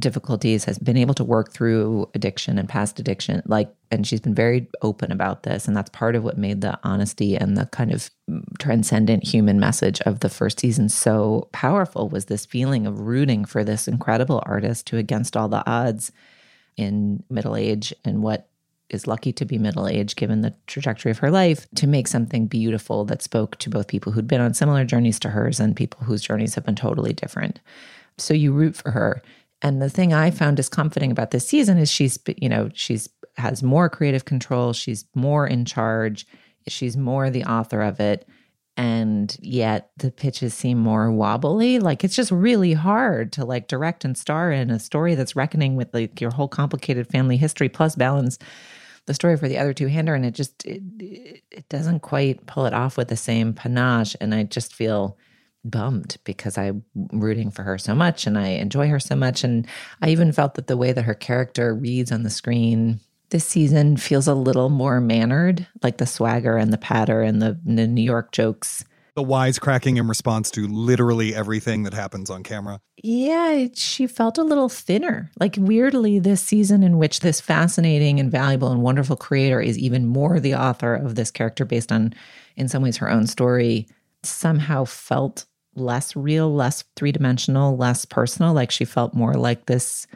difficulties, 0.00 0.64
has 0.64 0.78
been 0.78 0.96
able 0.96 1.14
to 1.14 1.22
work 1.22 1.52
through 1.52 2.08
addiction 2.14 2.58
and 2.58 2.68
past 2.68 2.98
addiction. 2.98 3.42
Like, 3.46 3.72
and 3.90 4.06
she's 4.06 4.20
been 4.20 4.34
very 4.34 4.66
open 4.82 5.12
about 5.12 5.44
this. 5.44 5.68
And 5.68 5.76
that's 5.76 5.90
part 5.90 6.16
of 6.16 6.24
what 6.24 6.36
made 6.36 6.62
the 6.62 6.78
honesty 6.82 7.36
and 7.36 7.56
the 7.56 7.66
kind 7.66 7.92
of 7.92 8.10
transcendent 8.58 9.24
human 9.24 9.60
message 9.60 10.00
of 10.00 10.20
the 10.20 10.28
first 10.28 10.58
season 10.58 10.88
so 10.88 11.48
powerful 11.52 12.08
was 12.08 12.24
this 12.24 12.44
feeling 12.44 12.86
of 12.86 13.00
rooting 13.02 13.44
for 13.44 13.62
this 13.62 13.86
incredible 13.86 14.42
artist 14.46 14.88
who, 14.88 14.96
against 14.96 15.36
all 15.36 15.48
the 15.48 15.64
odds 15.68 16.10
in 16.76 17.22
middle 17.30 17.54
age 17.54 17.94
and 18.04 18.22
what 18.22 18.48
is 18.90 19.06
lucky 19.06 19.32
to 19.32 19.44
be 19.44 19.58
middle 19.58 19.88
aged 19.88 20.16
given 20.16 20.42
the 20.42 20.54
trajectory 20.66 21.10
of 21.10 21.18
her 21.18 21.30
life 21.30 21.66
to 21.74 21.86
make 21.86 22.06
something 22.06 22.46
beautiful 22.46 23.04
that 23.04 23.22
spoke 23.22 23.56
to 23.58 23.70
both 23.70 23.88
people 23.88 24.12
who'd 24.12 24.28
been 24.28 24.40
on 24.40 24.54
similar 24.54 24.84
journeys 24.84 25.18
to 25.20 25.30
hers 25.30 25.58
and 25.58 25.76
people 25.76 26.04
whose 26.04 26.22
journeys 26.22 26.54
have 26.54 26.64
been 26.64 26.74
totally 26.74 27.12
different. 27.12 27.60
So 28.18 28.34
you 28.34 28.52
root 28.52 28.76
for 28.76 28.90
her. 28.90 29.22
And 29.62 29.80
the 29.80 29.90
thing 29.90 30.12
I 30.12 30.30
found 30.30 30.56
discomforting 30.56 31.10
about 31.10 31.30
this 31.30 31.48
season 31.48 31.78
is 31.78 31.90
she's, 31.90 32.18
you 32.36 32.48
know, 32.48 32.70
she's 32.74 33.08
has 33.36 33.62
more 33.62 33.88
creative 33.88 34.26
control, 34.26 34.72
she's 34.72 35.04
more 35.14 35.46
in 35.46 35.64
charge, 35.64 36.26
she's 36.68 36.96
more 36.96 37.30
the 37.30 37.44
author 37.44 37.80
of 37.80 37.98
it. 37.98 38.28
And 38.76 39.36
yet 39.40 39.90
the 39.96 40.10
pitches 40.10 40.52
seem 40.52 40.78
more 40.78 41.10
wobbly. 41.10 41.78
Like 41.78 42.04
it's 42.04 42.16
just 42.16 42.32
really 42.32 42.72
hard 42.72 43.32
to 43.32 43.44
like 43.44 43.68
direct 43.68 44.04
and 44.04 44.18
star 44.18 44.50
in 44.50 44.70
a 44.70 44.80
story 44.80 45.14
that's 45.14 45.36
reckoning 45.36 45.76
with 45.76 45.94
like 45.94 46.20
your 46.20 46.32
whole 46.32 46.48
complicated 46.48 47.06
family 47.08 47.36
history 47.36 47.68
plus 47.68 47.94
balance 47.94 48.38
the 49.06 49.14
story 49.14 49.36
for 49.36 49.48
the 49.48 49.58
other 49.58 49.72
two 49.72 49.86
hander 49.86 50.14
and 50.14 50.24
it 50.24 50.32
just 50.32 50.64
it, 50.64 50.82
it 51.50 51.68
doesn't 51.68 52.00
quite 52.00 52.46
pull 52.46 52.66
it 52.66 52.74
off 52.74 52.96
with 52.96 53.08
the 53.08 53.16
same 53.16 53.52
panache 53.52 54.16
and 54.20 54.34
i 54.34 54.42
just 54.42 54.74
feel 54.74 55.16
bummed 55.64 56.16
because 56.24 56.58
i'm 56.58 56.84
rooting 57.12 57.50
for 57.50 57.62
her 57.62 57.78
so 57.78 57.94
much 57.94 58.26
and 58.26 58.38
i 58.38 58.48
enjoy 58.48 58.88
her 58.88 59.00
so 59.00 59.14
much 59.14 59.44
and 59.44 59.66
i 60.02 60.10
even 60.10 60.32
felt 60.32 60.54
that 60.54 60.66
the 60.66 60.76
way 60.76 60.92
that 60.92 61.04
her 61.04 61.14
character 61.14 61.74
reads 61.74 62.12
on 62.12 62.22
the 62.22 62.30
screen 62.30 63.00
this 63.30 63.46
season 63.46 63.96
feels 63.96 64.28
a 64.28 64.34
little 64.34 64.68
more 64.68 65.00
mannered 65.00 65.66
like 65.82 65.96
the 65.96 66.06
swagger 66.06 66.56
and 66.56 66.72
the 66.72 66.78
patter 66.78 67.22
and 67.22 67.40
the, 67.40 67.58
the 67.64 67.86
new 67.86 68.02
york 68.02 68.32
jokes 68.32 68.84
the 69.14 69.22
wisecracking 69.22 69.96
in 69.96 70.08
response 70.08 70.50
to 70.50 70.66
literally 70.66 71.34
everything 71.34 71.84
that 71.84 71.94
happens 71.94 72.30
on 72.30 72.42
camera. 72.42 72.80
Yeah, 73.02 73.66
she 73.74 74.06
felt 74.06 74.38
a 74.38 74.42
little 74.42 74.68
thinner. 74.68 75.30
Like, 75.38 75.56
weirdly, 75.58 76.18
this 76.18 76.42
season 76.42 76.82
in 76.82 76.98
which 76.98 77.20
this 77.20 77.40
fascinating 77.40 78.18
and 78.18 78.30
valuable 78.30 78.72
and 78.72 78.82
wonderful 78.82 79.16
creator 79.16 79.60
is 79.60 79.78
even 79.78 80.06
more 80.06 80.40
the 80.40 80.54
author 80.54 80.94
of 80.94 81.14
this 81.14 81.30
character 81.30 81.64
based 81.64 81.92
on, 81.92 82.12
in 82.56 82.68
some 82.68 82.82
ways, 82.82 82.96
her 82.96 83.10
own 83.10 83.26
story, 83.26 83.86
somehow 84.22 84.84
felt 84.84 85.44
less 85.76 86.16
real, 86.16 86.52
less 86.52 86.82
three 86.96 87.12
dimensional, 87.12 87.76
less 87.76 88.04
personal. 88.04 88.52
Like, 88.52 88.70
she 88.70 88.84
felt 88.84 89.14
more 89.14 89.34
like 89.34 89.66
this 89.66 90.06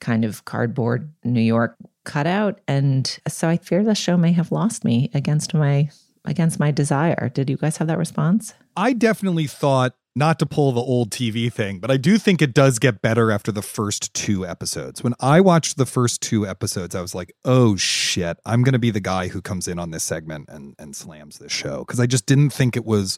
kind 0.00 0.24
of 0.24 0.44
cardboard 0.44 1.12
New 1.22 1.40
York 1.40 1.76
cutout. 2.04 2.60
And 2.66 3.18
so 3.28 3.48
I 3.48 3.56
fear 3.56 3.84
the 3.84 3.94
show 3.94 4.16
may 4.16 4.32
have 4.32 4.50
lost 4.50 4.84
me 4.84 5.10
against 5.14 5.54
my 5.54 5.90
against 6.24 6.60
my 6.60 6.70
desire. 6.70 7.28
Did 7.28 7.50
you 7.50 7.56
guys 7.56 7.78
have 7.78 7.88
that 7.88 7.98
response? 7.98 8.54
I 8.76 8.92
definitely 8.92 9.46
thought 9.46 9.94
not 10.14 10.38
to 10.38 10.46
pull 10.46 10.72
the 10.72 10.80
old 10.80 11.10
TV 11.10 11.52
thing, 11.52 11.78
but 11.78 11.90
I 11.90 11.96
do 11.96 12.18
think 12.18 12.42
it 12.42 12.52
does 12.52 12.78
get 12.78 13.00
better 13.00 13.30
after 13.30 13.50
the 13.50 13.62
first 13.62 14.12
two 14.12 14.46
episodes. 14.46 15.02
When 15.02 15.14
I 15.20 15.40
watched 15.40 15.76
the 15.76 15.86
first 15.86 16.20
two 16.20 16.46
episodes, 16.46 16.94
I 16.94 17.00
was 17.00 17.14
like, 17.14 17.32
oh 17.44 17.76
shit, 17.76 18.38
I'm 18.44 18.62
going 18.62 18.74
to 18.74 18.78
be 18.78 18.90
the 18.90 19.00
guy 19.00 19.28
who 19.28 19.40
comes 19.40 19.68
in 19.68 19.78
on 19.78 19.90
this 19.90 20.04
segment 20.04 20.48
and, 20.48 20.74
and 20.78 20.94
slams 20.94 21.38
this 21.38 21.52
show 21.52 21.78
because 21.78 22.00
I 22.00 22.06
just 22.06 22.26
didn't 22.26 22.50
think 22.50 22.76
it 22.76 22.84
was 22.84 23.16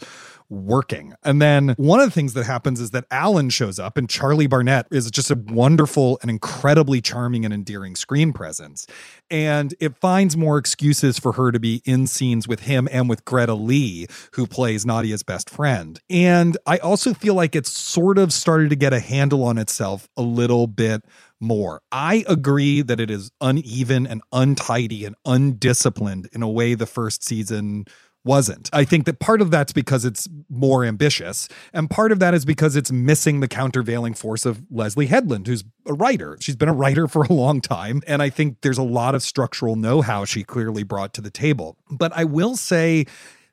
working. 0.48 1.14
And 1.22 1.40
then 1.40 1.74
one 1.76 2.00
of 2.00 2.06
the 2.06 2.10
things 2.10 2.34
that 2.34 2.44
happens 2.44 2.80
is 2.80 2.90
that 2.90 3.06
Alan 3.10 3.50
shows 3.50 3.78
up, 3.78 3.96
and 3.96 4.08
Charlie 4.08 4.46
Barnett 4.46 4.86
is 4.90 5.10
just 5.10 5.30
a 5.30 5.34
wonderful 5.34 6.18
and 6.22 6.30
incredibly 6.30 7.00
charming 7.00 7.44
and 7.44 7.52
endearing 7.52 7.96
screen 7.96 8.32
presence. 8.32 8.86
And 9.30 9.74
it 9.80 9.96
finds 9.96 10.36
more 10.36 10.58
excuses 10.58 11.18
for 11.18 11.32
her 11.32 11.50
to 11.50 11.58
be 11.58 11.82
in 11.84 12.06
scenes 12.06 12.46
with 12.46 12.60
him 12.60 12.88
and 12.92 13.08
with 13.08 13.24
Greta 13.24 13.54
Lee, 13.54 14.06
who 14.34 14.46
plays 14.46 14.84
Nadia's 14.84 15.22
best 15.22 15.50
friend. 15.50 16.00
And 16.08 16.56
I 16.66 16.78
also 16.84 17.14
feel 17.14 17.34
like 17.34 17.56
it's 17.56 17.70
sort 17.70 18.18
of 18.18 18.32
started 18.32 18.70
to 18.70 18.76
get 18.76 18.92
a 18.92 19.00
handle 19.00 19.42
on 19.42 19.58
itself 19.58 20.08
a 20.16 20.22
little 20.22 20.66
bit 20.66 21.04
more. 21.40 21.80
I 21.90 22.24
agree 22.28 22.82
that 22.82 23.00
it 23.00 23.10
is 23.10 23.30
uneven 23.40 24.06
and 24.06 24.22
untidy 24.32 25.04
and 25.04 25.16
undisciplined 25.24 26.28
in 26.32 26.42
a 26.42 26.48
way 26.48 26.74
the 26.74 26.86
first 26.86 27.24
season 27.24 27.86
wasn't. 28.24 28.70
I 28.72 28.84
think 28.84 29.04
that 29.04 29.18
part 29.18 29.42
of 29.42 29.50
that's 29.50 29.72
because 29.72 30.04
it's 30.04 30.28
more 30.48 30.84
ambitious, 30.84 31.48
and 31.72 31.90
part 31.90 32.10
of 32.10 32.20
that 32.20 32.32
is 32.32 32.44
because 32.44 32.74
it's 32.74 32.90
missing 32.90 33.40
the 33.40 33.48
countervailing 33.48 34.14
force 34.14 34.46
of 34.46 34.62
Leslie 34.70 35.06
Headland, 35.06 35.46
who's 35.46 35.62
a 35.86 35.92
writer. 35.92 36.38
She's 36.40 36.56
been 36.56 36.70
a 36.70 36.74
writer 36.74 37.06
for 37.14 37.24
a 37.24 37.32
long 37.32 37.60
time, 37.60 38.02
and 38.06 38.22
I 38.22 38.30
think 38.30 38.62
there's 38.62 38.78
a 38.78 38.82
lot 38.82 39.14
of 39.14 39.22
structural 39.22 39.76
know 39.76 40.00
how 40.00 40.24
she 40.24 40.42
clearly 40.42 40.82
brought 40.82 41.12
to 41.14 41.20
the 41.20 41.30
table. 41.30 41.76
But 41.90 42.12
I 42.14 42.24
will 42.24 42.56
say 42.56 43.04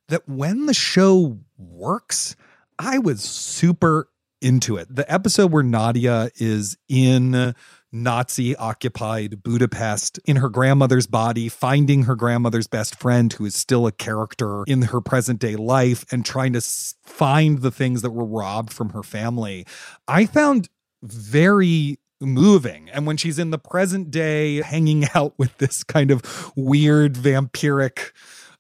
that 0.08 0.28
when 0.28 0.66
the 0.66 0.74
show 0.74 1.38
works, 1.58 2.36
I 2.84 2.98
was 2.98 3.22
super 3.22 4.10
into 4.42 4.76
it. 4.76 4.94
The 4.94 5.10
episode 5.12 5.52
where 5.52 5.62
Nadia 5.62 6.32
is 6.38 6.78
in 6.90 7.54
Nazi 7.92 8.56
occupied 8.56 9.44
Budapest 9.44 10.20
in 10.26 10.38
her 10.38 10.50
grandmother's 10.50 11.06
body, 11.06 11.48
finding 11.48 12.04
her 12.04 12.16
grandmother's 12.16 12.66
best 12.66 12.96
friend, 12.96 13.32
who 13.34 13.46
is 13.46 13.54
still 13.54 13.86
a 13.86 13.92
character 13.92 14.64
in 14.66 14.82
her 14.82 15.00
present 15.00 15.40
day 15.40 15.56
life, 15.56 16.06
and 16.12 16.26
trying 16.26 16.54
to 16.54 16.62
find 16.62 17.60
the 17.62 17.70
things 17.70 18.02
that 18.02 18.12
were 18.12 18.26
robbed 18.26 18.74
from 18.74 18.90
her 18.90 19.04
family. 19.04 19.68
I 20.08 20.26
found 20.26 20.68
very 21.04 22.00
moving. 22.20 22.90
And 22.90 23.06
when 23.06 23.18
she's 23.18 23.38
in 23.38 23.52
the 23.52 23.60
present 23.60 24.10
day 24.10 24.64
hanging 24.64 25.06
out 25.16 25.38
with 25.38 25.56
this 25.60 25.84
kind 25.84 26.10
of 26.10 26.52
weird 26.56 27.14
vampiric 27.14 28.12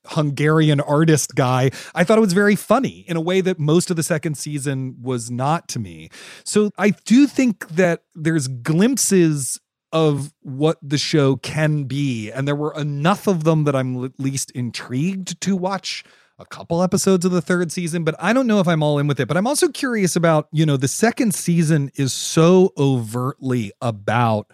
Hungarian 0.07 0.79
artist 0.81 1.35
guy, 1.35 1.71
I 1.93 2.03
thought 2.03 2.17
it 2.17 2.21
was 2.21 2.33
very 2.33 2.55
funny 2.55 3.05
in 3.07 3.17
a 3.17 3.21
way 3.21 3.41
that 3.41 3.59
most 3.59 3.89
of 3.89 3.95
the 3.95 4.03
second 4.03 4.35
season 4.35 4.95
was 5.01 5.29
not 5.29 5.67
to 5.69 5.79
me. 5.79 6.09
So 6.43 6.71
I 6.77 6.91
do 6.91 7.27
think 7.27 7.67
that 7.69 8.03
there's 8.15 8.47
glimpses 8.47 9.59
of 9.91 10.33
what 10.41 10.77
the 10.81 10.97
show 10.97 11.35
can 11.35 11.83
be. 11.83 12.31
And 12.31 12.47
there 12.47 12.55
were 12.55 12.73
enough 12.75 13.27
of 13.27 13.43
them 13.43 13.65
that 13.65 13.75
I'm 13.75 14.03
at 14.05 14.19
least 14.19 14.51
intrigued 14.51 15.39
to 15.41 15.55
watch 15.55 16.03
a 16.39 16.45
couple 16.45 16.81
episodes 16.81 17.23
of 17.23 17.31
the 17.31 17.41
third 17.41 17.71
season, 17.71 18.03
but 18.03 18.15
I 18.17 18.33
don't 18.33 18.47
know 18.47 18.59
if 18.59 18.67
I'm 18.67 18.81
all 18.81 18.97
in 18.97 19.07
with 19.07 19.19
it. 19.19 19.27
But 19.27 19.37
I'm 19.37 19.45
also 19.45 19.67
curious 19.67 20.15
about, 20.15 20.47
you 20.51 20.65
know, 20.65 20.77
the 20.77 20.87
second 20.87 21.35
season 21.35 21.91
is 21.95 22.13
so 22.13 22.73
overtly 22.77 23.71
about 23.81 24.51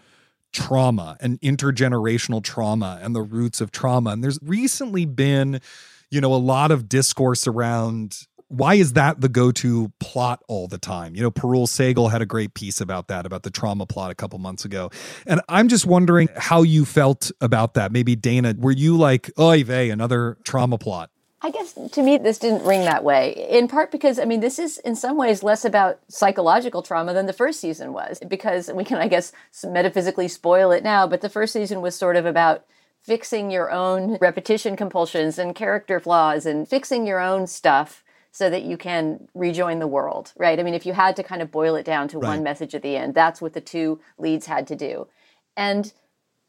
trauma 0.57 1.15
and 1.21 1.39
intergenerational 1.41 2.43
trauma 2.43 2.99
and 3.01 3.15
the 3.15 3.21
roots 3.21 3.61
of 3.61 3.69
trauma. 3.71 4.09
And 4.09 4.23
there's 4.23 4.39
recently 4.41 5.05
been, 5.05 5.61
you 6.09 6.19
know, 6.19 6.33
a 6.33 6.35
lot 6.35 6.71
of 6.71 6.89
discourse 6.89 7.45
around 7.45 8.17
why 8.49 8.75
is 8.75 8.93
that 8.93 9.19
the 9.19 9.29
go-to 9.29 9.91
plot 9.99 10.41
all 10.47 10.67
the 10.67 10.77
time? 10.77 11.15
You 11.15 11.21
know, 11.21 11.31
Parul 11.31 11.67
Sehgal 11.67 12.09
had 12.09 12.21
a 12.21 12.25
great 12.25 12.53
piece 12.53 12.79
about 12.79 13.09
that, 13.09 13.25
about 13.25 13.43
the 13.43 13.51
trauma 13.51 13.85
plot 13.85 14.09
a 14.09 14.15
couple 14.15 14.39
months 14.39 14.63
ago. 14.63 14.89
And 15.25 15.41
I'm 15.49 15.67
just 15.67 15.85
wondering 15.85 16.29
how 16.35 16.63
you 16.63 16.85
felt 16.85 17.29
about 17.41 17.73
that. 17.73 17.91
Maybe 17.91 18.15
Dana, 18.15 18.55
were 18.57 18.71
you 18.71 18.97
like, 18.97 19.29
oh, 19.37 19.61
vey, 19.63 19.89
another 19.89 20.37
trauma 20.45 20.77
plot? 20.77 21.09
I 21.39 21.51
guess 21.51 21.77
to 21.91 22.01
me, 22.01 22.17
this 22.17 22.39
didn't 22.39 22.65
ring 22.65 22.81
that 22.85 23.03
way, 23.03 23.47
in 23.49 23.67
part 23.67 23.91
because, 23.91 24.17
I 24.17 24.25
mean, 24.25 24.39
this 24.39 24.57
is 24.57 24.79
in 24.79 24.95
some 24.95 25.17
ways 25.17 25.43
less 25.43 25.63
about 25.65 25.99
psychological 26.07 26.81
trauma 26.81 27.13
than 27.13 27.27
the 27.27 27.33
first 27.33 27.59
season 27.59 27.93
was, 27.93 28.19
because 28.27 28.71
we 28.73 28.83
can, 28.83 28.97
I 28.97 29.07
guess, 29.07 29.31
metaphysically 29.63 30.27
spoil 30.27 30.71
it 30.71 30.83
now, 30.83 31.05
but 31.05 31.21
the 31.21 31.29
first 31.29 31.53
season 31.53 31.81
was 31.81 31.95
sort 31.95 32.15
of 32.15 32.25
about 32.25 32.65
fixing 33.03 33.51
your 33.51 33.71
own 33.71 34.17
repetition 34.19 34.75
compulsions 34.75 35.37
and 35.37 35.53
character 35.53 35.99
flaws 35.99 36.45
and 36.47 36.67
fixing 36.67 37.05
your 37.05 37.19
own 37.19 37.45
stuff 37.45 38.03
so 38.31 38.49
that 38.49 38.63
you 38.63 38.75
can 38.75 39.27
rejoin 39.33 39.79
the 39.79 39.87
world, 39.87 40.33
right? 40.37 40.59
I 40.59 40.63
mean, 40.63 40.73
if 40.73 40.85
you 40.85 40.93
had 40.93 41.15
to 41.15 41.23
kind 41.23 41.41
of 41.41 41.51
boil 41.51 41.75
it 41.75 41.85
down 41.85 42.07
to 42.09 42.19
right. 42.19 42.29
one 42.29 42.43
message 42.43 42.75
at 42.75 42.81
the 42.81 42.95
end, 42.95 43.13
that's 43.13 43.41
what 43.41 43.53
the 43.53 43.61
two 43.61 43.99
leads 44.17 44.47
had 44.47 44.67
to 44.67 44.75
do. 44.75 45.07
And 45.55 45.93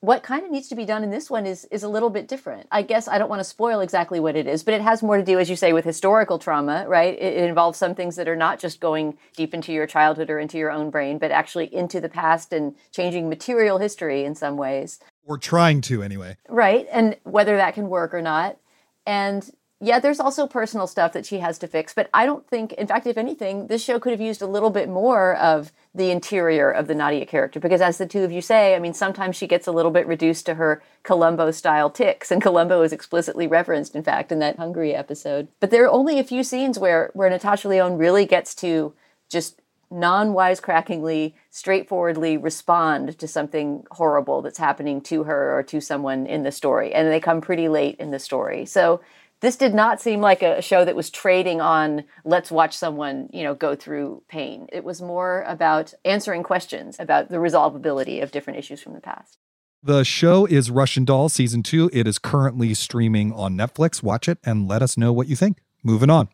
what 0.01 0.23
kind 0.23 0.45
of 0.45 0.51
needs 0.51 0.69
to 0.69 0.77
be 0.77 0.85
done 0.85 1.03
in 1.03 1.11
this 1.11 1.29
one 1.29 1.45
is 1.45 1.65
is 1.71 1.83
a 1.83 1.89
little 1.89 2.11
bit 2.11 2.29
different. 2.29 2.69
I 2.71 2.83
guess 2.83 3.09
I 3.09 3.19
don't 3.19 3.29
want 3.29 3.41
to 3.41 3.45
spoil 3.45 3.81
exactly 3.81 4.21
what 4.21 4.37
it 4.37 4.47
is, 4.47 4.63
but 4.63 4.75
it 4.75 4.81
has 4.81 5.03
more 5.03 5.17
to 5.17 5.25
do, 5.25 5.39
as 5.39 5.51
you 5.51 5.57
say, 5.57 5.73
with 5.73 5.85
historical 5.85 6.39
trauma, 6.39 6.85
right? 6.87 7.15
It, 7.15 7.37
it, 7.37 7.49
involves 7.49 7.79
some 7.79 7.95
things 7.95 8.15
that 8.17 8.29
are 8.29 8.37
not 8.37 8.61
just 8.61 8.81
going 8.81 9.19
deep 9.37 9.55
into 9.55 9.73
your 9.73 9.87
childhood 9.87 10.31
or 10.31 10.39
into 10.39 10.57
your 10.57 10.71
own 10.71 10.91
brain, 10.91 11.19
but 11.19 11.33
actually 11.33 11.73
into 11.75 12.01
the 12.01 12.09
past 12.09 12.53
and 12.53 12.77
changing 12.93 13.29
material 13.29 13.79
history 13.79 14.25
in 14.25 14.35
some 14.35 14.57
ways. 14.57 15.01
We're 15.25 15.39
trying 15.39 15.81
to 15.83 16.03
anyway. 16.03 16.37
Right, 16.49 16.87
and 16.93 17.17
whether 17.25 17.57
that 17.57 17.75
can 17.75 17.89
work 17.89 18.15
or 18.15 18.23
not. 18.23 18.57
And 19.05 19.51
yeah, 19.81 20.01
there's 20.01 20.18
also 20.18 20.49
personal 20.49 20.89
stuff 20.89 21.12
that 21.12 21.24
she 21.24 21.39
has 21.39 21.57
to 21.59 21.68
fix, 21.68 21.95
but 21.95 22.11
I 22.12 22.26
don't 22.26 22.45
think, 22.49 22.72
in 22.72 22.89
fact, 22.89 23.07
if 23.07 23.16
anything, 23.16 23.68
this 23.68 23.83
show 23.83 24.01
could 24.01 24.11
have 24.11 24.20
used 24.20 24.43
a 24.43 24.47
little 24.47 24.70
bit 24.70 24.89
more 24.89 25.37
of 25.37 25.72
the 25.95 26.11
interior 26.11 26.68
of 26.68 26.89
the 26.89 26.97
Nadia 26.97 27.24
character 27.24 27.61
because, 27.61 27.81
as 27.81 27.97
the 27.97 28.07
two 28.07 28.24
of 28.24 28.33
you 28.33 28.41
say, 28.41 28.74
I 28.74 28.81
mean, 28.81 28.93
sometimes 28.93 29.37
she 29.37 29.47
gets 29.47 29.68
a 29.68 29.72
little 29.72 29.93
bit 29.93 30.09
reduced 30.09 30.47
to 30.47 30.55
her 30.55 30.83
Columbo 31.05 31.53
style 31.53 31.91
ticks, 31.91 32.33
and 32.33 32.43
Columbo 32.43 32.83
is 32.83 32.93
explicitly 32.93 33.47
referenced, 33.47 33.95
in 33.95 34.03
fact, 34.03 34.33
in 34.33 34.41
that 34.41 34.57
Hungary 34.57 34.95
episode. 34.95 35.47
But 35.61 35.70
there 35.70 35.85
are 35.85 35.91
only 35.91 36.18
a 36.18 36.24
few 36.24 36.43
scenes 36.43 36.76
where 36.76 37.12
where 37.14 37.31
Natasha 37.31 37.68
Lyonne 37.68 37.99
really 37.99 38.26
gets 38.26 38.57
to 38.57 38.95
just 39.31 39.61
non 39.93 40.31
wisecrackingly, 40.31 41.35
straightforwardly 41.51 42.37
respond 42.37 43.16
to 43.18 43.29
something 43.29 43.85
horrible 43.93 44.43
that's 44.43 44.59
happening 44.59 45.01
to 45.03 45.22
her 45.24 45.57
or 45.57 45.62
to 45.62 45.81
someone 45.81 46.26
in 46.26 46.43
the 46.43 46.53
story, 46.53 46.93
and 46.93 47.07
they 47.07 47.20
come 47.20 47.41
pretty 47.41 47.68
late 47.68 47.95
in 48.01 48.11
the 48.11 48.18
story. 48.18 48.66
So 48.66 49.01
this 49.41 49.57
did 49.57 49.74
not 49.74 50.01
seem 50.01 50.20
like 50.20 50.43
a 50.43 50.61
show 50.61 50.84
that 50.84 50.97
was 50.97 51.11
trading 51.11 51.61
on 51.61 52.05
let's 52.24 52.51
watch 52.51 52.76
someone 52.76 53.28
you 53.32 53.43
know 53.43 53.55
go 53.55 53.74
through 53.74 54.22
pain. 54.28 54.66
It 54.72 54.84
was 54.84 55.01
more 55.01 55.45
about 55.47 55.95
answering 56.05 56.43
questions 56.43 56.97
about 56.99 57.28
the 57.28 57.36
resolvability 57.36 58.22
of 58.22 58.30
different 58.30 58.59
issues 58.59 58.80
from 58.80 58.95
the 58.95 59.01
past. 59.01 59.39
The 59.82 60.05
show 60.05 60.47
is 60.47 60.70
russian 60.70 61.05
doll 61.05 61.28
season 61.28 61.62
2 61.62 61.91
it 61.93 62.07
is 62.07 62.18
currently 62.18 62.74
streaming 62.74 63.32
on 63.32 63.57
netflix. 63.57 64.03
Watch 64.03 64.28
it 64.28 64.39
and 64.45 64.68
let 64.68 64.82
us 64.82 64.97
know 64.97 65.12
what 65.12 65.28
you 65.28 65.36
think. 65.36 65.59
Moving 65.82 66.11
on. 66.11 66.28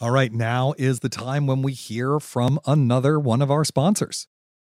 All 0.00 0.10
right 0.10 0.32
now 0.32 0.74
is 0.78 1.00
the 1.00 1.08
time 1.08 1.46
when 1.46 1.62
we 1.62 1.72
hear 1.72 2.18
from 2.18 2.58
another 2.66 3.20
one 3.20 3.40
of 3.40 3.52
our 3.52 3.64
sponsors. 3.64 4.26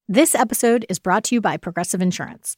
This 0.10 0.36
episode 0.36 0.86
is 0.90 1.00
brought 1.00 1.24
to 1.26 1.36
you 1.36 1.42
by 1.42 1.56
progressive 1.56 2.02
insurance 2.02 2.58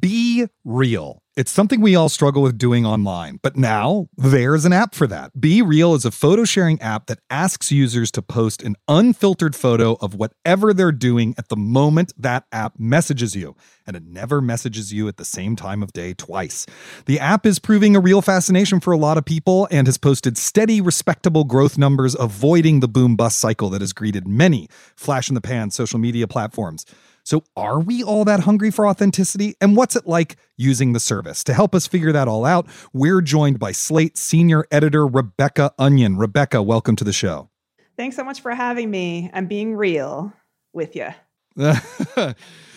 Be 0.00 0.46
real. 0.64 1.22
It's 1.36 1.52
something 1.52 1.80
we 1.80 1.94
all 1.94 2.08
struggle 2.08 2.42
with 2.42 2.58
doing 2.58 2.84
online, 2.84 3.38
but 3.42 3.56
now 3.56 4.08
there's 4.16 4.64
an 4.64 4.72
app 4.72 4.92
for 4.92 5.06
that. 5.06 5.30
BeReal 5.38 5.94
is 5.94 6.04
a 6.04 6.10
photo 6.10 6.44
sharing 6.44 6.80
app 6.80 7.06
that 7.06 7.20
asks 7.30 7.70
users 7.70 8.10
to 8.12 8.22
post 8.22 8.60
an 8.62 8.74
unfiltered 8.88 9.54
photo 9.54 9.96
of 10.00 10.14
whatever 10.14 10.74
they're 10.74 10.90
doing 10.90 11.36
at 11.38 11.48
the 11.48 11.56
moment 11.56 12.12
that 12.18 12.44
app 12.50 12.74
messages 12.76 13.36
you, 13.36 13.54
and 13.86 13.94
it 13.94 14.02
never 14.04 14.40
messages 14.40 14.92
you 14.92 15.06
at 15.06 15.16
the 15.16 15.24
same 15.24 15.54
time 15.54 15.80
of 15.80 15.92
day 15.92 16.12
twice. 16.12 16.66
The 17.06 17.20
app 17.20 17.46
is 17.46 17.60
proving 17.60 17.94
a 17.94 18.00
real 18.00 18.20
fascination 18.20 18.80
for 18.80 18.92
a 18.92 18.98
lot 18.98 19.16
of 19.16 19.24
people 19.24 19.68
and 19.70 19.86
has 19.86 19.96
posted 19.96 20.36
steady, 20.36 20.80
respectable 20.80 21.44
growth 21.44 21.78
numbers, 21.78 22.16
avoiding 22.18 22.80
the 22.80 22.88
boom 22.88 23.14
bust 23.14 23.38
cycle 23.38 23.70
that 23.70 23.80
has 23.80 23.92
greeted 23.92 24.26
many 24.26 24.66
flash 24.96 25.28
in 25.28 25.36
the 25.36 25.40
pan 25.40 25.70
social 25.70 26.00
media 26.00 26.26
platforms. 26.26 26.84
So, 27.28 27.44
are 27.58 27.78
we 27.78 28.02
all 28.02 28.24
that 28.24 28.40
hungry 28.40 28.70
for 28.70 28.86
authenticity? 28.86 29.54
And 29.60 29.76
what's 29.76 29.94
it 29.94 30.06
like 30.06 30.38
using 30.56 30.94
the 30.94 30.98
service? 30.98 31.44
To 31.44 31.52
help 31.52 31.74
us 31.74 31.86
figure 31.86 32.10
that 32.10 32.26
all 32.26 32.46
out, 32.46 32.66
we're 32.94 33.20
joined 33.20 33.58
by 33.58 33.70
Slate 33.70 34.16
senior 34.16 34.66
editor 34.70 35.06
Rebecca 35.06 35.74
Onion. 35.78 36.16
Rebecca, 36.16 36.62
welcome 36.62 36.96
to 36.96 37.04
the 37.04 37.12
show. 37.12 37.50
Thanks 37.98 38.16
so 38.16 38.24
much 38.24 38.40
for 38.40 38.54
having 38.54 38.90
me. 38.90 39.30
I'm 39.34 39.44
being 39.44 39.76
real 39.76 40.32
with 40.72 40.96
you. 40.96 41.08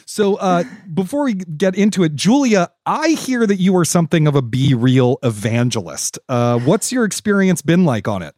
so, 0.06 0.36
uh, 0.36 0.66
before 0.94 1.24
we 1.24 1.36
get 1.36 1.74
into 1.76 2.04
it, 2.04 2.16
Julia, 2.16 2.72
I 2.86 3.12
hear 3.12 3.48
that 3.48 3.56
you 3.56 3.78
are 3.78 3.86
something 3.86 4.28
of 4.28 4.36
a 4.36 4.42
BeReal 4.42 5.16
evangelist. 5.24 6.20
Uh, 6.28 6.60
what's 6.60 6.92
your 6.92 7.06
experience 7.06 7.62
been 7.62 7.86
like 7.86 8.10
on 8.10 8.22
it? 8.22 8.36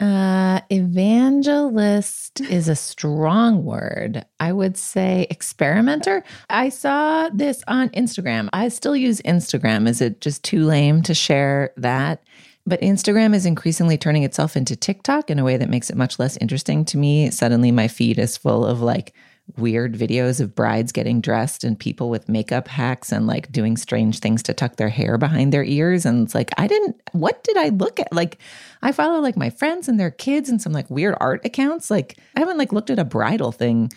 Uh, 0.00 0.60
evangelist 0.70 2.40
is 2.42 2.68
a 2.68 2.76
strong 2.76 3.64
word. 3.64 4.24
I 4.38 4.52
would 4.52 4.76
say 4.76 5.26
experimenter. 5.28 6.22
I 6.48 6.68
saw 6.68 7.28
this 7.30 7.64
on 7.66 7.88
Instagram. 7.90 8.48
I 8.52 8.68
still 8.68 8.94
use 8.94 9.20
Instagram. 9.22 9.88
Is 9.88 10.00
it 10.00 10.20
just 10.20 10.44
too 10.44 10.64
lame 10.64 11.02
to 11.02 11.14
share 11.14 11.72
that? 11.76 12.22
But 12.64 12.80
Instagram 12.80 13.34
is 13.34 13.46
increasingly 13.46 13.98
turning 13.98 14.22
itself 14.22 14.56
into 14.56 14.76
TikTok 14.76 15.30
in 15.30 15.38
a 15.38 15.44
way 15.44 15.56
that 15.56 15.70
makes 15.70 15.90
it 15.90 15.96
much 15.96 16.18
less 16.18 16.36
interesting 16.36 16.84
to 16.86 16.98
me. 16.98 17.30
Suddenly, 17.30 17.72
my 17.72 17.88
feed 17.88 18.18
is 18.18 18.36
full 18.36 18.64
of 18.64 18.80
like 18.80 19.14
weird 19.56 19.94
videos 19.94 20.40
of 20.40 20.54
brides 20.54 20.92
getting 20.92 21.20
dressed 21.20 21.64
and 21.64 21.78
people 21.78 22.10
with 22.10 22.28
makeup 22.28 22.68
hacks 22.68 23.10
and 23.10 23.26
like 23.26 23.50
doing 23.50 23.76
strange 23.76 24.18
things 24.18 24.42
to 24.42 24.52
tuck 24.52 24.76
their 24.76 24.88
hair 24.88 25.16
behind 25.16 25.52
their 25.52 25.64
ears. 25.64 26.04
And 26.04 26.24
it's 26.24 26.34
like, 26.34 26.50
I 26.58 26.66
didn't, 26.66 27.00
what 27.12 27.42
did 27.44 27.56
I 27.56 27.70
look 27.70 27.98
at? 27.98 28.12
Like, 28.12 28.38
I 28.82 28.92
follow 28.92 29.20
like 29.20 29.36
my 29.36 29.50
friends 29.50 29.88
and 29.88 29.98
their 29.98 30.10
kids 30.10 30.48
and 30.48 30.60
some 30.60 30.72
like 30.72 30.90
weird 30.90 31.16
art 31.18 31.44
accounts. 31.44 31.90
Like, 31.90 32.18
I 32.36 32.40
haven't 32.40 32.58
like 32.58 32.72
looked 32.72 32.90
at 32.90 32.98
a 32.98 33.04
bridal 33.04 33.52
thing 33.52 33.90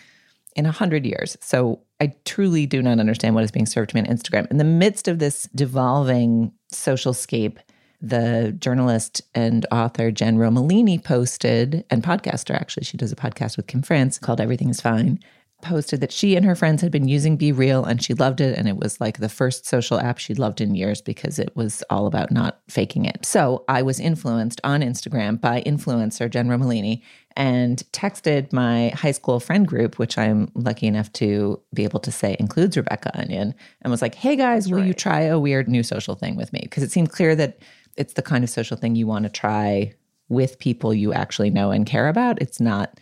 in 0.56 0.66
a 0.66 0.72
hundred 0.72 1.04
years. 1.04 1.36
So 1.40 1.80
I 2.00 2.14
truly 2.24 2.66
do 2.66 2.82
not 2.82 2.98
understand 2.98 3.34
what 3.34 3.44
is 3.44 3.52
being 3.52 3.66
served 3.66 3.90
to 3.90 3.96
me 3.96 4.00
on 4.00 4.06
Instagram. 4.06 4.50
In 4.50 4.56
the 4.56 4.64
midst 4.64 5.06
of 5.06 5.18
this 5.18 5.48
devolving 5.54 6.52
social 6.70 7.12
scape, 7.12 7.58
the 8.00 8.54
journalist 8.58 9.22
and 9.34 9.64
author 9.70 10.10
Jen 10.10 10.36
Romolini 10.36 11.02
posted, 11.02 11.84
and 11.88 12.02
podcaster 12.02 12.52
actually, 12.54 12.84
she 12.84 12.96
does 12.96 13.12
a 13.12 13.16
podcast 13.16 13.56
with 13.56 13.68
Kim 13.68 13.80
France 13.80 14.18
called 14.18 14.40
Everything 14.40 14.70
is 14.70 14.80
Fine 14.80 15.20
posted 15.62 16.00
that 16.00 16.12
she 16.12 16.36
and 16.36 16.44
her 16.44 16.54
friends 16.54 16.82
had 16.82 16.92
been 16.92 17.08
using 17.08 17.38
BeReal 17.38 17.86
and 17.86 18.02
she 18.02 18.12
loved 18.12 18.40
it. 18.40 18.58
And 18.58 18.68
it 18.68 18.76
was 18.76 19.00
like 19.00 19.18
the 19.18 19.28
first 19.28 19.64
social 19.64 19.98
app 19.98 20.18
she'd 20.18 20.38
loved 20.38 20.60
in 20.60 20.74
years 20.74 21.00
because 21.00 21.38
it 21.38 21.56
was 21.56 21.82
all 21.88 22.06
about 22.06 22.30
not 22.30 22.60
faking 22.68 23.06
it. 23.06 23.24
So 23.24 23.64
I 23.68 23.82
was 23.82 23.98
influenced 23.98 24.60
on 24.64 24.82
Instagram 24.82 25.40
by 25.40 25.62
influencer 25.62 26.28
Jen 26.28 26.48
Romolini 26.48 27.02
and 27.36 27.82
texted 27.92 28.52
my 28.52 28.90
high 28.90 29.12
school 29.12 29.40
friend 29.40 29.66
group, 29.66 29.98
which 29.98 30.18
I'm 30.18 30.50
lucky 30.54 30.86
enough 30.86 31.12
to 31.14 31.60
be 31.72 31.84
able 31.84 32.00
to 32.00 32.12
say 32.12 32.36
includes 32.38 32.76
Rebecca 32.76 33.18
Onion, 33.18 33.54
and 33.80 33.90
was 33.90 34.02
like, 34.02 34.14
hey 34.14 34.36
guys, 34.36 34.64
That's 34.64 34.72
will 34.72 34.80
right. 34.80 34.88
you 34.88 34.94
try 34.94 35.20
a 35.22 35.38
weird 35.38 35.68
new 35.68 35.82
social 35.82 36.14
thing 36.14 36.36
with 36.36 36.52
me? 36.52 36.60
Because 36.62 36.82
it 36.82 36.90
seemed 36.90 37.10
clear 37.10 37.34
that 37.36 37.58
it's 37.96 38.14
the 38.14 38.22
kind 38.22 38.44
of 38.44 38.50
social 38.50 38.76
thing 38.76 38.96
you 38.96 39.06
want 39.06 39.24
to 39.24 39.30
try 39.30 39.94
with 40.28 40.58
people 40.58 40.94
you 40.94 41.12
actually 41.12 41.50
know 41.50 41.70
and 41.70 41.86
care 41.86 42.08
about. 42.08 42.40
It's 42.40 42.60
not 42.60 42.98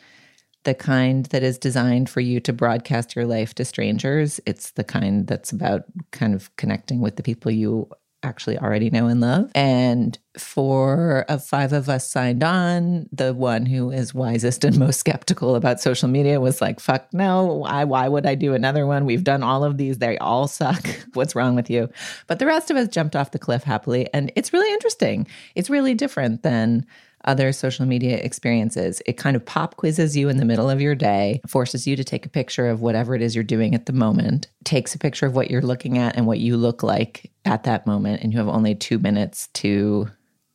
the 0.65 0.75
kind 0.75 1.27
that 1.27 1.43
is 1.43 1.59
designed 1.59 2.11
for 2.11 2.21
you 2.21 2.41
to 2.41 2.53
broadcast 2.53 3.17
your 3.17 3.27
life 3.27 3.55
to 3.55 3.65
strangers. 3.65 4.41
It's 4.47 4.73
the 4.73 4.85
kind 4.85 5.27
that's 5.27 5.53
about 5.53 5.85
kind 6.11 6.35
of 6.35 6.55
connecting 6.57 7.01
with 7.01 7.17
the 7.17 7.23
people 7.23 7.51
you 7.51 7.89
actually 8.23 8.59
already 8.59 8.91
know 8.91 9.07
and 9.07 9.21
love. 9.21 9.51
And 9.55 10.19
four 10.37 11.25
of 11.29 11.41
uh, 11.41 11.43
five 11.43 11.73
of 11.73 11.89
us 11.89 12.11
signed 12.11 12.43
on. 12.43 13.09
The 13.13 13.33
one 13.33 13.67
who 13.67 13.91
is 13.91 14.15
wisest 14.15 14.65
and 14.65 14.79
most 14.79 15.01
skeptical 15.01 15.57
about 15.57 15.81
social 15.81 16.09
media 16.09 16.41
was 16.41 16.61
like, 16.61 16.81
fuck 16.81 17.13
no, 17.13 17.47
why, 17.47 17.85
why 17.85 18.09
would 18.09 18.27
I 18.27 18.35
do 18.35 18.55
another 18.55 18.87
one? 18.87 19.07
We've 19.07 19.25
done 19.25 19.43
all 19.43 19.65
of 19.65 19.79
these. 19.79 19.99
They 19.99 20.19
all 20.19 20.49
suck. 20.49 20.87
What's 21.15 21.35
wrong 21.35 21.55
with 21.55 21.71
you? 21.71 21.89
But 22.27 22.39
the 22.39 22.47
rest 22.47 22.71
of 22.71 22.77
us 22.77 22.89
jumped 22.89 23.17
off 23.17 23.31
the 23.31 23.39
cliff 23.39 23.65
happily. 23.65 24.09
And 24.13 24.31
it's 24.37 24.53
really 24.53 24.73
interesting. 24.73 25.27
It's 25.55 25.71
really 25.71 25.95
different 25.95 26.43
than 26.43 26.87
other 27.25 27.53
social 27.53 27.87
media 27.87 28.19
experiences. 28.19 29.03
It 29.07 29.15
kind 29.15 29.37
of 29.37 29.45
pop 29.45 29.77
quizzes 29.77 30.17
you 30.17 30.29
in 30.29 30.37
the 30.37 30.45
middle 30.45 30.71
of 30.71 30.81
your 30.81 30.95
day, 30.95 31.41
forces 31.47 31.87
you 31.87 31.97
to 31.97 32.05
take 32.05 32.27
a 32.27 32.31
picture 32.31 32.69
of 32.69 32.81
whatever 32.81 33.15
it 33.15 33.23
is 33.23 33.35
you're 33.35 33.45
doing 33.45 33.75
at 33.75 33.87
the 33.87 33.93
moment, 33.93 34.49
takes 34.65 34.95
a 34.95 34.99
picture 34.99 35.27
of 35.27 35.35
what 35.35 35.51
you're 35.51 35.63
looking 35.63 35.99
at 35.99 36.17
and 36.17 36.27
what 36.27 36.39
you 36.39 36.57
look 36.57 36.83
like 36.83 37.31
at 37.45 37.65
that 37.65 37.87
moment. 37.87 38.23
And 38.23 38.33
you 38.33 38.39
have 38.39 38.49
only 38.49 38.75
two 38.75 38.99
minutes 38.99 39.49
to 39.55 40.09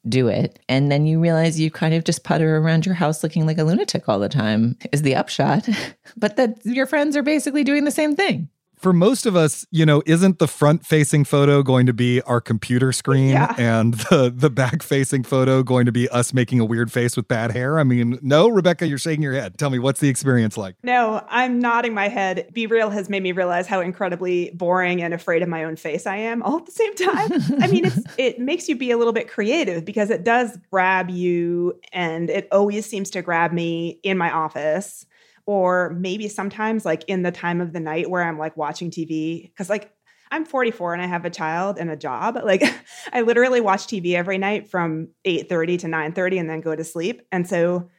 do 0.07 0.27
it. 0.27 0.59
And 0.69 0.91
then 0.91 1.05
you 1.05 1.19
realize 1.19 1.59
you 1.59 1.71
kind 1.71 1.93
of 1.93 2.03
just 2.03 2.23
putter 2.23 2.57
around 2.57 2.85
your 2.85 2.95
house 2.95 3.23
looking 3.23 3.47
like 3.47 3.57
a 3.57 3.63
lunatic 3.63 4.07
all 4.07 4.19
the 4.19 4.29
time, 4.29 4.77
is 4.91 5.01
the 5.01 5.15
upshot. 5.15 5.67
but 6.17 6.35
that 6.35 6.63
your 6.63 6.85
friends 6.85 7.17
are 7.17 7.23
basically 7.23 7.63
doing 7.63 7.85
the 7.85 7.91
same 7.91 8.15
thing 8.15 8.49
for 8.77 8.93
most 8.93 9.25
of 9.25 9.35
us, 9.35 9.65
you 9.71 9.85
know, 9.85 10.01
isn't 10.05 10.39
the 10.39 10.47
front 10.47 10.85
facing 10.85 11.23
photo 11.23 11.63
going 11.63 11.85
to 11.85 11.93
be 11.93 12.21
our 12.21 12.41
computer 12.41 12.91
screen 12.91 13.29
yeah. 13.29 13.55
and 13.57 13.93
the 13.95 14.31
the 14.35 14.49
back 14.49 14.83
facing 14.83 15.23
photo 15.23 15.63
going 15.63 15.85
to 15.85 15.91
be 15.91 16.07
us 16.09 16.33
making 16.33 16.59
a 16.59 16.65
weird 16.65 16.91
face 16.91 17.15
with 17.15 17.27
bad 17.27 17.51
hair? 17.51 17.79
I 17.79 17.83
mean, 17.83 18.19
no, 18.21 18.47
Rebecca, 18.47 18.87
you're 18.87 18.97
shaking 18.97 19.23
your 19.23 19.33
head. 19.33 19.57
Tell 19.57 19.69
me, 19.69 19.79
what's 19.79 19.99
the 19.99 20.09
experience 20.09 20.57
like? 20.57 20.75
No, 20.83 21.25
I'm 21.29 21.59
nodding 21.59 21.93
my 21.93 22.07
head. 22.07 22.49
BeReal 22.53 22.91
has 22.91 23.09
made 23.09 23.23
me 23.23 23.31
realize 23.31 23.67
how 23.67 23.81
incredibly 23.81 24.51
boring 24.51 25.01
and 25.01 25.13
afraid 25.13 25.41
of 25.41 25.49
my 25.49 25.63
own 25.63 25.75
face 25.75 26.05
I 26.05 26.17
am 26.17 26.43
all 26.43 26.57
at 26.57 26.65
the 26.65 26.71
same 26.71 26.95
time. 26.95 27.31
I 27.61 27.67
mean, 27.67 27.85
it's 27.85 27.99
it 28.17 28.39
makes 28.39 28.67
you 28.69 28.75
be 28.75 28.91
a 28.91 28.97
little 28.97 29.13
bit 29.13 29.27
creative 29.27 29.85
because 29.85 30.09
it 30.09 30.23
does 30.23 30.57
grab 30.71 31.09
you 31.09 31.79
and 31.93 32.29
it 32.29 32.47
always 32.51 32.85
seems 32.85 33.09
to 33.11 33.21
grab 33.21 33.51
me 33.51 33.99
in 34.03 34.17
my 34.17 34.31
office 34.31 35.05
or 35.45 35.95
maybe 35.97 36.27
sometimes 36.27 36.85
like 36.85 37.03
in 37.07 37.21
the 37.23 37.31
time 37.31 37.61
of 37.61 37.73
the 37.73 37.79
night 37.79 38.09
where 38.09 38.23
I'm 38.23 38.39
like 38.39 38.57
watching 38.57 38.89
TV 38.89 39.43
because 39.43 39.69
like 39.69 39.91
I'm 40.31 40.45
44 40.45 40.93
and 40.93 41.01
I 41.01 41.05
have 41.05 41.25
a 41.25 41.29
child 41.29 41.77
and 41.77 41.89
a 41.89 41.95
job. 41.95 42.37
Like 42.43 42.63
I 43.13 43.21
literally 43.21 43.61
watch 43.61 43.87
TV 43.87 44.13
every 44.15 44.37
night 44.37 44.69
from 44.69 45.09
8:30 45.25 45.79
to 45.79 45.87
9:30 45.87 46.39
and 46.39 46.49
then 46.49 46.61
go 46.61 46.75
to 46.75 46.83
sleep. 46.83 47.21
And 47.31 47.47
so 47.47 47.89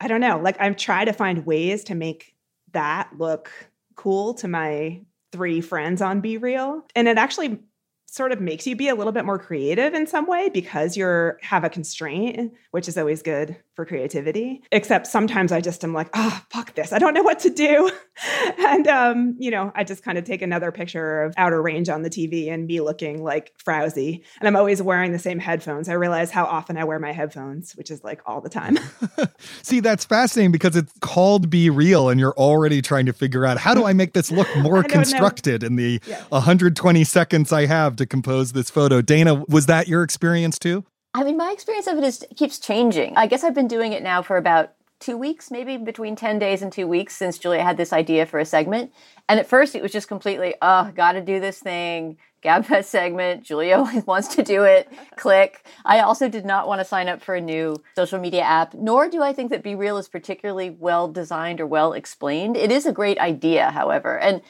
I 0.00 0.08
don't 0.08 0.20
know, 0.20 0.38
like 0.38 0.60
I've 0.60 0.76
tried 0.76 1.06
to 1.06 1.12
find 1.12 1.46
ways 1.46 1.84
to 1.84 1.94
make 1.94 2.34
that 2.72 3.10
look 3.16 3.50
cool 3.94 4.34
to 4.34 4.48
my 4.48 5.02
three 5.32 5.60
friends 5.60 6.02
on 6.02 6.22
BeReal. 6.22 6.82
And 6.94 7.08
it 7.08 7.18
actually 7.18 7.60
sort 8.06 8.32
of 8.32 8.40
makes 8.40 8.66
you 8.66 8.76
be 8.76 8.88
a 8.88 8.94
little 8.94 9.12
bit 9.12 9.24
more 9.24 9.38
creative 9.38 9.92
in 9.94 10.06
some 10.06 10.26
way 10.26 10.48
because 10.48 10.96
you're 10.96 11.38
have 11.42 11.64
a 11.64 11.68
constraint, 11.68 12.52
which 12.70 12.88
is 12.88 12.96
always 12.96 13.22
good 13.22 13.56
for 13.74 13.84
creativity. 13.84 14.62
Except 14.72 15.06
sometimes 15.06 15.52
I 15.52 15.60
just 15.60 15.84
am 15.84 15.92
like, 15.92 16.08
oh, 16.14 16.42
fuck 16.50 16.74
this. 16.74 16.92
I 16.92 16.98
don't 16.98 17.12
know 17.12 17.22
what 17.22 17.40
to 17.40 17.50
do. 17.50 17.90
and 18.58 18.88
um, 18.88 19.36
you 19.38 19.50
know, 19.50 19.72
I 19.74 19.84
just 19.84 20.02
kind 20.02 20.16
of 20.16 20.24
take 20.24 20.40
another 20.40 20.72
picture 20.72 21.22
of 21.22 21.34
outer 21.36 21.60
range 21.60 21.88
on 21.88 22.02
the 22.02 22.10
TV 22.10 22.50
and 22.50 22.66
me 22.66 22.80
looking 22.80 23.22
like 23.22 23.52
frowsy. 23.58 24.24
And 24.40 24.48
I'm 24.48 24.56
always 24.56 24.80
wearing 24.80 25.12
the 25.12 25.18
same 25.18 25.38
headphones. 25.38 25.88
I 25.88 25.94
realize 25.94 26.30
how 26.30 26.44
often 26.44 26.78
I 26.78 26.84
wear 26.84 26.98
my 26.98 27.12
headphones, 27.12 27.74
which 27.76 27.90
is 27.90 28.02
like 28.02 28.22
all 28.24 28.40
the 28.40 28.48
time. 28.48 28.78
See, 29.62 29.80
that's 29.80 30.04
fascinating 30.04 30.52
because 30.52 30.76
it's 30.76 30.92
called 31.00 31.50
BeReal 31.50 32.10
and 32.10 32.20
you're 32.20 32.34
already 32.34 32.80
trying 32.80 33.06
to 33.06 33.12
figure 33.12 33.44
out 33.44 33.58
how 33.58 33.74
do 33.74 33.84
I 33.84 33.92
make 33.92 34.12
this 34.12 34.30
look 34.30 34.48
more 34.56 34.82
constructed 34.82 35.62
know. 35.62 35.66
in 35.66 35.76
the 35.76 36.00
yeah. 36.06 36.22
120 36.28 37.04
seconds 37.04 37.52
I 37.52 37.66
have 37.66 37.95
to 37.96 38.06
compose 38.06 38.52
this 38.52 38.70
photo. 38.70 39.00
Dana, 39.00 39.44
was 39.48 39.66
that 39.66 39.88
your 39.88 40.02
experience 40.02 40.58
too? 40.58 40.84
I 41.14 41.24
mean, 41.24 41.36
my 41.36 41.50
experience 41.50 41.86
of 41.86 41.96
it 41.96 42.04
is 42.04 42.24
keeps 42.36 42.58
changing. 42.58 43.16
I 43.16 43.26
guess 43.26 43.42
I've 43.42 43.54
been 43.54 43.68
doing 43.68 43.92
it 43.92 44.02
now 44.02 44.22
for 44.22 44.36
about 44.36 44.72
two 44.98 45.16
weeks, 45.16 45.50
maybe 45.50 45.76
between 45.76 46.16
10 46.16 46.38
days 46.38 46.62
and 46.62 46.72
two 46.72 46.86
weeks 46.86 47.14
since 47.16 47.38
Julia 47.38 47.62
had 47.62 47.76
this 47.76 47.92
idea 47.92 48.26
for 48.26 48.38
a 48.38 48.44
segment. 48.44 48.92
And 49.28 49.38
at 49.38 49.46
first 49.46 49.74
it 49.74 49.82
was 49.82 49.92
just 49.92 50.08
completely, 50.08 50.54
oh, 50.62 50.92
gotta 50.94 51.20
do 51.20 51.40
this 51.40 51.58
thing. 51.58 52.16
GabFest 52.42 52.84
segment. 52.84 53.42
Julia 53.42 53.84
wants 54.06 54.34
to 54.36 54.42
do 54.42 54.62
it. 54.62 54.88
Click. 55.16 55.66
I 55.84 56.00
also 56.00 56.28
did 56.28 56.44
not 56.44 56.68
want 56.68 56.80
to 56.80 56.84
sign 56.84 57.08
up 57.08 57.20
for 57.20 57.34
a 57.34 57.40
new 57.40 57.76
social 57.96 58.20
media 58.20 58.42
app, 58.42 58.74
nor 58.74 59.08
do 59.08 59.22
I 59.22 59.32
think 59.32 59.50
that 59.50 59.64
BeReal 59.64 59.98
is 59.98 60.08
particularly 60.08 60.70
well 60.70 61.08
designed 61.08 61.60
or 61.60 61.66
well 61.66 61.92
explained. 61.92 62.56
It 62.56 62.70
is 62.70 62.86
a 62.86 62.92
great 62.92 63.18
idea, 63.18 63.70
however. 63.70 64.18
And 64.18 64.42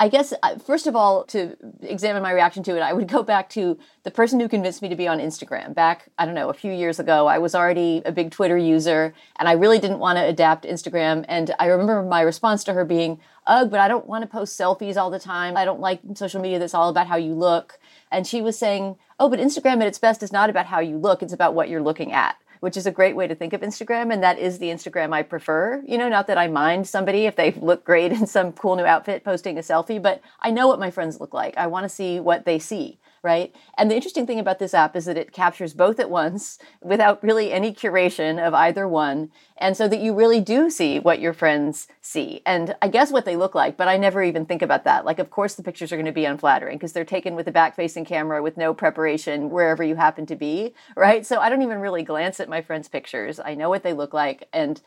I 0.00 0.06
guess, 0.06 0.32
uh, 0.44 0.56
first 0.58 0.86
of 0.86 0.94
all, 0.94 1.24
to 1.24 1.56
examine 1.82 2.22
my 2.22 2.30
reaction 2.30 2.62
to 2.64 2.76
it, 2.76 2.82
I 2.82 2.92
would 2.92 3.08
go 3.08 3.24
back 3.24 3.48
to 3.50 3.76
the 4.04 4.12
person 4.12 4.38
who 4.38 4.48
convinced 4.48 4.80
me 4.80 4.88
to 4.88 4.94
be 4.94 5.08
on 5.08 5.18
Instagram. 5.18 5.74
Back, 5.74 6.08
I 6.16 6.24
don't 6.24 6.36
know, 6.36 6.50
a 6.50 6.54
few 6.54 6.70
years 6.70 7.00
ago, 7.00 7.26
I 7.26 7.38
was 7.38 7.52
already 7.52 8.02
a 8.04 8.12
big 8.12 8.30
Twitter 8.30 8.56
user 8.56 9.12
and 9.40 9.48
I 9.48 9.52
really 9.52 9.80
didn't 9.80 9.98
want 9.98 10.16
to 10.18 10.24
adapt 10.24 10.64
Instagram. 10.64 11.24
And 11.26 11.52
I 11.58 11.66
remember 11.66 12.00
my 12.04 12.20
response 12.20 12.62
to 12.64 12.74
her 12.74 12.84
being, 12.84 13.18
Ugh, 13.48 13.68
but 13.68 13.80
I 13.80 13.88
don't 13.88 14.06
want 14.06 14.22
to 14.22 14.28
post 14.28 14.58
selfies 14.58 14.96
all 14.96 15.10
the 15.10 15.18
time. 15.18 15.56
I 15.56 15.64
don't 15.64 15.80
like 15.80 16.00
social 16.14 16.40
media 16.40 16.60
that's 16.60 16.74
all 16.74 16.90
about 16.90 17.08
how 17.08 17.16
you 17.16 17.34
look. 17.34 17.80
And 18.12 18.24
she 18.24 18.40
was 18.40 18.56
saying, 18.56 18.96
Oh, 19.18 19.28
but 19.28 19.40
Instagram 19.40 19.80
at 19.80 19.88
its 19.88 19.98
best 19.98 20.22
is 20.22 20.30
not 20.30 20.48
about 20.48 20.66
how 20.66 20.78
you 20.78 20.96
look, 20.96 21.24
it's 21.24 21.32
about 21.32 21.54
what 21.54 21.68
you're 21.68 21.82
looking 21.82 22.12
at 22.12 22.36
which 22.60 22.76
is 22.76 22.86
a 22.86 22.90
great 22.90 23.16
way 23.16 23.26
to 23.26 23.34
think 23.34 23.52
of 23.52 23.60
Instagram. 23.60 24.12
And 24.12 24.22
that 24.22 24.38
is 24.38 24.58
the 24.58 24.66
Instagram 24.66 25.12
I 25.12 25.22
prefer. 25.22 25.82
You 25.86 25.98
know, 25.98 26.08
not 26.08 26.26
that 26.26 26.38
I 26.38 26.48
mind 26.48 26.86
somebody 26.86 27.26
if 27.26 27.36
they 27.36 27.52
look 27.60 27.84
great 27.84 28.12
in 28.12 28.26
some 28.26 28.52
cool 28.52 28.76
new 28.76 28.84
outfit 28.84 29.24
posting 29.24 29.58
a 29.58 29.62
selfie, 29.62 30.00
but 30.00 30.20
I 30.40 30.50
know 30.50 30.66
what 30.68 30.80
my 30.80 30.90
friends 30.90 31.20
look 31.20 31.34
like. 31.34 31.56
I 31.56 31.66
want 31.66 31.84
to 31.84 31.88
see 31.88 32.20
what 32.20 32.44
they 32.44 32.58
see 32.58 32.98
right? 33.28 33.54
And 33.76 33.90
the 33.90 33.94
interesting 33.94 34.26
thing 34.26 34.38
about 34.40 34.58
this 34.58 34.72
app 34.72 34.96
is 34.96 35.04
that 35.04 35.18
it 35.18 35.32
captures 35.32 35.74
both 35.74 36.00
at 36.00 36.08
once 36.08 36.58
without 36.82 37.22
really 37.22 37.52
any 37.52 37.74
curation 37.74 38.42
of 38.42 38.54
either 38.54 38.88
one. 38.88 39.30
And 39.58 39.76
so 39.76 39.86
that 39.86 40.00
you 40.00 40.14
really 40.14 40.40
do 40.40 40.70
see 40.70 40.98
what 40.98 41.20
your 41.20 41.34
friends 41.34 41.88
see. 42.00 42.40
And 42.46 42.74
I 42.80 42.88
guess 42.88 43.12
what 43.12 43.26
they 43.26 43.36
look 43.36 43.54
like, 43.54 43.76
but 43.76 43.86
I 43.86 43.98
never 43.98 44.22
even 44.22 44.46
think 44.46 44.62
about 44.62 44.84
that. 44.84 45.04
Like, 45.04 45.18
of 45.18 45.28
course, 45.28 45.56
the 45.56 45.62
pictures 45.62 45.92
are 45.92 45.96
going 45.96 46.06
to 46.06 46.12
be 46.12 46.24
unflattering 46.24 46.78
because 46.78 46.94
they're 46.94 47.04
taken 47.04 47.34
with 47.34 47.46
a 47.48 47.52
back 47.52 47.76
facing 47.76 48.06
camera 48.06 48.42
with 48.42 48.56
no 48.56 48.72
preparation 48.72 49.50
wherever 49.50 49.84
you 49.84 49.96
happen 49.96 50.24
to 50.24 50.34
be, 50.34 50.72
right? 50.96 51.26
So 51.26 51.38
I 51.38 51.50
don't 51.50 51.60
even 51.60 51.80
really 51.80 52.04
glance 52.04 52.40
at 52.40 52.48
my 52.48 52.62
friends' 52.62 52.88
pictures. 52.88 53.38
I 53.38 53.54
know 53.54 53.68
what 53.68 53.82
they 53.82 53.92
look 53.92 54.14
like. 54.14 54.48
And 54.54 54.80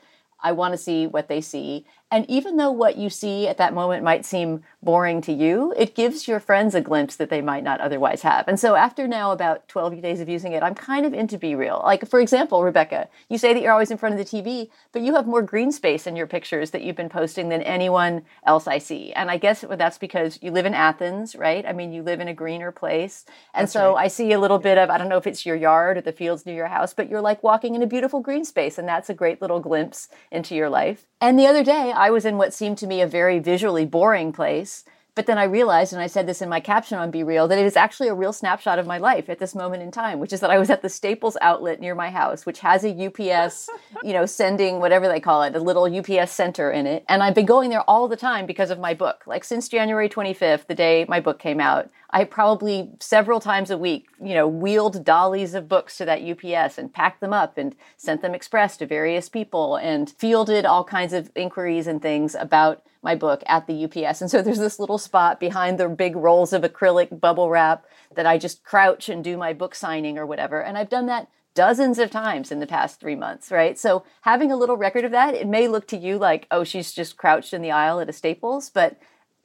I 0.43 0.53
want 0.53 0.73
to 0.73 0.77
see 0.77 1.05
what 1.05 1.27
they 1.27 1.41
see. 1.41 1.85
And 2.11 2.29
even 2.29 2.57
though 2.57 2.71
what 2.71 2.97
you 2.97 3.09
see 3.09 3.47
at 3.47 3.57
that 3.57 3.73
moment 3.73 4.03
might 4.03 4.25
seem 4.25 4.63
boring 4.83 5.21
to 5.21 5.31
you, 5.31 5.73
it 5.77 5.95
gives 5.95 6.27
your 6.27 6.41
friends 6.41 6.75
a 6.75 6.81
glimpse 6.81 7.15
that 7.15 7.29
they 7.29 7.41
might 7.41 7.63
not 7.63 7.79
otherwise 7.79 8.21
have. 8.23 8.47
And 8.49 8.59
so 8.59 8.75
after 8.75 9.07
now 9.07 9.31
about 9.31 9.67
12 9.69 10.01
days 10.01 10.19
of 10.19 10.27
using 10.27 10.51
it, 10.51 10.61
I'm 10.61 10.75
kind 10.75 11.05
of 11.05 11.13
into 11.13 11.37
BeReal. 11.37 11.83
Like, 11.83 12.05
for 12.07 12.19
example, 12.19 12.63
Rebecca, 12.63 13.07
you 13.29 13.37
say 13.37 13.53
that 13.53 13.61
you're 13.61 13.71
always 13.71 13.91
in 13.91 13.97
front 13.97 14.19
of 14.19 14.19
the 14.19 14.25
TV, 14.25 14.69
but 14.91 15.03
you 15.03 15.15
have 15.15 15.25
more 15.25 15.41
green 15.41 15.71
space 15.71 16.05
in 16.05 16.17
your 16.17 16.27
pictures 16.27 16.71
that 16.71 16.81
you've 16.81 16.97
been 16.97 17.09
posting 17.09 17.47
than 17.47 17.61
anyone 17.61 18.23
else 18.45 18.67
I 18.67 18.79
see. 18.79 19.13
And 19.13 19.31
I 19.31 19.37
guess 19.37 19.63
that's 19.69 19.97
because 19.97 20.37
you 20.41 20.51
live 20.51 20.65
in 20.65 20.73
Athens, 20.73 21.35
right? 21.35 21.65
I 21.65 21.71
mean, 21.71 21.93
you 21.93 22.03
live 22.03 22.19
in 22.19 22.27
a 22.27 22.33
greener 22.33 22.73
place. 22.73 23.23
And 23.53 23.63
that's 23.63 23.73
so 23.73 23.93
right. 23.93 24.05
I 24.05 24.07
see 24.09 24.33
a 24.33 24.39
little 24.39 24.59
bit 24.59 24.77
of, 24.77 24.89
I 24.89 24.97
don't 24.97 25.09
know 25.09 25.17
if 25.17 25.27
it's 25.27 25.45
your 25.45 25.55
yard 25.55 25.97
or 25.97 26.01
the 26.01 26.11
fields 26.11 26.45
near 26.45 26.55
your 26.55 26.67
house, 26.67 26.93
but 26.93 27.07
you're 27.07 27.21
like 27.21 27.41
walking 27.41 27.75
in 27.75 27.81
a 27.83 27.87
beautiful 27.87 28.19
green 28.19 28.43
space. 28.43 28.77
And 28.77 28.87
that's 28.87 29.09
a 29.09 29.13
great 29.13 29.41
little 29.41 29.61
glimpse 29.61 30.09
into 30.29 30.55
your 30.55 30.69
life. 30.69 31.05
And 31.21 31.37
the 31.37 31.45
other 31.45 31.63
day, 31.63 31.93
I 32.01 32.09
was 32.09 32.25
in 32.25 32.39
what 32.39 32.51
seemed 32.51 32.79
to 32.79 32.87
me 32.87 32.99
a 33.01 33.05
very 33.05 33.37
visually 33.37 33.85
boring 33.85 34.33
place. 34.33 34.83
But 35.13 35.25
then 35.25 35.37
I 35.37 35.43
realized, 35.43 35.91
and 35.91 36.01
I 36.01 36.07
said 36.07 36.25
this 36.25 36.41
in 36.41 36.47
my 36.47 36.61
caption 36.61 36.97
on 36.97 37.11
BeReal, 37.11 37.49
that 37.49 37.57
it 37.57 37.65
is 37.65 37.75
actually 37.75 38.07
a 38.07 38.13
real 38.13 38.31
snapshot 38.31 38.79
of 38.79 38.87
my 38.87 38.97
life 38.97 39.29
at 39.29 39.39
this 39.39 39.53
moment 39.53 39.83
in 39.83 39.91
time, 39.91 40.19
which 40.19 40.31
is 40.31 40.39
that 40.39 40.49
I 40.49 40.57
was 40.57 40.69
at 40.69 40.81
the 40.81 40.87
Staples 40.87 41.35
outlet 41.41 41.81
near 41.81 41.93
my 41.93 42.09
house, 42.09 42.45
which 42.45 42.59
has 42.59 42.85
a 42.85 43.07
UPS, 43.07 43.69
you 44.03 44.13
know, 44.13 44.25
sending 44.25 44.79
whatever 44.79 45.09
they 45.09 45.19
call 45.19 45.43
it, 45.43 45.53
a 45.53 45.59
little 45.59 45.83
UPS 45.83 46.31
center 46.31 46.71
in 46.71 46.87
it. 46.87 47.03
And 47.09 47.21
I've 47.21 47.35
been 47.35 47.45
going 47.45 47.69
there 47.69 47.81
all 47.89 48.07
the 48.07 48.15
time 48.15 48.45
because 48.45 48.69
of 48.69 48.79
my 48.79 48.93
book. 48.93 49.23
Like 49.25 49.43
since 49.43 49.67
January 49.67 50.07
25th, 50.07 50.67
the 50.67 50.75
day 50.75 51.05
my 51.09 51.19
book 51.19 51.39
came 51.39 51.59
out, 51.59 51.89
I 52.11 52.23
probably 52.23 52.91
several 53.01 53.41
times 53.41 53.69
a 53.69 53.77
week, 53.77 54.07
you 54.23 54.33
know, 54.33 54.47
wheeled 54.47 55.03
dollies 55.03 55.53
of 55.53 55.67
books 55.67 55.97
to 55.97 56.05
that 56.05 56.21
UPS 56.21 56.77
and 56.77 56.93
packed 56.93 57.19
them 57.19 57.33
up 57.33 57.57
and 57.57 57.75
sent 57.97 58.21
them 58.21 58.33
express 58.33 58.77
to 58.77 58.85
various 58.85 59.27
people 59.27 59.75
and 59.75 60.09
fielded 60.09 60.65
all 60.65 60.85
kinds 60.85 61.11
of 61.11 61.31
inquiries 61.35 61.87
and 61.87 62.01
things 62.01 62.33
about 62.35 62.83
my 63.01 63.15
book 63.15 63.43
at 63.47 63.67
the 63.67 63.85
UPS. 63.85 64.21
And 64.21 64.29
so 64.29 64.41
there's 64.41 64.59
this 64.59 64.79
little 64.79 64.97
spot 64.97 65.39
behind 65.39 65.77
the 65.77 65.89
big 65.89 66.15
rolls 66.15 66.53
of 66.53 66.61
acrylic 66.61 67.19
bubble 67.19 67.49
wrap 67.49 67.85
that 68.15 68.25
I 68.25 68.37
just 68.37 68.63
crouch 68.63 69.09
and 69.09 69.23
do 69.23 69.37
my 69.37 69.53
book 69.53 69.73
signing 69.75 70.17
or 70.17 70.25
whatever. 70.25 70.61
And 70.61 70.77
I've 70.77 70.89
done 70.89 71.07
that 71.07 71.27
dozens 71.53 71.99
of 71.99 72.09
times 72.09 72.51
in 72.51 72.59
the 72.59 72.67
past 72.67 72.99
three 72.99 73.15
months, 73.15 73.51
right? 73.51 73.77
So 73.77 74.03
having 74.21 74.51
a 74.51 74.55
little 74.55 74.77
record 74.77 75.03
of 75.03 75.11
that, 75.11 75.33
it 75.33 75.47
may 75.47 75.67
look 75.67 75.87
to 75.87 75.97
you 75.97 76.17
like, 76.17 76.47
oh, 76.49 76.63
she's 76.63 76.93
just 76.93 77.17
crouched 77.17 77.53
in 77.53 77.61
the 77.61 77.71
aisle 77.71 77.99
at 77.99 78.09
a 78.09 78.13
Staples, 78.13 78.69
but 78.69 78.97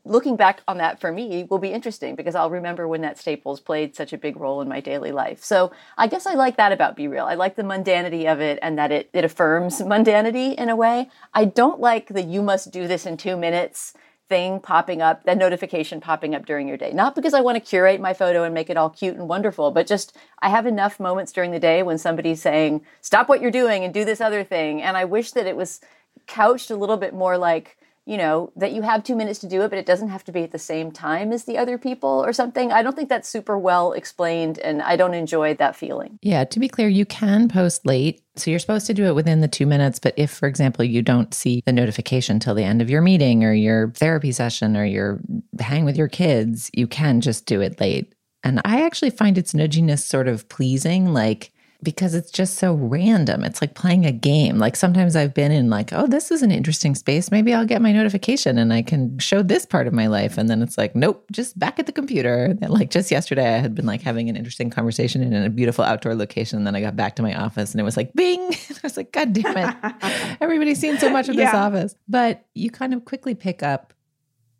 looking 0.07 0.37
back 0.37 0.63
on 0.69 0.79
that 0.79 1.01
for 1.01 1.13
me 1.13 1.45
will 1.51 1.59
be 1.59 1.73
interesting 1.73 2.15
because 2.15 2.35
I'll 2.35 2.51
remember 2.51 2.87
when 2.87 3.03
that 3.03 3.19
Staples 3.19 3.61
played 3.61 3.97
such 3.97 4.13
a 4.13 4.19
big 4.19 4.37
role 4.37 4.61
in 4.61 4.69
my 4.69 4.81
daily 4.81 5.13
life. 5.13 5.43
So 5.43 5.73
I 5.99 6.07
guess 6.07 6.27
I 6.27 6.35
like 6.35 6.57
that 6.57 6.73
about 6.73 6.97
BeReal. 6.97 7.27
I 7.27 7.35
like 7.35 7.57
the 7.57 7.63
mundanity 7.63 8.31
of 8.31 8.41
it 8.41 8.59
and 8.63 8.79
that 8.79 8.93
it, 8.93 9.11
it 9.13 9.25
affirms 9.25 9.81
mundanity 9.81 10.55
in 10.55 10.69
a 10.69 10.77
way. 10.77 11.11
I 11.35 11.45
don't 11.45 11.81
like 11.81 12.09
the 12.09 12.23
you 12.23 12.43
must 12.43 12.71
do 12.71 12.87
this 12.87 13.07
in 13.07 13.17
two 13.17 13.37
minutes 13.37 13.95
thing 14.29 14.59
popping 14.59 15.01
up, 15.01 15.25
that 15.25 15.39
notification 15.39 16.01
popping 16.01 16.35
up 16.35 16.47
during 16.47 16.67
your 16.67 16.77
day. 16.77 16.93
Not 16.93 17.15
because 17.15 17.35
I 17.35 17.41
want 17.41 17.57
to 17.57 17.61
curate 17.61 18.01
my 18.01 18.13
photo 18.13 18.43
and 18.43 18.53
make 18.55 18.71
it 18.71 18.77
all 18.77 18.91
cute 18.91 19.15
and 19.15 19.29
wonderful, 19.29 19.71
but 19.71 19.87
just 19.87 20.17
I 20.41 20.49
have 20.49 20.67
enough 20.67 20.99
moments 20.99 21.33
during 21.33 21.53
the 21.53 21.61
day 21.61 21.83
when 21.83 21.99
somebody's 21.99 22.43
saying, 22.43 22.85
stop 23.01 23.29
what 23.29 23.41
you're 23.41 23.51
doing 23.51 23.85
and 23.85 23.95
do 23.95 24.05
this 24.05 24.21
other 24.21 24.43
thing. 24.43 24.83
And 24.83 24.97
I 24.97 25.05
wish 25.05 25.31
that 25.33 25.47
it 25.47 25.57
was 25.57 25.81
couched 26.27 26.71
a 26.71 26.77
little 26.77 26.97
bit 26.97 27.15
more 27.15 27.39
like, 27.39 27.77
you 28.07 28.17
know, 28.17 28.53
that 28.55 28.73
you 28.73 28.83
have 28.83 29.03
two 29.03 29.17
minutes 29.17 29.41
to 29.41 29.49
do 29.49 29.63
it, 29.63 29.69
but 29.69 29.79
it 29.79 29.85
doesn't 29.85 30.11
have 30.11 30.23
to 30.25 30.33
be 30.33 30.45
at 30.45 30.53
the 30.53 30.59
same 30.59 30.93
time 30.93 31.33
as 31.33 31.45
the 31.45 31.59
other 31.59 31.77
people 31.77 32.25
or 32.25 32.33
something. 32.33 32.71
I 32.71 32.85
don't 32.85 32.95
think 32.95 33.09
that's 33.09 33.29
super 33.29 33.59
well 33.59 33.93
explained, 33.93 34.61
and 34.61 34.81
I 34.81 34.95
don't 34.95 35.13
enjoy 35.13 35.55
that 35.55 35.75
feeling. 35.75 36.21
Yeah, 36.23 36.45
to 36.45 36.61
be 36.61 36.69
clear, 36.69 36.89
you 36.89 37.05
can 37.05 37.49
post 37.49 37.85
late. 37.85 38.23
So 38.37 38.51
you're 38.51 38.61
supposed 38.61 38.87
to 38.87 38.95
do 38.95 39.07
it 39.07 39.17
within 39.17 39.41
the 39.41 39.49
two 39.49 39.67
minutes. 39.67 39.99
But 39.99 40.15
if, 40.17 40.31
for 40.31 40.47
example, 40.47 40.85
you 40.85 41.03
don't 41.03 41.35
see 41.35 41.63
the 41.67 41.73
notification 41.73 42.39
till 42.39 42.55
the 42.55 42.63
end 42.63 42.81
of 42.81 42.89
your 42.89 43.03
meeting 43.03 43.43
or 43.43 43.53
your 43.53 43.91
therapy 43.91 44.31
session 44.31 44.77
or 44.77 44.85
your 44.85 45.21
hang 45.59 45.85
with 45.85 45.97
your 45.97 46.09
kids, 46.09 46.71
you 46.75 46.87
can 46.87 47.21
just 47.21 47.45
do 47.47 47.61
it 47.61 47.81
late. 47.81 48.15
And 48.45 48.61
I 48.65 48.85
actually 48.85 49.11
find 49.11 49.37
its 49.37 49.53
nudginess 49.53 50.01
sort 50.01 50.29
of 50.29 50.49
pleasing. 50.49 51.13
Like, 51.13 51.51
because 51.83 52.14
it's 52.14 52.31
just 52.31 52.57
so 52.57 52.74
random. 52.74 53.45
It's 53.45 53.61
like 53.61 53.74
playing 53.74 54.07
a 54.07 54.12
game. 54.12 54.59
Like 54.59 54.77
sometimes 54.77 55.14
I've 55.14 55.35
been 55.35 55.53
in 55.53 55.68
like, 55.68 55.93
oh, 55.93 56.07
this 56.07 56.31
is 56.31 56.43
an 56.43 56.51
interesting 56.51 56.95
space. 56.95 57.31
Maybe 57.31 57.53
I'll 57.53 57.66
get 57.66 57.83
my 57.83 57.93
notification 57.93 58.59
and 58.59 58.72
I 58.72 58.83
can 58.83 59.18
show 59.18 59.43
this 59.43 59.66
part 59.66 59.87
of 59.87 59.93
my 59.93 60.07
life. 60.07 60.39
And 60.39 60.49
then 60.49 60.62
it's 60.62 60.79
like, 60.79 60.97
nope, 60.97 61.24
just 61.33 61.59
back 61.59 61.79
at 61.79 61.87
the 61.87 61.93
computer. 61.93 62.57
And 62.61 62.70
like 62.70 62.91
just 62.91 63.11
yesterday, 63.11 63.55
I 63.55 63.59
had 63.59 63.74
been 63.74 63.87
like 63.87 64.03
having 64.03 64.29
an 64.29 64.37
interesting 64.37 64.70
conversation 64.70 65.22
in 65.22 65.35
a 65.35 65.51
beautiful 65.51 65.85
outdoor 65.85 66.14
location. 66.14 66.59
And 66.59 66.66
then 66.66 66.74
I 66.74 66.81
got 66.81 66.97
back 66.97 67.16
to 67.16 67.22
my 67.22 67.35
office 67.35 67.72
and 67.72 67.81
it 67.81 67.85
was 67.85 67.97
like, 67.97 68.12
bing. 68.14 68.41
I 68.53 68.81
was 68.83 68.97
like, 68.97 69.12
God 69.12 69.33
damn 69.33 69.57
it. 69.57 70.37
Everybody's 70.41 70.81
seen 70.81 70.99
so 70.99 71.11
much 71.11 71.29
of 71.29 71.37
this 71.37 71.53
office. 71.53 71.95
But 72.09 72.45
you 72.55 72.70
kind 72.70 72.95
of 72.95 73.05
quickly 73.05 73.35
pick 73.35 73.62
up, 73.62 73.93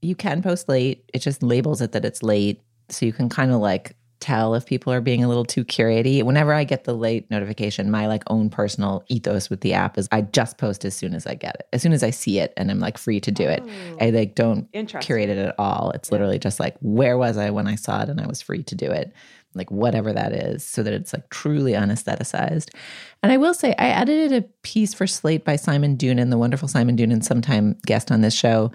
you 0.03 0.15
can 0.15 0.43
post 0.43 0.69
late. 0.69 1.11
It 1.15 1.21
just 1.21 1.43
labels 1.43 1.81
it 1.81 1.93
that 1.93 2.05
it's 2.05 2.23
late. 2.23 2.63
So 2.89 3.07
you 3.07 3.13
can 3.13 3.29
kind 3.29 3.51
of 3.51 3.61
like 3.61 3.97
tell 4.27 4.57
if 4.57 4.67
people 4.67 4.93
are 4.93 5.01
being 5.01 5.23
a 5.23 5.29
little 5.29 5.45
too 5.45 5.65
curatey. 5.65 6.21
Whenever 6.25 6.53
I 6.53 6.65
get 6.65 6.83
the 6.83 6.95
late 6.95 7.31
notification, 7.31 7.93
my 7.93 8.09
like 8.09 8.25
own 8.27 8.51
personal 8.51 9.05
ethos 9.07 9.49
with 9.49 9.61
the 9.61 9.73
app 9.73 9.97
is 9.97 10.09
I 10.11 10.23
just 10.23 10.59
post 10.59 10.85
as 10.85 10.97
soon 10.97 11.15
as 11.15 11.29
I 11.29 11.35
get 11.35 11.55
it. 11.55 11.69
As 11.73 11.81
soon 11.81 11.93
as 11.93 12.03
I 12.03 12.11
see 12.11 12.41
it 12.41 12.53
and 12.57 12.69
I'm 12.69 12.81
like 12.81 12.99
free 12.99 13.21
to 13.21 13.31
do 13.31 13.45
it. 13.45 13.63
Oh. 13.65 13.97
I 14.01 14.11
like 14.11 14.35
don't 14.35 14.69
curate 15.01 15.29
it 15.29 15.39
at 15.39 15.55
all. 15.61 15.93
It's 15.93 16.11
literally 16.11 16.41
just 16.41 16.59
like 16.59 16.77
where 16.81 17.17
was 17.17 17.37
I 17.37 17.51
when 17.51 17.69
I 17.69 17.77
saw 17.77 18.03
it 18.03 18.09
and 18.09 18.21
I 18.21 18.27
was 18.27 18.43
free 18.43 18.65
to 18.65 18.75
do 18.75 18.91
it. 18.91 19.13
Like 19.55 19.71
whatever 19.71 20.13
that 20.13 20.33
is, 20.33 20.67
so 20.67 20.83
that 20.83 20.93
it's 20.93 21.13
like 21.13 21.31
truly 21.31 21.73
unestheticized. 21.73 22.75
And 23.23 23.31
I 23.31 23.37
will 23.37 23.55
say, 23.55 23.75
I 23.79 23.89
edited 23.89 24.33
a 24.33 24.49
piece 24.63 24.93
for 24.93 25.07
Slate 25.07 25.45
by 25.45 25.57
Simon 25.57 25.97
Doonan, 25.97 26.31
the 26.31 26.37
wonderful 26.37 26.69
Simon 26.69 26.97
Doonan, 26.97 27.25
sometime 27.25 27.79
guest 27.87 28.11
on 28.11 28.21
this 28.21 28.35
show, 28.35 28.71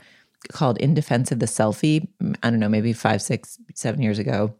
called 0.52 0.80
In 0.80 0.95
Defense 0.95 1.32
of 1.32 1.38
the 1.38 1.45
Selfie. 1.45 2.08
I 2.41 2.49
don't 2.49 2.60
know, 2.60 2.68
maybe 2.68 2.93
five, 2.93 3.22
six, 3.22 3.60
seven 3.76 4.02
years 4.02 4.18
ago 4.18 4.56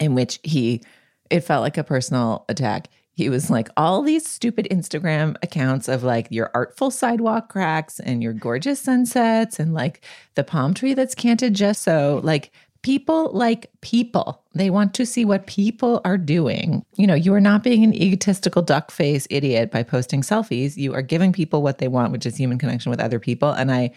in 0.00 0.14
which 0.14 0.40
he 0.42 0.82
it 1.30 1.40
felt 1.40 1.62
like 1.62 1.78
a 1.78 1.84
personal 1.84 2.44
attack. 2.48 2.88
He 3.12 3.28
was 3.28 3.50
like 3.50 3.68
all 3.76 4.02
these 4.02 4.26
stupid 4.26 4.66
Instagram 4.70 5.36
accounts 5.42 5.88
of 5.88 6.02
like 6.02 6.26
your 6.30 6.50
artful 6.54 6.90
sidewalk 6.90 7.50
cracks 7.50 8.00
and 8.00 8.22
your 8.22 8.32
gorgeous 8.32 8.80
sunsets 8.80 9.60
and 9.60 9.74
like 9.74 10.04
the 10.34 10.42
palm 10.42 10.74
tree 10.74 10.94
that's 10.94 11.14
canted 11.14 11.54
just 11.54 11.82
so 11.82 12.20
like 12.24 12.50
people 12.82 13.30
like 13.32 13.70
people. 13.82 14.42
They 14.54 14.70
want 14.70 14.94
to 14.94 15.06
see 15.06 15.24
what 15.24 15.46
people 15.46 16.00
are 16.04 16.16
doing. 16.16 16.84
You 16.96 17.06
know, 17.06 17.14
you 17.14 17.34
are 17.34 17.40
not 17.40 17.62
being 17.62 17.84
an 17.84 17.94
egotistical 17.94 18.62
duck 18.62 18.90
face 18.90 19.26
idiot 19.28 19.70
by 19.70 19.82
posting 19.82 20.22
selfies. 20.22 20.76
You 20.76 20.94
are 20.94 21.02
giving 21.02 21.32
people 21.32 21.62
what 21.62 21.78
they 21.78 21.88
want, 21.88 22.12
which 22.12 22.26
is 22.26 22.36
human 22.36 22.58
connection 22.58 22.90
with 22.90 23.00
other 23.00 23.18
people. 23.18 23.50
And 23.50 23.70
I 23.70 23.92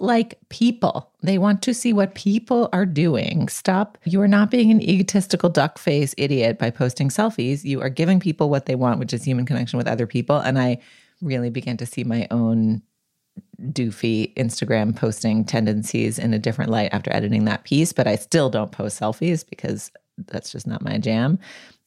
like 0.00 0.38
people. 0.48 1.10
They 1.22 1.38
want 1.38 1.62
to 1.62 1.74
see 1.74 1.92
what 1.92 2.14
people 2.14 2.68
are 2.72 2.86
doing. 2.86 3.48
Stop. 3.48 3.98
You 4.04 4.20
are 4.20 4.28
not 4.28 4.50
being 4.50 4.70
an 4.70 4.80
egotistical 4.82 5.48
duck 5.48 5.78
face 5.78 6.14
idiot 6.16 6.58
by 6.58 6.70
posting 6.70 7.08
selfies. 7.08 7.64
You 7.64 7.80
are 7.80 7.90
giving 7.90 8.20
people 8.20 8.50
what 8.50 8.66
they 8.66 8.74
want, 8.74 8.98
which 8.98 9.12
is 9.12 9.24
human 9.24 9.46
connection 9.46 9.76
with 9.76 9.88
other 9.88 10.06
people. 10.06 10.38
And 10.38 10.58
I 10.58 10.78
really 11.20 11.50
began 11.50 11.76
to 11.78 11.86
see 11.86 12.04
my 12.04 12.26
own 12.30 12.82
doofy 13.60 14.34
Instagram 14.34 14.96
posting 14.96 15.44
tendencies 15.44 16.18
in 16.18 16.32
a 16.32 16.38
different 16.38 16.70
light 16.70 16.90
after 16.92 17.12
editing 17.12 17.44
that 17.44 17.64
piece, 17.64 17.92
but 17.92 18.06
I 18.06 18.16
still 18.16 18.48
don't 18.48 18.72
post 18.72 19.00
selfies 19.00 19.48
because 19.48 19.90
that's 20.28 20.50
just 20.50 20.66
not 20.66 20.82
my 20.82 20.98
jam. 20.98 21.38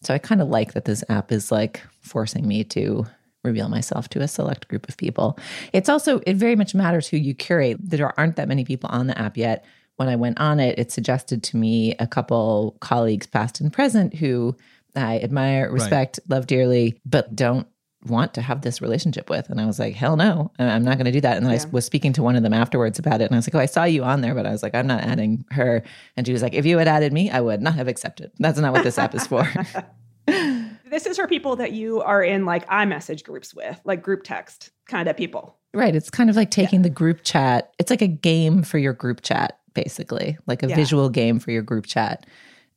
So 0.03 0.13
I 0.13 0.17
kind 0.17 0.41
of 0.41 0.49
like 0.49 0.73
that 0.73 0.85
this 0.85 1.03
app 1.09 1.31
is 1.31 1.51
like 1.51 1.81
forcing 2.01 2.47
me 2.47 2.63
to 2.65 3.05
reveal 3.43 3.69
myself 3.69 4.07
to 4.09 4.21
a 4.21 4.27
select 4.27 4.67
group 4.67 4.87
of 4.89 4.97
people. 4.97 5.37
It's 5.73 5.89
also, 5.89 6.19
it 6.25 6.35
very 6.35 6.55
much 6.55 6.73
matters 6.73 7.07
who 7.07 7.17
you 7.17 7.33
curate. 7.33 7.77
There 7.79 8.17
aren't 8.19 8.35
that 8.37 8.47
many 8.47 8.63
people 8.65 8.89
on 8.91 9.07
the 9.07 9.17
app 9.17 9.37
yet. 9.37 9.65
When 9.97 10.07
I 10.09 10.15
went 10.15 10.39
on 10.39 10.59
it, 10.59 10.79
it 10.79 10.91
suggested 10.91 11.43
to 11.43 11.57
me 11.57 11.95
a 11.99 12.07
couple 12.07 12.77
colleagues, 12.79 13.27
past 13.27 13.61
and 13.61 13.71
present, 13.71 14.15
who 14.15 14.55
I 14.95 15.19
admire, 15.19 15.71
respect, 15.71 16.19
love 16.29 16.47
dearly, 16.47 16.99
but 17.05 17.35
don't 17.35 17.67
want 18.05 18.33
to 18.33 18.41
have 18.41 18.61
this 18.61 18.81
relationship 18.81 19.29
with. 19.29 19.49
And 19.49 19.61
I 19.61 19.65
was 19.65 19.79
like, 19.79 19.95
hell 19.95 20.17
no, 20.17 20.51
I- 20.59 20.65
I'm 20.65 20.83
not 20.83 20.97
going 20.97 21.05
to 21.05 21.11
do 21.11 21.21
that. 21.21 21.37
And 21.37 21.45
then 21.45 21.53
I 21.53 21.69
was 21.71 21.85
speaking 21.85 22.11
to 22.13 22.23
one 22.23 22.35
of 22.35 22.43
them 22.43 22.53
afterwards 22.53 22.99
about 22.99 23.21
it. 23.21 23.25
And 23.25 23.33
I 23.33 23.37
was 23.37 23.47
like, 23.47 23.55
oh, 23.55 23.59
I 23.59 23.65
saw 23.65 23.85
you 23.85 24.03
on 24.03 24.21
there, 24.21 24.35
but 24.35 24.45
I 24.45 24.51
was 24.51 24.61
like, 24.61 24.75
I'm 24.75 24.87
not 24.87 25.03
adding 25.03 25.45
her. 25.51 25.83
And 26.17 26.25
she 26.27 26.33
was 26.33 26.41
like, 26.41 26.53
if 26.53 26.65
you 26.65 26.77
had 26.79 26.87
added 26.87 27.13
me, 27.13 27.29
I 27.31 27.39
would 27.39 27.61
not 27.61 27.75
have 27.75 27.87
accepted. 27.87 28.31
That's 28.39 28.59
not 28.59 28.73
what 28.73 28.83
this 28.83 28.97
app 28.97 29.15
is 29.15 29.25
for. 29.27 29.47
This 30.93 31.07
is 31.07 31.17
for 31.17 31.27
people 31.27 31.55
that 31.55 31.71
you 31.71 32.01
are 32.01 32.21
in 32.21 32.45
like 32.45 32.67
iMessage 32.67 33.23
groups 33.23 33.51
with, 33.55 33.81
like 33.83 34.03
group 34.03 34.21
text 34.23 34.69
kind 34.87 35.09
of 35.09 35.17
people. 35.17 35.57
Right. 35.73 35.95
It's 35.95 36.11
kind 36.11 36.29
of 36.29 36.35
like 36.35 36.51
taking 36.51 36.83
the 36.83 36.89
group 36.91 37.21
chat. 37.23 37.71
It's 37.79 37.89
like 37.89 38.03
a 38.03 38.07
game 38.07 38.61
for 38.61 38.77
your 38.77 38.93
group 38.93 39.21
chat, 39.23 39.57
basically, 39.73 40.37
like 40.45 40.61
a 40.61 40.67
Yeah. 40.67 40.75
visual 40.75 41.09
game 41.09 41.39
for 41.39 41.49
your 41.49 41.63
group 41.63 41.87
chat. 41.87 42.27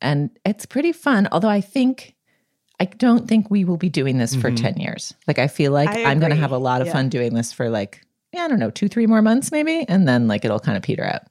And 0.00 0.30
it's 0.46 0.64
pretty 0.64 0.92
fun. 0.92 1.28
Although 1.30 1.50
I 1.50 1.60
think, 1.60 2.14
I 2.80 2.86
don't 2.86 3.28
think 3.28 3.50
we 3.50 3.64
will 3.66 3.76
be 3.76 3.90
doing 3.90 4.16
this 4.16 4.34
for 4.34 4.50
Mhm. 4.50 4.56
10 4.62 4.76
years. 4.78 5.12
Like, 5.26 5.38
I 5.38 5.46
feel 5.46 5.72
like 5.72 5.90
I 5.90 6.04
I'm 6.04 6.18
going 6.18 6.30
to 6.30 6.36
have 6.36 6.52
a 6.52 6.58
lot 6.58 6.80
of 6.80 6.86
Yeah. 6.86 6.94
fun 6.94 7.10
doing 7.10 7.34
this 7.34 7.52
for 7.52 7.68
like, 7.68 8.00
yeah, 8.32 8.44
I 8.44 8.48
don't 8.48 8.58
know, 8.58 8.70
two, 8.70 8.88
three 8.88 9.06
more 9.06 9.20
months 9.20 9.52
maybe. 9.52 9.84
And 9.90 10.08
then 10.08 10.26
like 10.26 10.42
it'll 10.46 10.58
kind 10.58 10.78
of 10.78 10.82
peter 10.82 11.04
out. 11.04 11.22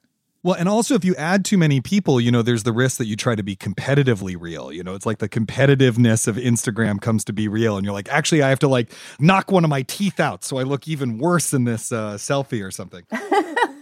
Well, 0.46 0.54
and 0.54 0.68
also 0.68 0.94
if 0.94 1.04
you 1.04 1.16
add 1.16 1.44
too 1.44 1.58
many 1.58 1.80
people, 1.80 2.20
you 2.20 2.30
know, 2.30 2.40
there's 2.40 2.62
the 2.62 2.70
risk 2.72 2.98
that 2.98 3.06
you 3.06 3.16
try 3.16 3.34
to 3.34 3.42
be 3.42 3.56
competitively 3.56 4.36
real. 4.38 4.70
You 4.70 4.84
know, 4.84 4.94
it's 4.94 5.04
like 5.04 5.18
the 5.18 5.28
competitiveness 5.28 6.28
of 6.28 6.36
Instagram 6.36 7.00
comes 7.00 7.24
to 7.24 7.32
BeReal, 7.32 7.76
and 7.76 7.84
you're 7.84 7.92
like, 7.92 8.08
actually, 8.10 8.44
I 8.44 8.50
have 8.50 8.60
to 8.60 8.68
like 8.68 8.92
knock 9.18 9.50
one 9.50 9.64
of 9.64 9.70
my 9.70 9.82
teeth 9.82 10.20
out 10.20 10.44
so 10.44 10.58
I 10.58 10.62
look 10.62 10.86
even 10.86 11.18
worse 11.18 11.52
in 11.52 11.64
this 11.64 11.90
uh, 11.90 12.14
selfie 12.14 12.64
or 12.64 12.70
something. 12.70 13.02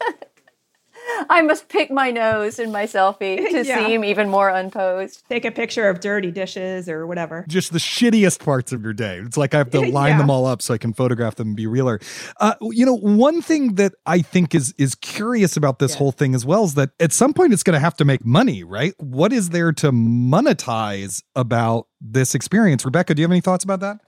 I 1.30 1.42
must 1.42 1.68
pick 1.68 1.90
my 1.90 2.10
nose 2.10 2.58
in 2.58 2.70
my 2.72 2.84
selfie 2.84 3.36
to 3.50 3.64
Yeah. 3.64 3.86
seem 3.86 4.04
even 4.04 4.28
more 4.28 4.48
unposed. 4.48 5.22
Take 5.28 5.44
a 5.44 5.50
picture 5.50 5.88
of 5.88 6.00
dirty 6.00 6.30
dishes 6.30 6.88
or 6.88 7.06
whatever. 7.06 7.44
Just 7.48 7.72
the 7.72 7.78
shittiest 7.78 8.40
parts 8.44 8.72
of 8.72 8.82
your 8.82 8.92
day. 8.92 9.18
It's 9.18 9.36
like 9.36 9.54
I 9.54 9.58
have 9.58 9.70
to 9.70 9.80
line 9.90 10.12
Yeah. 10.12 10.18
them 10.18 10.30
all 10.30 10.46
up 10.46 10.60
so 10.62 10.74
I 10.74 10.78
can 10.78 10.92
photograph 10.92 11.36
them 11.36 11.48
and 11.48 11.56
be 11.56 11.66
realer. 11.66 12.00
Uh, 12.40 12.54
you 12.62 12.84
know, 12.86 12.96
one 12.96 13.42
thing 13.42 13.74
that 13.76 13.92
I 14.06 14.20
think 14.20 14.54
is 14.54 14.74
is 14.78 14.94
curious 14.94 15.56
about 15.56 15.78
this 15.78 15.94
whole 15.94 16.12
thing 16.12 16.34
as 16.34 16.44
well 16.44 16.64
is 16.64 16.74
that 16.74 16.90
at 17.00 17.12
some 17.12 17.32
point 17.32 17.52
it's 17.52 17.62
going 17.62 17.74
to 17.74 17.80
have 17.80 17.96
to 17.96 18.04
make 18.04 18.24
money, 18.24 18.64
right? 18.64 18.94
What 18.98 19.32
is 19.32 19.50
there 19.50 19.72
to 19.72 19.92
monetize 19.92 21.22
about 21.34 21.86
this 22.00 22.34
experience? 22.34 22.84
Rebecca, 22.84 23.14
do 23.14 23.22
you 23.22 23.24
have 23.24 23.32
any 23.32 23.40
thoughts 23.40 23.64
about 23.64 23.80
that? 23.80 23.98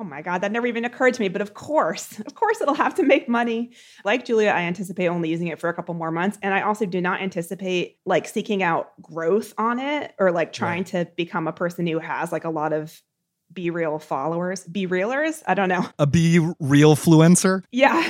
Oh 0.00 0.04
my 0.04 0.22
God, 0.22 0.42
that 0.42 0.52
never 0.52 0.68
even 0.68 0.84
occurred 0.84 1.14
to 1.14 1.20
me. 1.20 1.28
But 1.28 1.42
of 1.42 1.54
course, 1.54 2.20
of 2.26 2.34
course, 2.36 2.60
it'll 2.60 2.74
have 2.74 2.94
to 2.96 3.02
make 3.02 3.28
money. 3.28 3.72
Like 4.04 4.24
Julia, 4.24 4.50
I 4.50 4.60
anticipate 4.60 5.08
only 5.08 5.28
using 5.28 5.48
it 5.48 5.58
for 5.58 5.68
a 5.68 5.74
couple 5.74 5.92
more 5.94 6.12
months. 6.12 6.38
And 6.40 6.54
I 6.54 6.62
also 6.62 6.86
do 6.86 7.00
not 7.00 7.20
anticipate 7.20 7.98
like 8.06 8.28
seeking 8.28 8.62
out 8.62 8.90
growth 9.02 9.54
on 9.58 9.80
it 9.80 10.14
or 10.18 10.30
like 10.30 10.52
trying 10.52 10.84
to 10.84 11.08
become 11.16 11.48
a 11.48 11.52
person 11.52 11.84
who 11.86 11.98
has 11.98 12.30
like 12.30 12.44
a 12.44 12.50
lot 12.50 12.72
of 12.72 13.02
BeReal 13.52 14.00
followers. 14.00 14.64
Be 14.64 14.86
realers? 14.86 15.42
I 15.46 15.54
don't 15.54 15.68
know. 15.68 15.88
A 15.98 16.06
be 16.06 16.38
real 16.60 16.94
fluencer? 16.94 17.64
Yeah. 17.72 18.08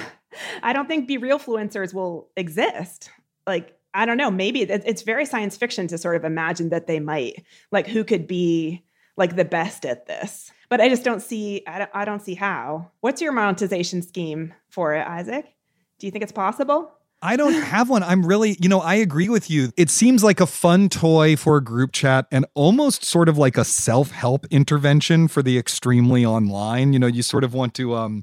I 0.62 0.74
don't 0.74 0.88
think 0.88 1.08
be 1.08 1.16
real 1.16 1.38
fluencers 1.38 1.94
will 1.94 2.28
exist. 2.36 3.08
Like, 3.46 3.78
I 3.94 4.04
don't 4.04 4.18
know. 4.18 4.30
Maybe 4.30 4.60
it's 4.60 5.02
very 5.02 5.24
science 5.24 5.56
fiction 5.56 5.86
to 5.88 5.96
sort 5.96 6.16
of 6.16 6.24
imagine 6.24 6.68
that 6.68 6.86
they 6.86 7.00
might. 7.00 7.46
Like, 7.72 7.86
who 7.86 8.04
could 8.04 8.26
be 8.26 8.84
like 9.16 9.36
the 9.36 9.46
best 9.46 9.86
at 9.86 10.06
this? 10.06 10.52
But 10.68 10.80
I 10.80 10.88
just 10.88 11.04
don't 11.04 11.20
see. 11.20 11.62
I 11.66 11.78
don't, 11.78 11.90
I 11.94 12.04
don't 12.04 12.20
see 12.20 12.34
how. 12.34 12.90
What's 13.00 13.22
your 13.22 13.32
monetization 13.32 14.02
scheme 14.02 14.54
for 14.68 14.94
it, 14.94 15.06
Isaac? 15.06 15.46
Do 15.98 16.06
you 16.06 16.10
think 16.10 16.22
it's 16.22 16.32
possible? 16.32 16.92
I 17.20 17.36
don't 17.36 17.52
have 17.62 17.90
one. 17.90 18.02
I'm 18.02 18.24
really, 18.24 18.56
you 18.60 18.68
know, 18.68 18.80
I 18.80 18.94
agree 18.94 19.28
with 19.28 19.50
you. 19.50 19.70
It 19.76 19.90
seems 19.90 20.22
like 20.22 20.40
a 20.40 20.46
fun 20.46 20.88
toy 20.88 21.36
for 21.36 21.56
a 21.56 21.64
group 21.64 21.92
chat 21.92 22.26
and 22.30 22.46
almost 22.54 23.04
sort 23.04 23.28
of 23.28 23.36
like 23.36 23.56
a 23.56 23.64
self-help 23.64 24.46
intervention 24.50 25.26
for 25.26 25.42
the 25.42 25.58
extremely 25.58 26.24
online. 26.24 26.92
You 26.92 26.98
know, 26.98 27.06
you 27.06 27.22
sort 27.22 27.44
of 27.44 27.54
want 27.54 27.74
to 27.74 27.94
um 27.94 28.22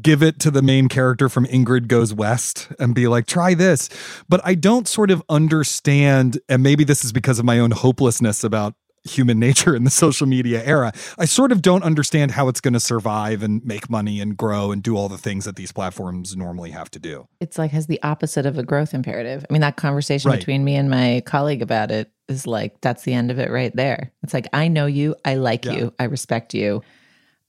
give 0.00 0.22
it 0.22 0.38
to 0.40 0.50
the 0.50 0.62
main 0.62 0.88
character 0.88 1.28
from 1.28 1.46
Ingrid 1.46 1.88
Goes 1.88 2.14
West 2.14 2.68
and 2.78 2.94
be 2.94 3.08
like, 3.08 3.26
try 3.26 3.54
this. 3.54 3.88
But 4.28 4.40
I 4.44 4.54
don't 4.54 4.86
sort 4.86 5.10
of 5.10 5.22
understand, 5.28 6.38
and 6.48 6.62
maybe 6.62 6.84
this 6.84 7.04
is 7.04 7.12
because 7.12 7.38
of 7.38 7.44
my 7.44 7.58
own 7.58 7.72
hopelessness 7.72 8.44
about 8.44 8.74
human 9.04 9.38
nature 9.38 9.74
in 9.74 9.84
the 9.84 9.90
social 9.90 10.26
media 10.26 10.62
era. 10.64 10.92
I 11.18 11.24
sort 11.24 11.52
of 11.52 11.62
don't 11.62 11.82
understand 11.82 12.32
how 12.32 12.48
it's 12.48 12.60
going 12.60 12.74
to 12.74 12.80
survive 12.80 13.42
and 13.42 13.64
make 13.64 13.88
money 13.88 14.20
and 14.20 14.36
grow 14.36 14.72
and 14.72 14.82
do 14.82 14.96
all 14.96 15.08
the 15.08 15.18
things 15.18 15.44
that 15.46 15.56
these 15.56 15.72
platforms 15.72 16.36
normally 16.36 16.70
have 16.70 16.90
to 16.92 16.98
do. 16.98 17.26
It's 17.40 17.58
like 17.58 17.70
has 17.70 17.86
the 17.86 18.02
opposite 18.02 18.44
of 18.46 18.58
a 18.58 18.62
growth 18.62 18.92
imperative. 18.92 19.44
I 19.48 19.52
mean, 19.52 19.62
that 19.62 19.76
conversation 19.76 20.30
Right. 20.30 20.38
between 20.38 20.64
me 20.64 20.76
and 20.76 20.90
my 20.90 21.22
colleague 21.24 21.62
about 21.62 21.90
it 21.90 22.10
is 22.28 22.46
like 22.46 22.80
that's 22.80 23.04
the 23.04 23.14
end 23.14 23.30
of 23.30 23.38
it 23.38 23.50
right 23.50 23.74
there. 23.74 24.12
It's 24.22 24.34
like 24.34 24.46
I 24.52 24.68
know 24.68 24.86
you, 24.86 25.16
I 25.24 25.36
like 25.36 25.64
Yeah. 25.64 25.72
you, 25.72 25.94
I 25.98 26.04
respect 26.04 26.52
you. 26.54 26.82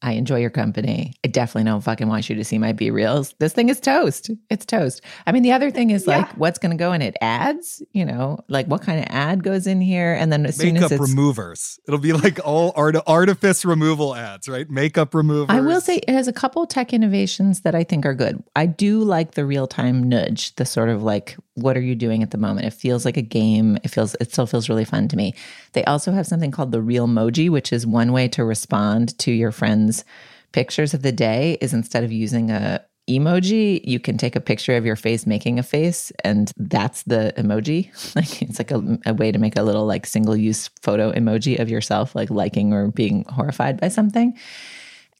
I 0.02 0.14
enjoy 0.14 0.40
your 0.40 0.50
company. 0.50 1.14
I 1.24 1.28
definitely 1.28 1.70
don't 1.70 1.82
fucking 1.82 2.08
want 2.08 2.30
you 2.30 2.36
to 2.36 2.44
see 2.44 2.58
my 2.58 2.74
BeReals. 2.74 3.36
This 3.40 3.54
thing 3.54 3.70
is 3.70 3.80
toast. 3.80 4.32
It's 4.50 4.66
toast. 4.66 5.02
I 5.28 5.32
mean, 5.32 5.44
the 5.44 5.52
other 5.52 5.70
thing 5.70 5.92
is 5.92 6.08
like, 6.08 6.28
what's 6.38 6.58
going 6.58 6.72
to 6.72 6.78
go 6.78 6.92
in 6.92 7.02
it? 7.02 7.16
Ads, 7.22 7.84
you 7.92 8.06
know, 8.06 8.40
like 8.48 8.66
what 8.68 8.82
kind 8.82 9.00
of 9.00 9.06
ad 9.10 9.44
goes 9.44 9.68
in 9.68 9.80
here? 9.80 10.14
And 10.14 10.32
then 10.34 10.46
as 10.46 10.58
soon 10.58 10.74
Makeup 10.74 10.92
as 10.92 11.00
it's, 11.00 11.10
removers. 11.10 11.80
It'll 11.88 12.00
be 12.00 12.14
like 12.14 12.40
all 12.44 12.74
art- 12.76 12.96
artifice 13.06 13.64
removal 13.64 14.16
ads, 14.16 14.50
right? 14.50 14.70
Makeup 14.70 15.14
removers. 15.14 15.56
I 15.56 15.62
will 15.62 15.82
say 15.82 15.98
it 15.98 16.10
has 16.10 16.28
a 16.28 16.34
couple 16.34 16.66
tech 16.66 16.94
innovations 16.94 17.62
that 17.62 17.76
I 17.76 17.84
think 17.84 18.06
are 18.06 18.16
good. 18.16 18.44
I 18.56 18.66
do 18.66 19.04
like 19.04 19.34
the 19.34 19.46
real 19.46 19.68
time 19.68 20.10
nudge, 20.10 20.56
the 20.56 20.66
sort 20.66 20.90
of 20.90 21.04
like, 21.04 21.38
what 21.62 21.78
are 21.78 21.82
you 21.82 21.96
doing 21.96 22.24
at 22.24 22.32
the 22.32 22.38
moment? 22.38 22.68
It 22.68 22.74
feels 22.74 23.06
like 23.06 23.18
a 23.18 23.22
game. 23.22 23.78
It 23.84 23.90
feels, 23.90 24.16
it 24.20 24.32
still 24.32 24.46
feels 24.46 24.70
really 24.70 24.86
fun 24.86 25.08
to 25.10 25.18
me. 25.18 25.34
They 25.74 25.84
also 25.86 26.12
have 26.12 26.28
something 26.28 26.52
called 26.52 26.72
the 26.72 26.82
real 26.82 27.08
emoji, 27.08 27.50
which 27.50 27.72
is 27.72 27.86
one 27.86 28.12
way 28.12 28.28
to 28.30 28.44
respond 28.44 29.18
to 29.20 29.32
your 29.32 29.52
friends' 29.52 30.04
pictures 30.52 30.94
of 30.94 31.02
the 31.02 31.12
day 31.12 31.58
is 31.62 31.74
instead 31.74 32.04
of 32.04 32.12
using 32.12 32.52
a 32.52 32.84
emoji, 33.10 33.82
you 33.84 34.00
can 34.00 34.18
take 34.18 34.36
a 34.36 34.42
picture 34.42 34.76
of 34.78 34.86
your 34.86 34.96
face 34.96 35.26
making 35.26 35.58
a 35.60 35.64
face, 35.64 36.12
and 36.24 36.52
that's 36.58 37.04
the 37.04 37.34
emoji. 37.38 37.90
Like 38.16 38.42
it's 38.42 38.60
like 38.60 38.72
a, 38.72 39.00
a 39.06 39.14
way 39.14 39.32
to 39.32 39.40
make 39.40 39.58
a 39.58 39.64
little 39.64 39.86
like 39.86 40.06
single 40.06 40.36
use 40.36 40.70
photo 40.82 41.12
emoji 41.12 41.60
of 41.60 41.70
yourself, 41.70 42.16
like 42.16 42.30
liking 42.30 42.74
or 42.74 42.90
being 42.90 43.26
horrified 43.30 43.80
by 43.82 43.88
something 43.88 44.38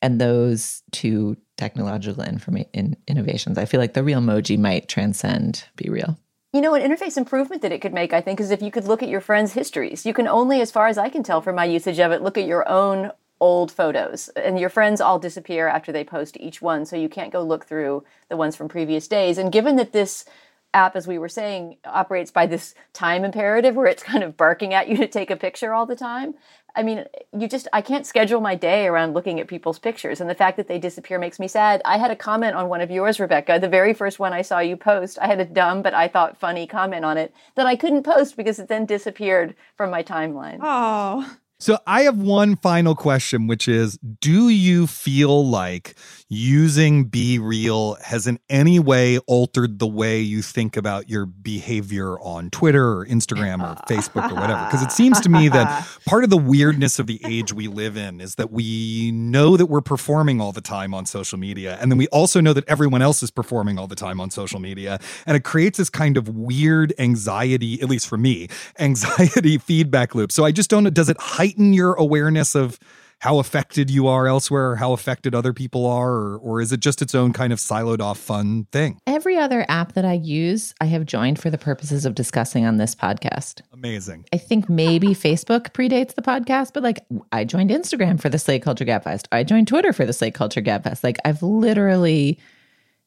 and 0.02 0.20
those 0.20 0.82
two 0.92 1.38
technological 1.58 2.24
informa- 2.24 2.70
in, 2.74 2.98
innovations, 3.08 3.58
I 3.58 3.66
feel 3.66 3.80
like 3.80 3.94
the 3.94 4.04
real 4.04 4.20
emoji 4.20 4.58
might 4.58 4.88
transcend 4.88 5.66
BeReal. 5.78 6.18
You 6.54 6.60
know, 6.60 6.74
an 6.74 6.82
interface 6.82 7.16
improvement 7.16 7.62
that 7.62 7.72
it 7.72 7.80
could 7.80 7.94
make, 7.94 8.12
I 8.12 8.20
think, 8.20 8.42
is 8.42 8.52
if 8.52 8.62
you 8.62 8.72
could 8.72 8.84
look 8.84 9.02
at 9.02 9.08
your 9.08 9.22
friends' 9.22 9.54
histories. 9.54 10.06
You 10.06 10.14
can 10.14 10.28
only, 10.28 10.60
as 10.60 10.70
far 10.70 10.88
as 10.88 10.98
I 10.98 11.08
can 11.08 11.24
tell 11.24 11.40
from 11.40 11.56
my 11.56 11.64
usage 11.64 11.98
of 11.98 12.12
it, 12.12 12.22
look 12.22 12.38
at 12.38 12.46
your 12.46 12.68
own 12.68 13.12
old 13.40 13.72
photos. 13.72 14.28
And 14.36 14.60
your 14.60 14.70
friends 14.70 15.00
all 15.00 15.18
disappear 15.18 15.70
after 15.70 15.94
they 15.94 16.04
post 16.04 16.36
each 16.42 16.62
one, 16.62 16.86
so 16.86 16.98
you 16.98 17.08
can't 17.08 17.32
go 17.32 17.42
look 17.42 17.66
through 17.66 18.04
the 18.28 18.36
ones 18.36 18.58
from 18.58 18.68
previous 18.68 19.08
days. 19.08 19.38
And 19.38 19.50
given 19.50 19.78
that 19.78 19.94
this 19.94 20.26
app, 20.74 20.96
as 20.96 21.08
we 21.08 21.18
were 21.18 21.30
saying, 21.30 21.78
operates 21.86 22.32
by 22.32 22.46
this 22.46 22.74
time 22.94 23.24
imperative 23.24 23.76
where 23.76 23.88
it's 23.88 24.04
kind 24.12 24.24
of 24.24 24.38
barking 24.38 24.74
at 24.74 24.88
you 24.88 24.98
to 24.98 25.08
take 25.08 25.32
a 25.32 25.36
picture 25.36 25.74
all 25.74 25.86
the 25.86 25.96
time. 25.96 26.36
I 26.76 26.84
mean, 26.84 27.06
you 27.38 27.50
just, 27.50 27.68
I 27.74 27.82
can't 27.82 28.06
schedule 28.06 28.40
my 28.40 28.56
day 28.56 28.88
around 28.88 29.14
looking 29.14 29.40
at 29.40 29.48
people's 29.48 29.80
pictures. 29.80 30.22
And 30.22 30.30
the 30.30 30.36
fact 30.36 30.56
that 30.58 30.68
they 30.70 30.80
disappear 30.80 31.20
makes 31.20 31.40
me 31.40 31.50
sad. 31.50 31.82
I 31.84 31.98
had 31.98 32.12
a 32.12 32.16
comment 32.16 32.56
on 32.56 32.70
one 32.70 32.80
of 32.80 32.90
yours, 32.90 33.20
Rebecca, 33.20 33.60
the 33.60 33.68
very 33.68 33.94
first 33.94 34.20
one 34.20 34.32
I 34.32 34.42
saw 34.42 34.60
you 34.60 34.78
post. 34.78 35.20
I 35.22 35.28
had 35.28 35.40
a 35.42 35.46
dumb, 35.46 35.82
but 35.82 35.94
I 35.94 36.08
thought 36.08 36.40
funny 36.40 36.68
comment 36.68 37.04
on 37.04 37.18
it 37.18 37.34
that 37.56 37.66
I 37.66 37.76
couldn't 37.76 38.04
post 38.04 38.38
because 38.38 38.58
it 38.58 38.70
then 38.70 38.86
disappeared 38.86 39.56
from 39.76 39.92
my 39.92 40.02
timeline. 40.02 40.60
Oh. 40.62 41.36
So 41.62 41.78
I 41.86 42.02
have 42.04 42.18
one 42.18 42.56
final 42.56 42.96
question, 42.96 43.46
which 43.46 43.68
is 43.68 44.00
Do 44.20 44.50
you 44.50 44.88
feel 44.88 45.48
like 45.48 45.94
using 46.28 47.08
BeReal 47.08 48.02
has 48.02 48.26
in 48.26 48.40
any 48.50 48.80
way 48.80 49.20
altered 49.28 49.78
the 49.78 49.86
way 49.86 50.22
you 50.22 50.42
think 50.42 50.76
about 50.76 51.08
your 51.08 51.28
behavior 51.28 52.20
on 52.20 52.50
Twitter 52.50 52.98
or 52.98 53.06
Instagram 53.06 53.62
or 53.62 53.76
Facebook 53.88 54.32
or 54.32 54.42
whatever? 54.42 54.66
Because 54.66 54.82
it 54.82 54.92
seems 54.92 55.20
to 55.20 55.30
me 55.30 55.50
that 55.50 55.88
part 56.08 56.24
of 56.24 56.32
the 56.32 56.38
weirdness 56.38 56.98
of 56.98 57.06
the 57.06 57.22
age 57.24 57.54
we 57.54 57.68
live 57.68 57.96
in 57.96 58.22
is 58.22 58.36
that 58.36 58.50
we 58.50 59.12
know 59.12 59.56
that 59.56 59.68
we're 59.68 59.82
performing 59.82 60.42
all 60.42 60.52
the 60.52 60.62
time 60.62 60.96
on 60.96 61.06
social 61.06 61.38
media. 61.38 61.78
And 61.80 61.92
then 61.92 62.00
we 62.00 62.08
also 62.08 62.42
know 62.42 62.54
that 62.54 62.68
everyone 62.68 63.04
else 63.04 63.22
is 63.22 63.30
performing 63.30 63.78
all 63.78 63.86
the 63.86 63.96
time 63.96 64.20
on 64.20 64.32
social 64.32 64.60
media. 64.60 65.00
And 65.28 65.38
it 65.38 65.44
creates 65.44 65.78
this 65.78 65.92
kind 65.92 66.18
of 66.18 66.28
weird 66.28 66.92
anxiety, 66.98 67.80
at 67.84 67.88
least 67.88 68.08
for 68.08 68.18
me, 68.18 68.48
anxiety 68.80 69.60
feedback 69.60 70.16
loop. 70.16 70.32
So 70.32 70.44
I 70.44 70.52
just 70.52 70.72
don't 70.72 70.86
know, 70.86 70.90
does 70.90 71.10
it 71.10 71.22
heighten 71.22 71.51
your 71.58 71.94
awareness 71.94 72.56
of 72.56 72.80
how 73.22 73.38
affected 73.38 73.92
you 73.92 74.08
are 74.08 74.26
elsewhere 74.26 74.72
or 74.72 74.76
how 74.78 74.94
affected 74.94 75.36
other 75.36 75.54
people 75.54 75.86
are? 75.86 76.12
Or, 76.12 76.38
or 76.38 76.60
is 76.60 76.72
it 76.72 76.80
just 76.80 77.04
its 77.04 77.14
own 77.14 77.34
kind 77.34 77.54
of 77.54 77.60
siloed 77.60 78.02
off 78.02 78.18
fun 78.18 78.66
thing? 78.72 79.00
Every 79.06 79.38
other 79.38 79.64
app 79.70 79.94
that 79.94 80.06
I 80.06 80.14
use, 80.14 80.74
I 80.82 80.86
have 80.86 81.06
joined 81.06 81.38
for 81.38 81.52
the 81.52 81.58
purposes 81.60 82.04
of 82.04 82.16
discussing 82.16 82.66
on 82.66 82.78
this 82.78 82.96
podcast. 82.96 83.62
Amazing. 83.72 84.26
I 84.34 84.38
think 84.38 84.68
maybe 84.70 85.10
Facebook 85.10 85.70
predates 85.72 86.16
the 86.16 86.24
podcast, 86.24 86.74
but 86.74 86.82
like 86.82 87.06
I 87.32 87.46
joined 87.46 87.70
Instagram 87.70 88.20
for 88.20 88.30
the 88.30 88.40
Slate 88.40 88.64
Culture 88.64 88.86
Gabfest. 88.86 89.28
I 89.32 89.44
joined 89.44 89.68
Twitter 89.68 89.94
for 89.94 90.08
the 90.08 90.14
Slate 90.14 90.34
Culture 90.34 90.62
Gabfest. 90.62 91.04
Like 91.04 91.18
I've 91.24 91.44
literally 91.44 92.40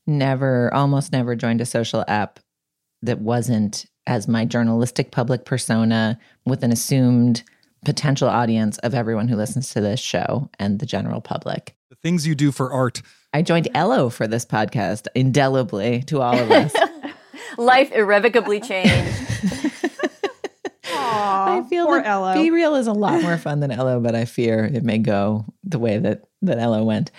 never, 0.06 0.72
almost 0.72 1.10
never 1.10 1.34
joined 1.34 1.60
a 1.60 1.66
social 1.66 2.04
app 2.06 2.38
that 3.02 3.18
wasn't 3.18 3.86
as 4.06 4.28
my 4.28 4.44
journalistic 4.44 5.10
public 5.10 5.44
persona 5.44 6.20
with 6.46 6.62
an 6.62 6.70
assumed 6.70 7.42
potential 7.84 8.28
audience 8.28 8.78
of 8.78 8.94
everyone 8.94 9.28
who 9.28 9.36
listens 9.36 9.70
to 9.70 9.80
this 9.80 10.00
show 10.00 10.50
and 10.58 10.78
the 10.78 10.86
general 10.86 11.20
public. 11.20 11.74
The 11.90 11.96
things 11.96 12.26
you 12.26 12.34
do 12.34 12.52
for 12.52 12.72
art. 12.72 13.02
I 13.32 13.42
joined 13.42 13.68
Ello 13.74 14.10
for 14.10 14.26
this 14.26 14.44
podcast 14.44 15.06
indelibly 15.14 16.02
to 16.04 16.20
all 16.20 16.38
of 16.38 16.50
us. 16.50 16.74
Life 17.58 17.92
irrevocably 17.92 18.60
changed. 18.60 18.92
I 20.86 21.62
feel 21.68 21.86
poor 21.86 22.00
that 22.02 22.08
Ello. 22.08 22.34
BeReal 22.34 22.78
is 22.78 22.86
a 22.86 22.92
lot 22.92 23.22
more 23.22 23.38
fun 23.38 23.60
than 23.60 23.70
Ello, 23.70 24.00
but 24.00 24.14
I 24.14 24.24
fear 24.24 24.64
it 24.64 24.82
may 24.82 24.98
go 24.98 25.44
the 25.62 25.78
way 25.78 25.98
that 25.98 26.24
that 26.42 26.58
Ello 26.58 26.82
went. 26.84 27.10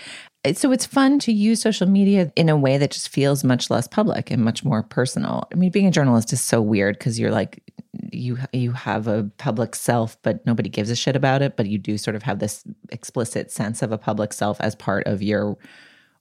So 0.53 0.71
it's 0.71 0.85
fun 0.85 1.17
to 1.19 1.31
use 1.31 1.59
social 1.59 1.87
media 1.87 2.31
in 2.35 2.49
a 2.49 2.57
way 2.57 2.77
that 2.77 2.91
just 2.91 3.09
feels 3.09 3.43
much 3.43 3.71
less 3.71 3.87
public 3.87 4.29
and 4.29 4.43
much 4.43 4.63
more 4.63 4.83
personal. 4.83 5.47
I 5.51 5.55
mean, 5.55 5.71
being 5.71 5.87
a 5.87 5.91
journalist 5.91 6.31
is 6.33 6.41
so 6.41 6.61
weird 6.61 6.99
because 6.99 7.19
you're 7.19 7.31
like 7.31 7.63
you 8.11 8.37
you 8.53 8.71
have 8.71 9.07
a 9.07 9.29
public 9.37 9.75
self, 9.75 10.21
but 10.21 10.45
nobody 10.45 10.69
gives 10.69 10.89
a 10.89 10.95
shit 10.95 11.15
about 11.15 11.41
it. 11.41 11.55
But 11.55 11.67
you 11.67 11.77
do 11.77 11.97
sort 11.97 12.15
of 12.15 12.23
have 12.23 12.39
this 12.39 12.63
explicit 12.91 13.51
sense 13.51 13.81
of 13.81 13.91
a 13.91 13.97
public 13.97 14.33
self 14.33 14.59
as 14.61 14.75
part 14.75 15.07
of 15.07 15.21
your 15.21 15.57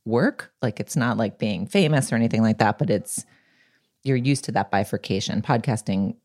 work. 0.05 0.53
Like 0.63 0.81
it's 0.81 0.97
not 0.97 1.17
like 1.17 1.39
being 1.39 1.67
famous 1.67 2.13
or 2.13 2.17
anything 2.17 2.43
like 2.43 2.59
that, 2.59 2.79
but 2.79 2.91
it's 2.91 3.25
you're 4.03 4.17
used 4.17 4.45
to 4.45 4.53
that 4.53 4.71
bifurcation. 4.71 5.43
Podcasting 5.43 6.17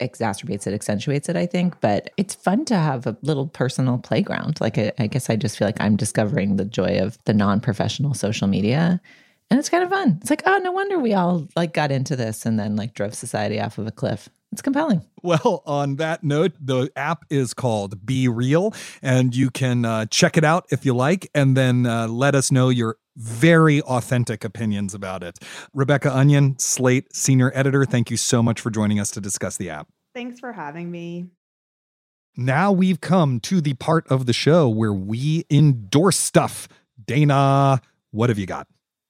exacerbates 0.00 0.66
it, 0.66 0.74
accentuates 0.74 1.28
it, 1.28 1.36
I 1.36 1.46
think. 1.46 1.80
But 1.80 2.10
it's 2.16 2.34
fun 2.34 2.64
to 2.66 2.76
have 2.76 3.06
a 3.06 3.16
little 3.22 3.46
personal 3.46 3.98
playground. 3.98 4.60
Like, 4.60 4.78
I, 4.78 4.92
I 4.98 5.06
guess 5.06 5.30
I 5.30 5.36
just 5.36 5.58
feel 5.58 5.68
like 5.68 5.80
I'm 5.80 5.96
discovering 5.96 6.56
the 6.56 6.64
joy 6.64 7.00
of 7.00 7.18
the 7.24 7.34
non 7.34 7.60
professional 7.60 8.14
social 8.14 8.48
media. 8.48 9.00
And 9.50 9.58
it's 9.58 9.70
kind 9.70 9.82
of 9.82 9.90
fun. 9.90 10.18
It's 10.20 10.30
like, 10.30 10.42
oh, 10.44 10.58
no 10.58 10.72
wonder 10.72 10.98
we 10.98 11.14
all 11.14 11.48
like 11.56 11.72
got 11.72 11.90
into 11.90 12.16
this 12.16 12.44
and 12.44 12.58
then 12.58 12.76
like 12.76 12.94
drove 12.94 13.14
society 13.14 13.58
off 13.60 13.78
of 13.78 13.86
a 13.86 13.90
cliff. 13.90 14.28
It's 14.52 14.62
compelling. 14.62 15.04
Well, 15.22 15.62
on 15.66 15.96
that 15.96 16.24
note, 16.24 16.52
the 16.60 16.90
app 16.96 17.24
is 17.28 17.52
called 17.52 18.06
BeReal, 18.06 18.74
and 19.02 19.34
you 19.34 19.50
can 19.50 19.84
uh, 19.84 20.06
check 20.06 20.36
it 20.36 20.44
out 20.44 20.66
if 20.70 20.86
you 20.86 20.94
like, 20.94 21.30
and 21.34 21.56
then 21.56 21.86
uh, 21.86 22.08
let 22.08 22.34
us 22.34 22.50
know 22.50 22.68
your 22.68 22.96
very 23.16 23.82
authentic 23.82 24.44
opinions 24.44 24.94
about 24.94 25.22
it. 25.22 25.38
Rebecca 25.74 26.14
Onion, 26.14 26.58
Slate 26.58 27.14
senior 27.14 27.52
editor, 27.54 27.84
thank 27.84 28.10
you 28.10 28.16
so 28.16 28.42
much 28.42 28.60
for 28.60 28.70
joining 28.70 29.00
us 29.00 29.10
to 29.12 29.20
discuss 29.20 29.56
the 29.56 29.70
app. 29.70 29.88
Thanks 30.14 30.40
for 30.40 30.52
having 30.52 30.90
me. 30.90 31.26
Now 32.36 32.70
we've 32.70 33.00
come 33.00 33.40
to 33.40 33.60
the 33.60 33.74
part 33.74 34.06
of 34.06 34.26
the 34.26 34.32
show 34.32 34.68
where 34.68 34.92
we 34.92 35.44
endorse 35.50 36.16
stuff. 36.16 36.68
Dana, 37.04 37.82
what 38.12 38.28
have 38.28 38.38
you 38.38 38.46
got? 38.46 38.68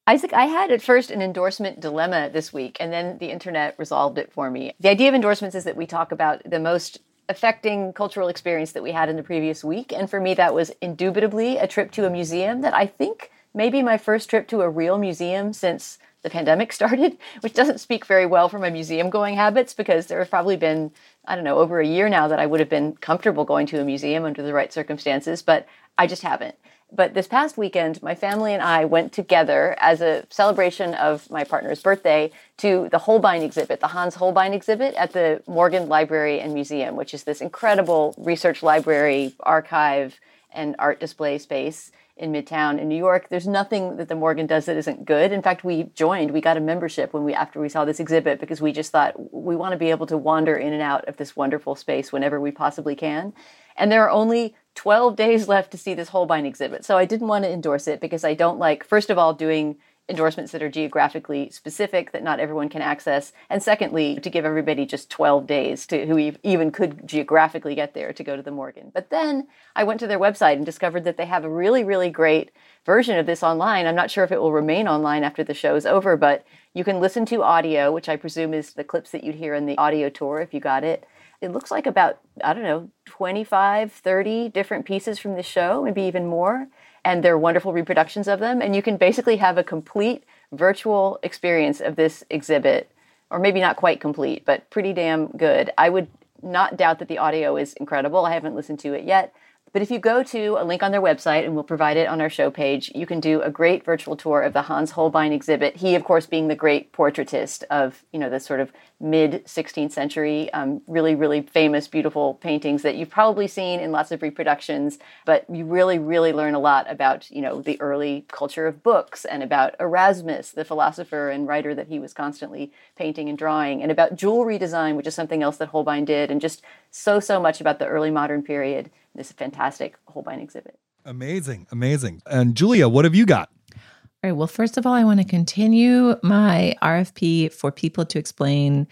Isaac, 0.09 0.33
I 0.33 0.47
had 0.47 0.73
at 0.73 0.81
first 0.81 1.11
an 1.11 1.21
endorsement 1.21 1.81
dilemma 1.81 2.31
this 2.33 2.51
week, 2.51 2.79
and 2.81 2.91
then 2.91 3.19
the 3.19 3.31
internet 3.31 3.75
resolved 3.77 4.17
it 4.17 4.33
for 4.33 4.51
me. 4.51 4.73
The 4.81 4.89
idea 4.89 5.11
of 5.11 5.15
endorsements 5.15 5.55
is 5.55 5.65
that 5.65 5.77
we 5.77 5.85
talk 5.85 6.13
about 6.13 6.41
the 6.51 6.59
most 6.59 7.01
affecting 7.29 7.93
cultural 7.93 8.29
experience 8.29 8.73
that 8.73 8.83
we 8.83 8.93
had 8.93 9.11
in 9.11 9.17
the 9.17 9.23
previous 9.23 9.63
week. 9.63 9.93
And 9.93 10.09
for 10.09 10.19
me, 10.19 10.33
that 10.33 10.55
was 10.55 10.73
indubitably 10.81 11.59
a 11.59 11.67
trip 11.67 11.91
to 11.91 12.07
a 12.07 12.11
museum 12.11 12.63
that 12.63 12.73
I 12.73 12.87
think 12.87 13.31
may 13.53 13.69
be 13.69 13.83
my 13.83 13.99
first 13.99 14.31
trip 14.31 14.49
to 14.49 14.63
a 14.63 14.71
real 14.71 14.97
museum 14.97 15.53
since 15.53 15.99
the 16.23 16.31
pandemic 16.31 16.73
started, 16.79 17.19
which 17.41 17.53
doesn't 17.53 17.77
speak 17.77 18.07
very 18.07 18.25
well 18.25 18.49
for 18.49 18.59
my 18.59 18.71
museum 18.71 19.11
going 19.11 19.37
habits 19.37 19.75
because 19.75 20.07
there 20.07 20.21
have 20.21 20.31
probably 20.31 20.57
been, 20.57 20.91
I 21.27 21.35
don't 21.35 21.45
know, 21.45 21.59
over 21.59 21.81
a 21.81 21.87
year 21.87 22.09
now 22.09 22.29
that 22.29 22.41
I 22.41 22.47
would 22.47 22.61
have 22.61 22.71
been 22.71 22.95
comfortable 22.95 23.45
going 23.45 23.67
to 23.67 23.81
a 23.83 23.85
museum 23.85 24.25
under 24.25 24.43
the 24.43 24.55
right 24.55 24.73
circumstances, 24.73 25.43
but 25.43 25.67
I 25.99 26.07
just 26.07 26.23
haven't. 26.23 26.55
But 26.91 27.13
this 27.13 27.27
past 27.27 27.59
weekend, 27.59 28.03
my 28.03 28.15
family 28.15 28.55
and 28.55 28.63
I 28.63 28.87
went 28.87 29.13
together 29.13 29.77
as 29.79 30.01
a 30.01 30.25
celebration 30.31 30.95
of 30.95 31.31
my 31.31 31.45
partner's 31.45 31.83
birthday 31.83 32.31
to 32.59 32.89
the 32.91 32.99
Holbein 32.99 33.43
exhibit, 33.43 33.81
the 33.81 33.89
Hans 33.89 34.15
Holbein 34.15 34.55
exhibit 34.55 34.95
at 34.95 35.13
the 35.13 35.43
Morgan 35.47 35.89
Library 35.89 36.41
and 36.41 36.55
Museum, 36.55 36.97
which 36.97 37.13
is 37.13 37.25
this 37.25 37.43
incredible 37.43 38.15
research 38.17 38.63
library, 38.63 39.35
archive, 39.41 40.19
and 40.51 40.75
art 40.79 40.99
display 40.99 41.37
space 41.37 41.93
in 42.17 42.33
Midtown 42.33 42.81
in 42.81 42.89
New 42.89 42.97
York. 42.97 43.29
There's 43.29 43.47
nothing 43.47 43.97
that 43.97 44.09
the 44.09 44.15
Morgan 44.15 44.47
does 44.47 44.65
that 44.65 44.77
isn't 44.77 45.05
good. 45.05 45.31
In 45.31 45.43
fact, 45.43 45.65
we 45.65 45.85
joined, 45.95 46.33
we 46.33 46.41
got 46.41 46.57
a 46.57 46.61
membership 46.61 47.13
when 47.13 47.23
we 47.23 47.33
after 47.33 47.61
we 47.61 47.69
saw 47.69 47.85
this 47.85 48.01
exhibit 48.01 48.41
because 48.41 48.61
we 48.61 48.73
just 48.73 48.91
thought 48.91 49.15
we 49.33 49.55
want 49.55 49.73
to 49.73 49.79
be 49.79 49.91
able 49.91 50.07
to 50.07 50.17
wander 50.17 50.57
in 50.57 50.73
and 50.73 50.83
out 50.83 51.07
of 51.07 51.17
this 51.17 51.37
wonderful 51.37 51.77
space 51.77 52.13
whenever 52.13 52.41
we 52.41 52.51
possibly 52.51 52.97
can. 52.97 53.33
And 53.77 53.93
there 53.93 54.03
are 54.03 54.11
only 54.11 54.57
12 54.79 55.17
days 55.17 55.49
left 55.49 55.73
to 55.73 55.77
see 55.77 55.93
this 55.93 56.11
Holbein 56.11 56.47
exhibit. 56.47 56.85
So 56.85 56.97
I 56.97 57.05
didn't 57.05 57.27
want 57.27 57.45
to 57.45 57.51
endorse 57.51 57.89
it 57.89 58.01
because 58.01 58.23
I 58.23 58.35
don't 58.35 58.61
like 58.61 58.85
first 58.85 59.11
of 59.11 59.19
all 59.19 59.35
doing 59.35 59.77
endorsements 60.09 60.53
that 60.53 60.63
are 60.63 60.71
geographically 60.71 61.51
specific 61.51 62.13
that 62.13 62.23
not 62.23 62.39
everyone 62.39 62.69
can 62.69 62.81
access 62.81 63.33
and 63.51 63.61
secondly 63.61 64.21
to 64.21 64.31
give 64.31 64.45
everybody 64.45 64.87
just 64.87 65.11
12 65.11 65.49
days 65.49 65.85
to 65.89 66.07
who 66.07 66.33
even 66.45 66.71
could 66.71 67.05
geographically 67.09 67.75
get 67.75 67.93
there 67.93 68.13
to 68.13 68.23
go 68.23 68.37
to 68.37 68.43
the 68.43 68.53
morgan. 68.53 68.93
But 68.95 69.11
then 69.11 69.49
i 69.75 69.83
went 69.83 69.99
to 69.99 70.07
their 70.07 70.21
website 70.21 70.55
and 70.55 70.65
discovered 70.65 71.03
that 71.03 71.17
they 71.17 71.27
have 71.27 71.45
a 71.45 71.51
really 71.51 71.83
really 71.83 72.09
great 72.09 72.53
version 72.87 73.19
of 73.19 73.27
this 73.27 73.43
online. 73.43 73.85
I'm 73.85 73.97
not 73.97 74.13
sure 74.13 74.23
if 74.23 74.31
it 74.31 74.41
will 74.41 74.53
remain 74.53 74.87
online 74.87 75.25
after 75.25 75.43
the 75.43 75.55
show 75.55 75.75
is 75.75 75.87
over 75.87 76.17
but 76.17 76.47
you 76.73 76.85
can 76.85 77.01
listen 77.01 77.27
to 77.27 77.43
audio 77.43 77.91
which 77.91 78.09
i 78.09 78.15
presume 78.15 78.55
is 78.55 78.75
the 78.75 78.85
clips 78.85 79.11
that 79.11 79.25
you'd 79.25 79.35
hear 79.35 79.55
in 79.55 79.67
the 79.67 79.77
audio 79.77 80.09
tour 80.09 80.41
if 80.41 80.55
you 80.55 80.61
got 80.61 80.85
it 80.85 81.05
it 81.41 81.53
looks 81.53 81.71
like 81.71 81.87
about 81.87 82.19
i 82.43 82.53
don't 82.53 82.63
know 82.63 82.91
25 83.07 83.93
30 83.93 84.49
different 84.51 84.85
pieces 84.85 85.19
from 85.19 85.35
the 85.35 85.43
show 85.43 85.83
maybe 85.83 86.03
even 86.03 86.27
more 86.27 86.69
and 87.09 87.23
they're 87.23 87.39
wonderful 87.39 87.73
reproductions 87.73 88.29
of 88.29 88.39
them. 88.39 88.61
And 88.61 88.77
you 88.77 88.83
can 88.83 88.99
basically 88.99 89.37
have 89.37 89.57
a 89.57 89.65
complete 89.65 90.25
virtual 90.53 91.19
experience 91.23 91.81
of 91.81 91.97
this 91.97 92.23
exhibit, 92.29 92.91
or 93.31 93.39
maybe 93.39 93.61
not 93.61 93.77
quite 93.77 93.99
complete, 93.99 94.45
but 94.45 94.69
pretty 94.69 94.93
damn 94.93 95.29
good. 95.29 95.71
I 95.79 95.89
would 95.89 96.09
not 96.43 96.77
doubt 96.77 96.99
that 96.99 97.09
the 97.09 97.17
audio 97.17 97.57
is 97.57 97.73
incredible. 97.75 98.27
I 98.27 98.35
haven't 98.35 98.55
listened 98.55 98.81
to 98.81 98.93
it 98.93 99.05
yet, 99.05 99.33
but 99.73 99.83
if 99.83 99.91
you 99.91 99.99
go 99.99 100.23
to 100.23 100.57
a 100.59 100.65
link 100.65 100.83
on 100.83 100.93
their 100.93 101.03
website, 101.03 101.45
and 101.45 101.55
we'll 101.55 101.65
provide 101.65 101.97
it 101.97 102.09
on 102.09 102.21
our 102.21 102.31
show 102.31 102.51
page, 102.51 102.91
you 102.95 103.07
can 103.07 103.21
do 103.21 103.43
a 103.43 103.51
great 103.51 103.85
virtual 103.85 104.17
tour 104.17 104.41
of 104.41 104.53
the 104.53 104.63
Hans 104.63 104.93
Holbein 104.93 105.33
exhibit. 105.33 105.77
He, 105.77 105.95
of 105.95 106.05
course, 106.05 106.27
being 106.27 106.49
the 106.49 106.55
great 106.55 106.93
portraitist 106.93 107.65
of 107.71 108.05
you 108.13 108.19
know 108.19 108.31
the 108.31 108.41
sort 108.41 108.61
of 108.61 108.73
mid 109.01 109.45
16th 109.45 109.93
century, 109.93 110.53
um, 110.53 110.81
really 110.87 111.15
really 111.15 111.43
famous, 111.43 111.89
beautiful 111.89 112.35
paintings 112.35 112.83
that 112.83 112.97
you've 112.97 113.11
probably 113.11 113.47
seen 113.47 113.81
in 113.81 113.93
lots 113.93 114.11
of 114.11 114.23
reproductions. 114.23 114.99
But 115.27 115.45
you 115.51 115.65
really 115.65 115.99
really 115.99 116.33
learn 116.33 116.55
a 116.55 116.61
lot 116.61 116.91
about 116.91 117.31
you 117.31 117.43
know 117.43 117.61
the 117.61 117.81
early 117.81 118.25
culture 118.29 118.67
of 118.67 118.83
books 118.83 119.25
and 119.25 119.43
about 119.43 119.75
Erasmus, 119.81 120.53
the 120.53 120.65
philosopher 120.65 121.31
and 121.31 121.47
writer 121.47 121.75
that 121.75 121.89
he 121.89 121.99
was 121.99 122.15
constantly 122.15 122.73
painting 122.97 123.29
and 123.29 123.37
drawing, 123.37 123.83
and 123.83 123.93
about 123.93 124.17
jewelry 124.17 124.59
design, 124.59 124.97
which 124.97 125.07
is 125.07 125.15
something 125.15 125.43
else 125.43 125.59
that 125.59 125.69
Holbein 125.69 126.05
did, 126.05 126.31
and 126.31 126.41
just 126.41 126.63
so 126.91 127.21
so 127.21 127.41
much 127.41 127.61
about 127.61 127.79
the 127.79 127.87
early 127.87 128.11
modern 128.11 128.43
period 128.43 128.91
this 129.19 129.33
fantastic 129.33 129.99
Holbein 130.07 130.39
exhibit. 130.39 130.79
Amazing, 131.05 131.67
amazing. 131.71 132.23
And 132.27 132.55
Julia, 132.55 132.89
what 132.89 133.05
have 133.05 133.15
you 133.15 133.27
got? 133.27 133.51
All 133.75 134.31
right. 134.31 134.33
Well, 134.33 134.47
first 134.47 134.77
of 134.77 134.87
all, 134.87 134.95
I 134.95 135.05
want 135.05 135.21
to 135.21 135.27
continue 135.27 136.17
my 136.23 136.75
RFP 136.83 137.53
for 137.53 137.71
people 137.71 138.05
to 138.07 138.19
explain 138.19 138.87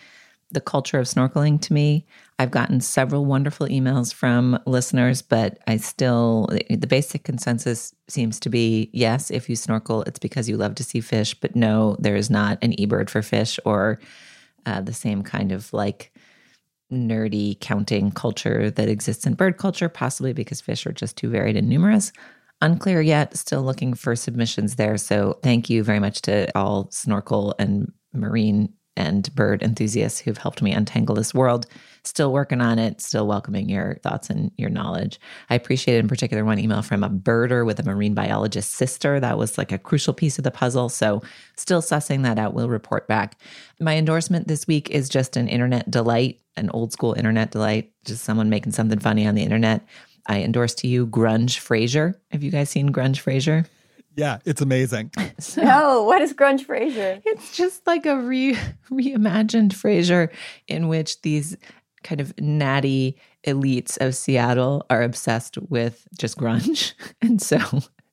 the 0.50 0.60
culture 0.60 0.98
of 0.98 1.06
snorkeling 1.06 1.60
to 1.62 1.72
me. 1.72 2.06
I've 2.38 2.50
gotten 2.50 2.80
several 2.80 3.24
wonderful 3.24 3.66
emails 3.66 4.12
from 4.12 4.58
listeners, 4.66 5.22
but 5.22 5.58
I 5.66 5.76
still, 5.78 6.48
the 6.70 6.86
basic 6.86 7.24
consensus 7.24 7.94
seems 8.08 8.38
to 8.40 8.48
be 8.48 8.90
yes, 8.92 9.30
if 9.30 9.48
you 9.48 9.56
snorkel, 9.56 10.02
it's 10.02 10.18
because 10.18 10.48
you 10.48 10.56
love 10.56 10.74
to 10.76 10.84
see 10.84 11.00
fish, 11.00 11.34
but 11.34 11.56
no, 11.56 11.96
there 11.98 12.16
is 12.16 12.30
not 12.30 12.58
an 12.62 12.72
eBird 12.72 13.10
for 13.10 13.22
fish 13.22 13.58
or 13.64 13.98
uh, 14.64 14.80
the 14.80 14.92
same 14.92 15.22
kind 15.22 15.50
of 15.50 15.72
like 15.72 16.12
nerdy 16.92 17.58
counting 17.60 18.10
culture 18.10 18.70
that 18.70 18.88
exists 18.88 19.26
in 19.26 19.34
bird 19.34 19.58
culture, 19.58 19.88
possibly 19.88 20.32
because 20.32 20.60
fish 20.60 20.86
are 20.86 20.92
just 20.92 21.16
too 21.16 21.28
varied 21.28 21.56
and 21.56 21.68
numerous. 21.68 22.12
Unclear 22.62 23.00
yet, 23.00 23.36
still 23.36 23.62
looking 23.62 23.92
for 23.92 24.16
submissions 24.16 24.76
there. 24.76 24.96
So 24.96 25.38
thank 25.42 25.68
you 25.68 25.84
very 25.84 26.00
much 26.00 26.22
to 26.22 26.56
all 26.56 26.88
snorkel 26.90 27.54
and 27.58 27.92
marine 28.14 28.72
and 28.96 29.34
bird 29.34 29.62
enthusiasts 29.62 30.20
who've 30.20 30.38
helped 30.38 30.62
me 30.62 30.72
untangle 30.72 31.14
this 31.14 31.34
world. 31.34 31.66
Still 32.04 32.32
working 32.32 32.60
on 32.60 32.78
it, 32.78 33.00
still 33.00 33.26
welcoming 33.26 33.68
your 33.68 33.96
thoughts 34.02 34.30
and 34.30 34.52
your 34.56 34.70
knowledge. 34.70 35.18
I 35.50 35.56
appreciated 35.56 36.00
in 36.00 36.08
particular 36.08 36.44
one 36.44 36.58
email 36.58 36.82
from 36.82 37.02
a 37.02 37.10
birder 37.10 37.66
with 37.66 37.80
a 37.80 37.82
marine 37.82 38.14
biologist 38.14 38.74
sister. 38.74 39.18
That 39.18 39.38
was 39.38 39.58
like 39.58 39.72
a 39.72 39.78
crucial 39.78 40.14
piece 40.14 40.38
of 40.38 40.44
the 40.44 40.50
puzzle. 40.50 40.88
So, 40.88 41.22
still 41.56 41.82
sussing 41.82 42.22
that 42.22 42.38
out. 42.38 42.54
We'll 42.54 42.68
report 42.68 43.08
back. 43.08 43.40
My 43.80 43.96
endorsement 43.96 44.46
this 44.46 44.66
week 44.66 44.90
is 44.90 45.08
just 45.08 45.36
an 45.36 45.48
internet 45.48 45.90
delight, 45.90 46.40
an 46.56 46.70
old 46.70 46.92
school 46.92 47.14
internet 47.14 47.50
delight, 47.50 47.90
just 48.04 48.24
someone 48.24 48.50
making 48.50 48.72
something 48.72 49.00
funny 49.00 49.26
on 49.26 49.34
the 49.34 49.42
internet. 49.42 49.84
I 50.26 50.42
endorse 50.42 50.74
to 50.76 50.88
you 50.88 51.06
Grunge 51.06 51.58
Frasier. 51.58 52.14
Have 52.30 52.42
you 52.42 52.50
guys 52.50 52.70
seen 52.70 52.92
Grunge 52.92 53.22
Frasier? 53.22 53.66
Yeah, 54.16 54.38
it's 54.44 54.60
amazing. 54.60 55.10
so, 55.38 55.62
no, 55.62 56.02
what 56.02 56.22
is 56.22 56.32
Grunge 56.32 56.66
Frasier? 56.66 57.22
It's 57.24 57.56
just 57.56 57.86
like 57.86 58.06
a 58.06 58.16
re 58.16 58.54
reimagined 58.90 59.72
Frasier 59.72 60.30
in 60.66 60.88
which 60.88 61.20
these 61.22 61.56
kind 62.02 62.20
of 62.20 62.32
natty 62.40 63.16
elites 63.46 63.98
of 64.00 64.14
Seattle 64.14 64.84
are 64.90 65.02
obsessed 65.02 65.58
with 65.68 66.06
just 66.18 66.38
grunge. 66.38 66.94
And 67.20 67.40
so 67.42 67.58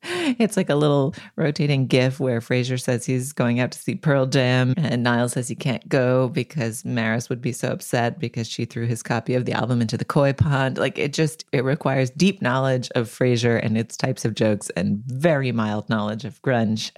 it's 0.03 0.57
like 0.57 0.69
a 0.69 0.75
little 0.75 1.15
rotating 1.35 1.87
gif 1.87 2.19
where 2.19 2.39
Frasier 2.39 2.79
says 2.81 3.05
he's 3.05 3.31
going 3.33 3.59
out 3.59 3.71
to 3.71 3.79
see 3.79 3.95
Pearl 3.95 4.25
Jam 4.25 4.73
and 4.77 5.03
Niles 5.03 5.33
says 5.33 5.47
he 5.47 5.55
can't 5.55 5.87
go 5.87 6.29
because 6.29 6.83
Maris 6.83 7.29
would 7.29 7.41
be 7.41 7.51
so 7.51 7.69
upset 7.69 8.19
because 8.19 8.47
she 8.47 8.65
threw 8.65 8.85
his 8.85 9.01
copy 9.01 9.33
of 9.33 9.45
the 9.45 9.53
album 9.53 9.81
into 9.81 9.97
the 9.97 10.05
koi 10.05 10.33
pond. 10.33 10.77
Like 10.77 10.97
it 10.97 11.13
just 11.13 11.45
it 11.51 11.63
requires 11.63 12.09
deep 12.09 12.41
knowledge 12.41 12.89
of 12.95 13.07
Frasier 13.07 13.63
and 13.63 13.77
its 13.77 13.95
types 13.95 14.25
of 14.25 14.35
jokes 14.35 14.69
and 14.71 15.01
very 15.05 15.51
mild 15.51 15.89
knowledge 15.89 16.25
of 16.25 16.41
grunge 16.41 16.91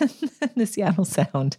and 0.40 0.50
the 0.56 0.66
Seattle 0.66 1.04
sound 1.04 1.56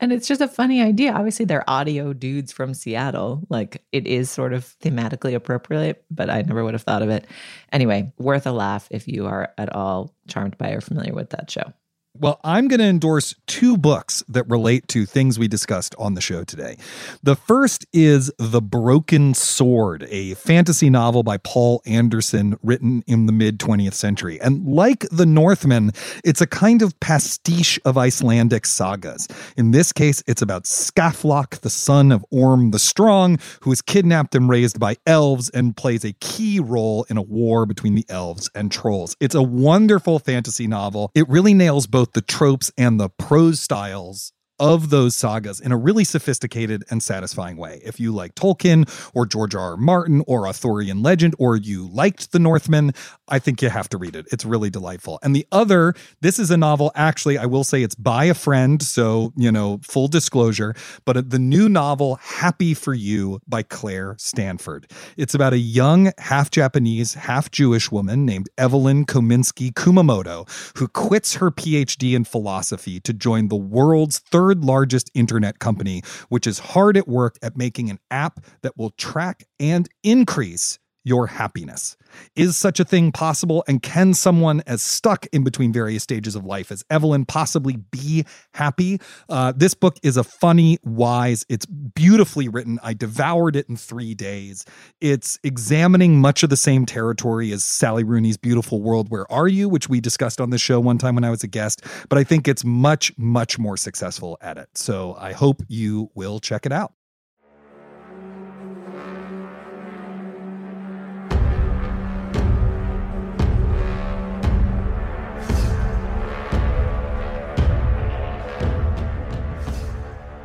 and 0.00 0.12
it's 0.12 0.28
just 0.28 0.40
a 0.40 0.48
funny 0.48 0.82
idea. 0.82 1.12
Obviously, 1.12 1.44
they're 1.44 1.68
audio 1.68 2.12
dudes 2.12 2.52
from 2.52 2.74
Seattle. 2.74 3.46
Like 3.48 3.82
it 3.92 4.06
is 4.06 4.30
sort 4.30 4.52
of 4.52 4.74
thematically 4.80 5.34
appropriate, 5.34 6.04
but 6.10 6.30
I 6.30 6.42
never 6.42 6.64
would 6.64 6.74
have 6.74 6.82
thought 6.82 7.02
of 7.02 7.10
it. 7.10 7.26
Anyway, 7.72 8.12
worth 8.18 8.46
a 8.46 8.52
laugh 8.52 8.88
if 8.90 9.08
you 9.08 9.26
are 9.26 9.52
at 9.58 9.74
all 9.74 10.14
charmed 10.28 10.56
by 10.58 10.70
or 10.70 10.80
familiar 10.80 11.14
with 11.14 11.30
that 11.30 11.50
show. 11.50 11.72
Well, 12.14 12.40
I'm 12.42 12.66
going 12.66 12.80
to 12.80 12.86
endorse 12.86 13.36
two 13.46 13.76
books 13.76 14.24
that 14.28 14.48
relate 14.48 14.88
to 14.88 15.06
things 15.06 15.38
we 15.38 15.46
discussed 15.46 15.94
on 15.98 16.14
the 16.14 16.20
show 16.20 16.42
today. 16.42 16.76
The 17.22 17.36
first 17.36 17.86
is 17.92 18.32
The 18.38 18.60
Broken 18.60 19.34
Sword, 19.34 20.04
a 20.10 20.34
fantasy 20.34 20.90
novel 20.90 21.22
by 21.22 21.36
Poul 21.36 21.80
Anderson 21.86 22.58
written 22.62 23.04
in 23.06 23.26
the 23.26 23.32
mid 23.32 23.60
20th 23.60 23.92
century. 23.92 24.40
And 24.40 24.66
like 24.66 25.06
The 25.12 25.26
Northman, 25.26 25.92
it's 26.24 26.40
a 26.40 26.46
kind 26.46 26.82
of 26.82 26.98
pastiche 26.98 27.78
of 27.84 27.96
Icelandic 27.96 28.66
sagas. 28.66 29.28
In 29.56 29.70
this 29.70 29.92
case, 29.92 30.20
it's 30.26 30.42
about 30.42 30.64
Skafloc, 30.64 31.60
the 31.60 31.70
son 31.70 32.10
of 32.10 32.24
Orm 32.32 32.72
the 32.72 32.80
Strong, 32.80 33.38
who 33.60 33.70
is 33.70 33.80
kidnapped 33.80 34.34
and 34.34 34.48
raised 34.48 34.80
by 34.80 34.96
elves 35.06 35.50
and 35.50 35.76
plays 35.76 36.04
a 36.04 36.14
key 36.14 36.58
role 36.58 37.06
in 37.08 37.16
a 37.16 37.22
war 37.22 37.64
between 37.64 37.94
the 37.94 38.06
elves 38.08 38.50
and 38.56 38.72
trolls. 38.72 39.14
It's 39.20 39.36
a 39.36 39.42
wonderful 39.42 40.18
fantasy 40.18 40.66
novel. 40.66 41.12
It 41.14 41.28
really 41.28 41.54
nails 41.54 41.86
both 41.86 41.97
both 41.98 42.12
the 42.12 42.22
tropes 42.22 42.70
and 42.78 43.00
the 43.00 43.08
prose 43.08 43.58
styles 43.58 44.32
of 44.60 44.90
those 44.90 45.16
sagas 45.16 45.58
in 45.58 45.72
a 45.72 45.76
really 45.76 46.04
sophisticated 46.04 46.84
and 46.90 47.02
satisfying 47.02 47.56
way. 47.56 47.80
If 47.84 47.98
you 47.98 48.12
like 48.12 48.36
Tolkien 48.36 48.88
or 49.16 49.26
George 49.26 49.56
R. 49.56 49.70
R. 49.72 49.76
Martin 49.76 50.22
or 50.28 50.46
Arthurian 50.46 51.02
legend, 51.02 51.34
or 51.40 51.56
you 51.56 51.88
liked 51.88 52.30
The 52.30 52.38
Northman, 52.38 52.92
I 53.28 53.38
think 53.38 53.62
you 53.62 53.68
have 53.68 53.88
to 53.90 53.98
read 53.98 54.16
it. 54.16 54.26
It's 54.32 54.44
really 54.44 54.70
delightful. 54.70 55.18
And 55.22 55.34
the 55.34 55.46
other, 55.52 55.94
this 56.20 56.38
is 56.38 56.50
a 56.50 56.56
novel, 56.56 56.92
actually, 56.94 57.38
I 57.38 57.46
will 57.46 57.64
say 57.64 57.82
it's 57.82 57.94
by 57.94 58.24
a 58.24 58.34
friend. 58.34 58.82
So, 58.82 59.32
you 59.36 59.52
know, 59.52 59.80
full 59.82 60.08
disclosure, 60.08 60.74
but 61.04 61.30
the 61.30 61.38
new 61.38 61.68
novel, 61.68 62.16
Happy 62.16 62.74
for 62.74 62.94
You 62.94 63.40
by 63.46 63.62
Claire 63.62 64.16
Stanford. 64.18 64.90
It's 65.16 65.34
about 65.34 65.52
a 65.52 65.58
young, 65.58 66.12
half 66.18 66.50
Japanese, 66.50 67.14
half 67.14 67.50
Jewish 67.50 67.90
woman 67.90 68.24
named 68.24 68.48
Evelyn 68.56 69.04
Kominsky 69.06 69.72
Kumamoto 69.72 70.48
who 70.76 70.88
quits 70.88 71.34
her 71.34 71.50
PhD 71.50 72.14
in 72.14 72.24
philosophy 72.24 73.00
to 73.00 73.12
join 73.12 73.48
the 73.48 73.56
world's 73.56 74.18
third 74.18 74.64
largest 74.64 75.10
internet 75.14 75.58
company, 75.58 76.02
which 76.28 76.46
is 76.46 76.58
hard 76.58 76.96
at 76.96 77.08
work 77.08 77.38
at 77.42 77.56
making 77.56 77.90
an 77.90 77.98
app 78.10 78.40
that 78.62 78.76
will 78.76 78.90
track 78.90 79.44
and 79.58 79.88
increase 80.02 80.78
your 81.04 81.26
happiness. 81.26 81.96
Is 82.36 82.56
such 82.56 82.80
a 82.80 82.84
thing 82.84 83.12
possible? 83.12 83.64
And 83.68 83.82
can 83.82 84.14
someone 84.14 84.62
as 84.66 84.82
stuck 84.82 85.26
in 85.32 85.44
between 85.44 85.72
various 85.72 86.02
stages 86.02 86.34
of 86.34 86.44
life 86.44 86.70
as 86.72 86.84
Evelyn 86.90 87.24
possibly 87.24 87.76
be 87.76 88.24
happy? 88.54 89.00
Uh, 89.28 89.52
this 89.54 89.74
book 89.74 89.96
is 90.02 90.16
a 90.16 90.24
funny, 90.24 90.78
wise, 90.84 91.44
it's 91.48 91.66
beautifully 91.66 92.48
written. 92.48 92.78
I 92.82 92.94
devoured 92.94 93.56
it 93.56 93.68
in 93.68 93.76
three 93.76 94.14
days. 94.14 94.64
It's 95.00 95.38
examining 95.44 96.20
much 96.20 96.42
of 96.42 96.50
the 96.50 96.56
same 96.56 96.86
territory 96.86 97.52
as 97.52 97.64
Sally 97.64 98.04
Rooney's 98.04 98.36
Beautiful 98.36 98.82
World, 98.82 99.10
Where 99.10 99.30
Are 99.30 99.48
You? 99.48 99.68
which 99.68 99.88
we 99.88 100.00
discussed 100.00 100.40
on 100.40 100.50
the 100.50 100.58
show 100.58 100.80
one 100.80 100.98
time 100.98 101.14
when 101.14 101.24
I 101.24 101.30
was 101.30 101.42
a 101.42 101.48
guest. 101.48 101.84
But 102.08 102.18
I 102.18 102.24
think 102.24 102.48
it's 102.48 102.64
much, 102.64 103.12
much 103.16 103.58
more 103.58 103.76
successful 103.76 104.38
at 104.40 104.58
it. 104.58 104.68
So 104.74 105.16
I 105.18 105.32
hope 105.32 105.62
you 105.68 106.10
will 106.14 106.40
check 106.40 106.66
it 106.66 106.72
out. 106.72 106.92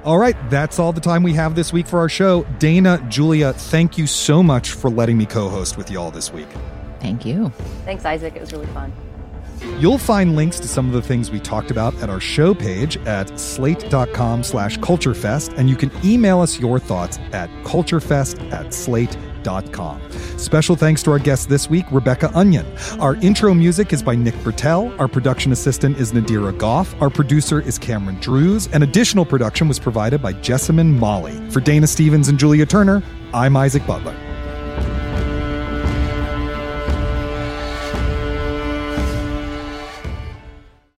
All 0.03 0.17
right, 0.17 0.35
that's 0.49 0.79
all 0.79 0.91
the 0.91 1.01
time 1.01 1.23
we 1.23 1.33
have 1.33 1.55
this 1.55 1.71
week 1.71 1.87
for 1.87 1.99
our 1.99 2.09
show. 2.09 2.43
Dana, 2.59 3.05
Julia, 3.09 3.53
thank 3.53 3.97
you 3.97 4.05
so 4.05 4.43
much 4.43 4.71
for 4.71 4.89
letting 4.89 5.17
me 5.17 5.25
co 5.25 5.49
host 5.49 5.77
with 5.77 5.89
y'all 5.89 6.11
this 6.11 6.31
week. 6.31 6.47
Thank 6.99 7.25
you. 7.25 7.49
Thanks, 7.85 8.03
Isaac. 8.05 8.35
It 8.35 8.41
was 8.41 8.51
really 8.51 8.67
fun. 8.67 8.91
You'll 9.79 9.97
find 9.97 10.35
links 10.35 10.59
to 10.59 10.67
some 10.67 10.87
of 10.87 10.93
the 10.93 11.01
things 11.01 11.31
we 11.31 11.39
talked 11.39 11.71
about 11.71 11.95
at 11.95 12.09
our 12.09 12.19
show 12.19 12.53
page 12.53 12.97
at 13.05 13.39
slate.com 13.39 14.43
slash 14.43 14.77
culturefest, 14.79 15.57
and 15.57 15.69
you 15.69 15.77
can 15.77 15.91
email 16.03 16.41
us 16.41 16.59
your 16.59 16.79
thoughts 16.79 17.17
at 17.31 17.49
culturefest 17.63 18.51
at 18.51 18.73
slate.com 18.73 19.32
Special 20.37 20.75
thanks 20.75 21.03
to 21.03 21.11
our 21.11 21.19
guest 21.19 21.49
this 21.49 21.69
week, 21.69 21.85
Rebecca 21.91 22.31
Onion. 22.33 22.65
Our 22.99 23.15
intro 23.15 23.53
music 23.53 23.93
is 23.93 24.01
by 24.01 24.15
Nick 24.15 24.35
Britell. 24.35 24.97
Our 24.99 25.07
production 25.07 25.51
assistant 25.51 25.97
is 25.97 26.11
Nadira 26.11 26.57
Goffe. 26.57 26.99
Our 27.01 27.09
producer 27.09 27.61
is 27.61 27.77
Cameron 27.77 28.19
Drews. 28.19 28.67
And 28.67 28.83
additional 28.83 29.25
production 29.25 29.67
was 29.67 29.79
provided 29.79 30.21
by 30.21 30.33
Jessamine 30.33 30.97
Molli. 30.97 31.49
For 31.49 31.59
Dana 31.59 31.87
Stevens 31.87 32.29
and 32.29 32.39
Julia 32.39 32.65
Turner, 32.65 33.03
I'm 33.33 33.55
Isaac 33.57 33.85
Butler. 33.85 34.32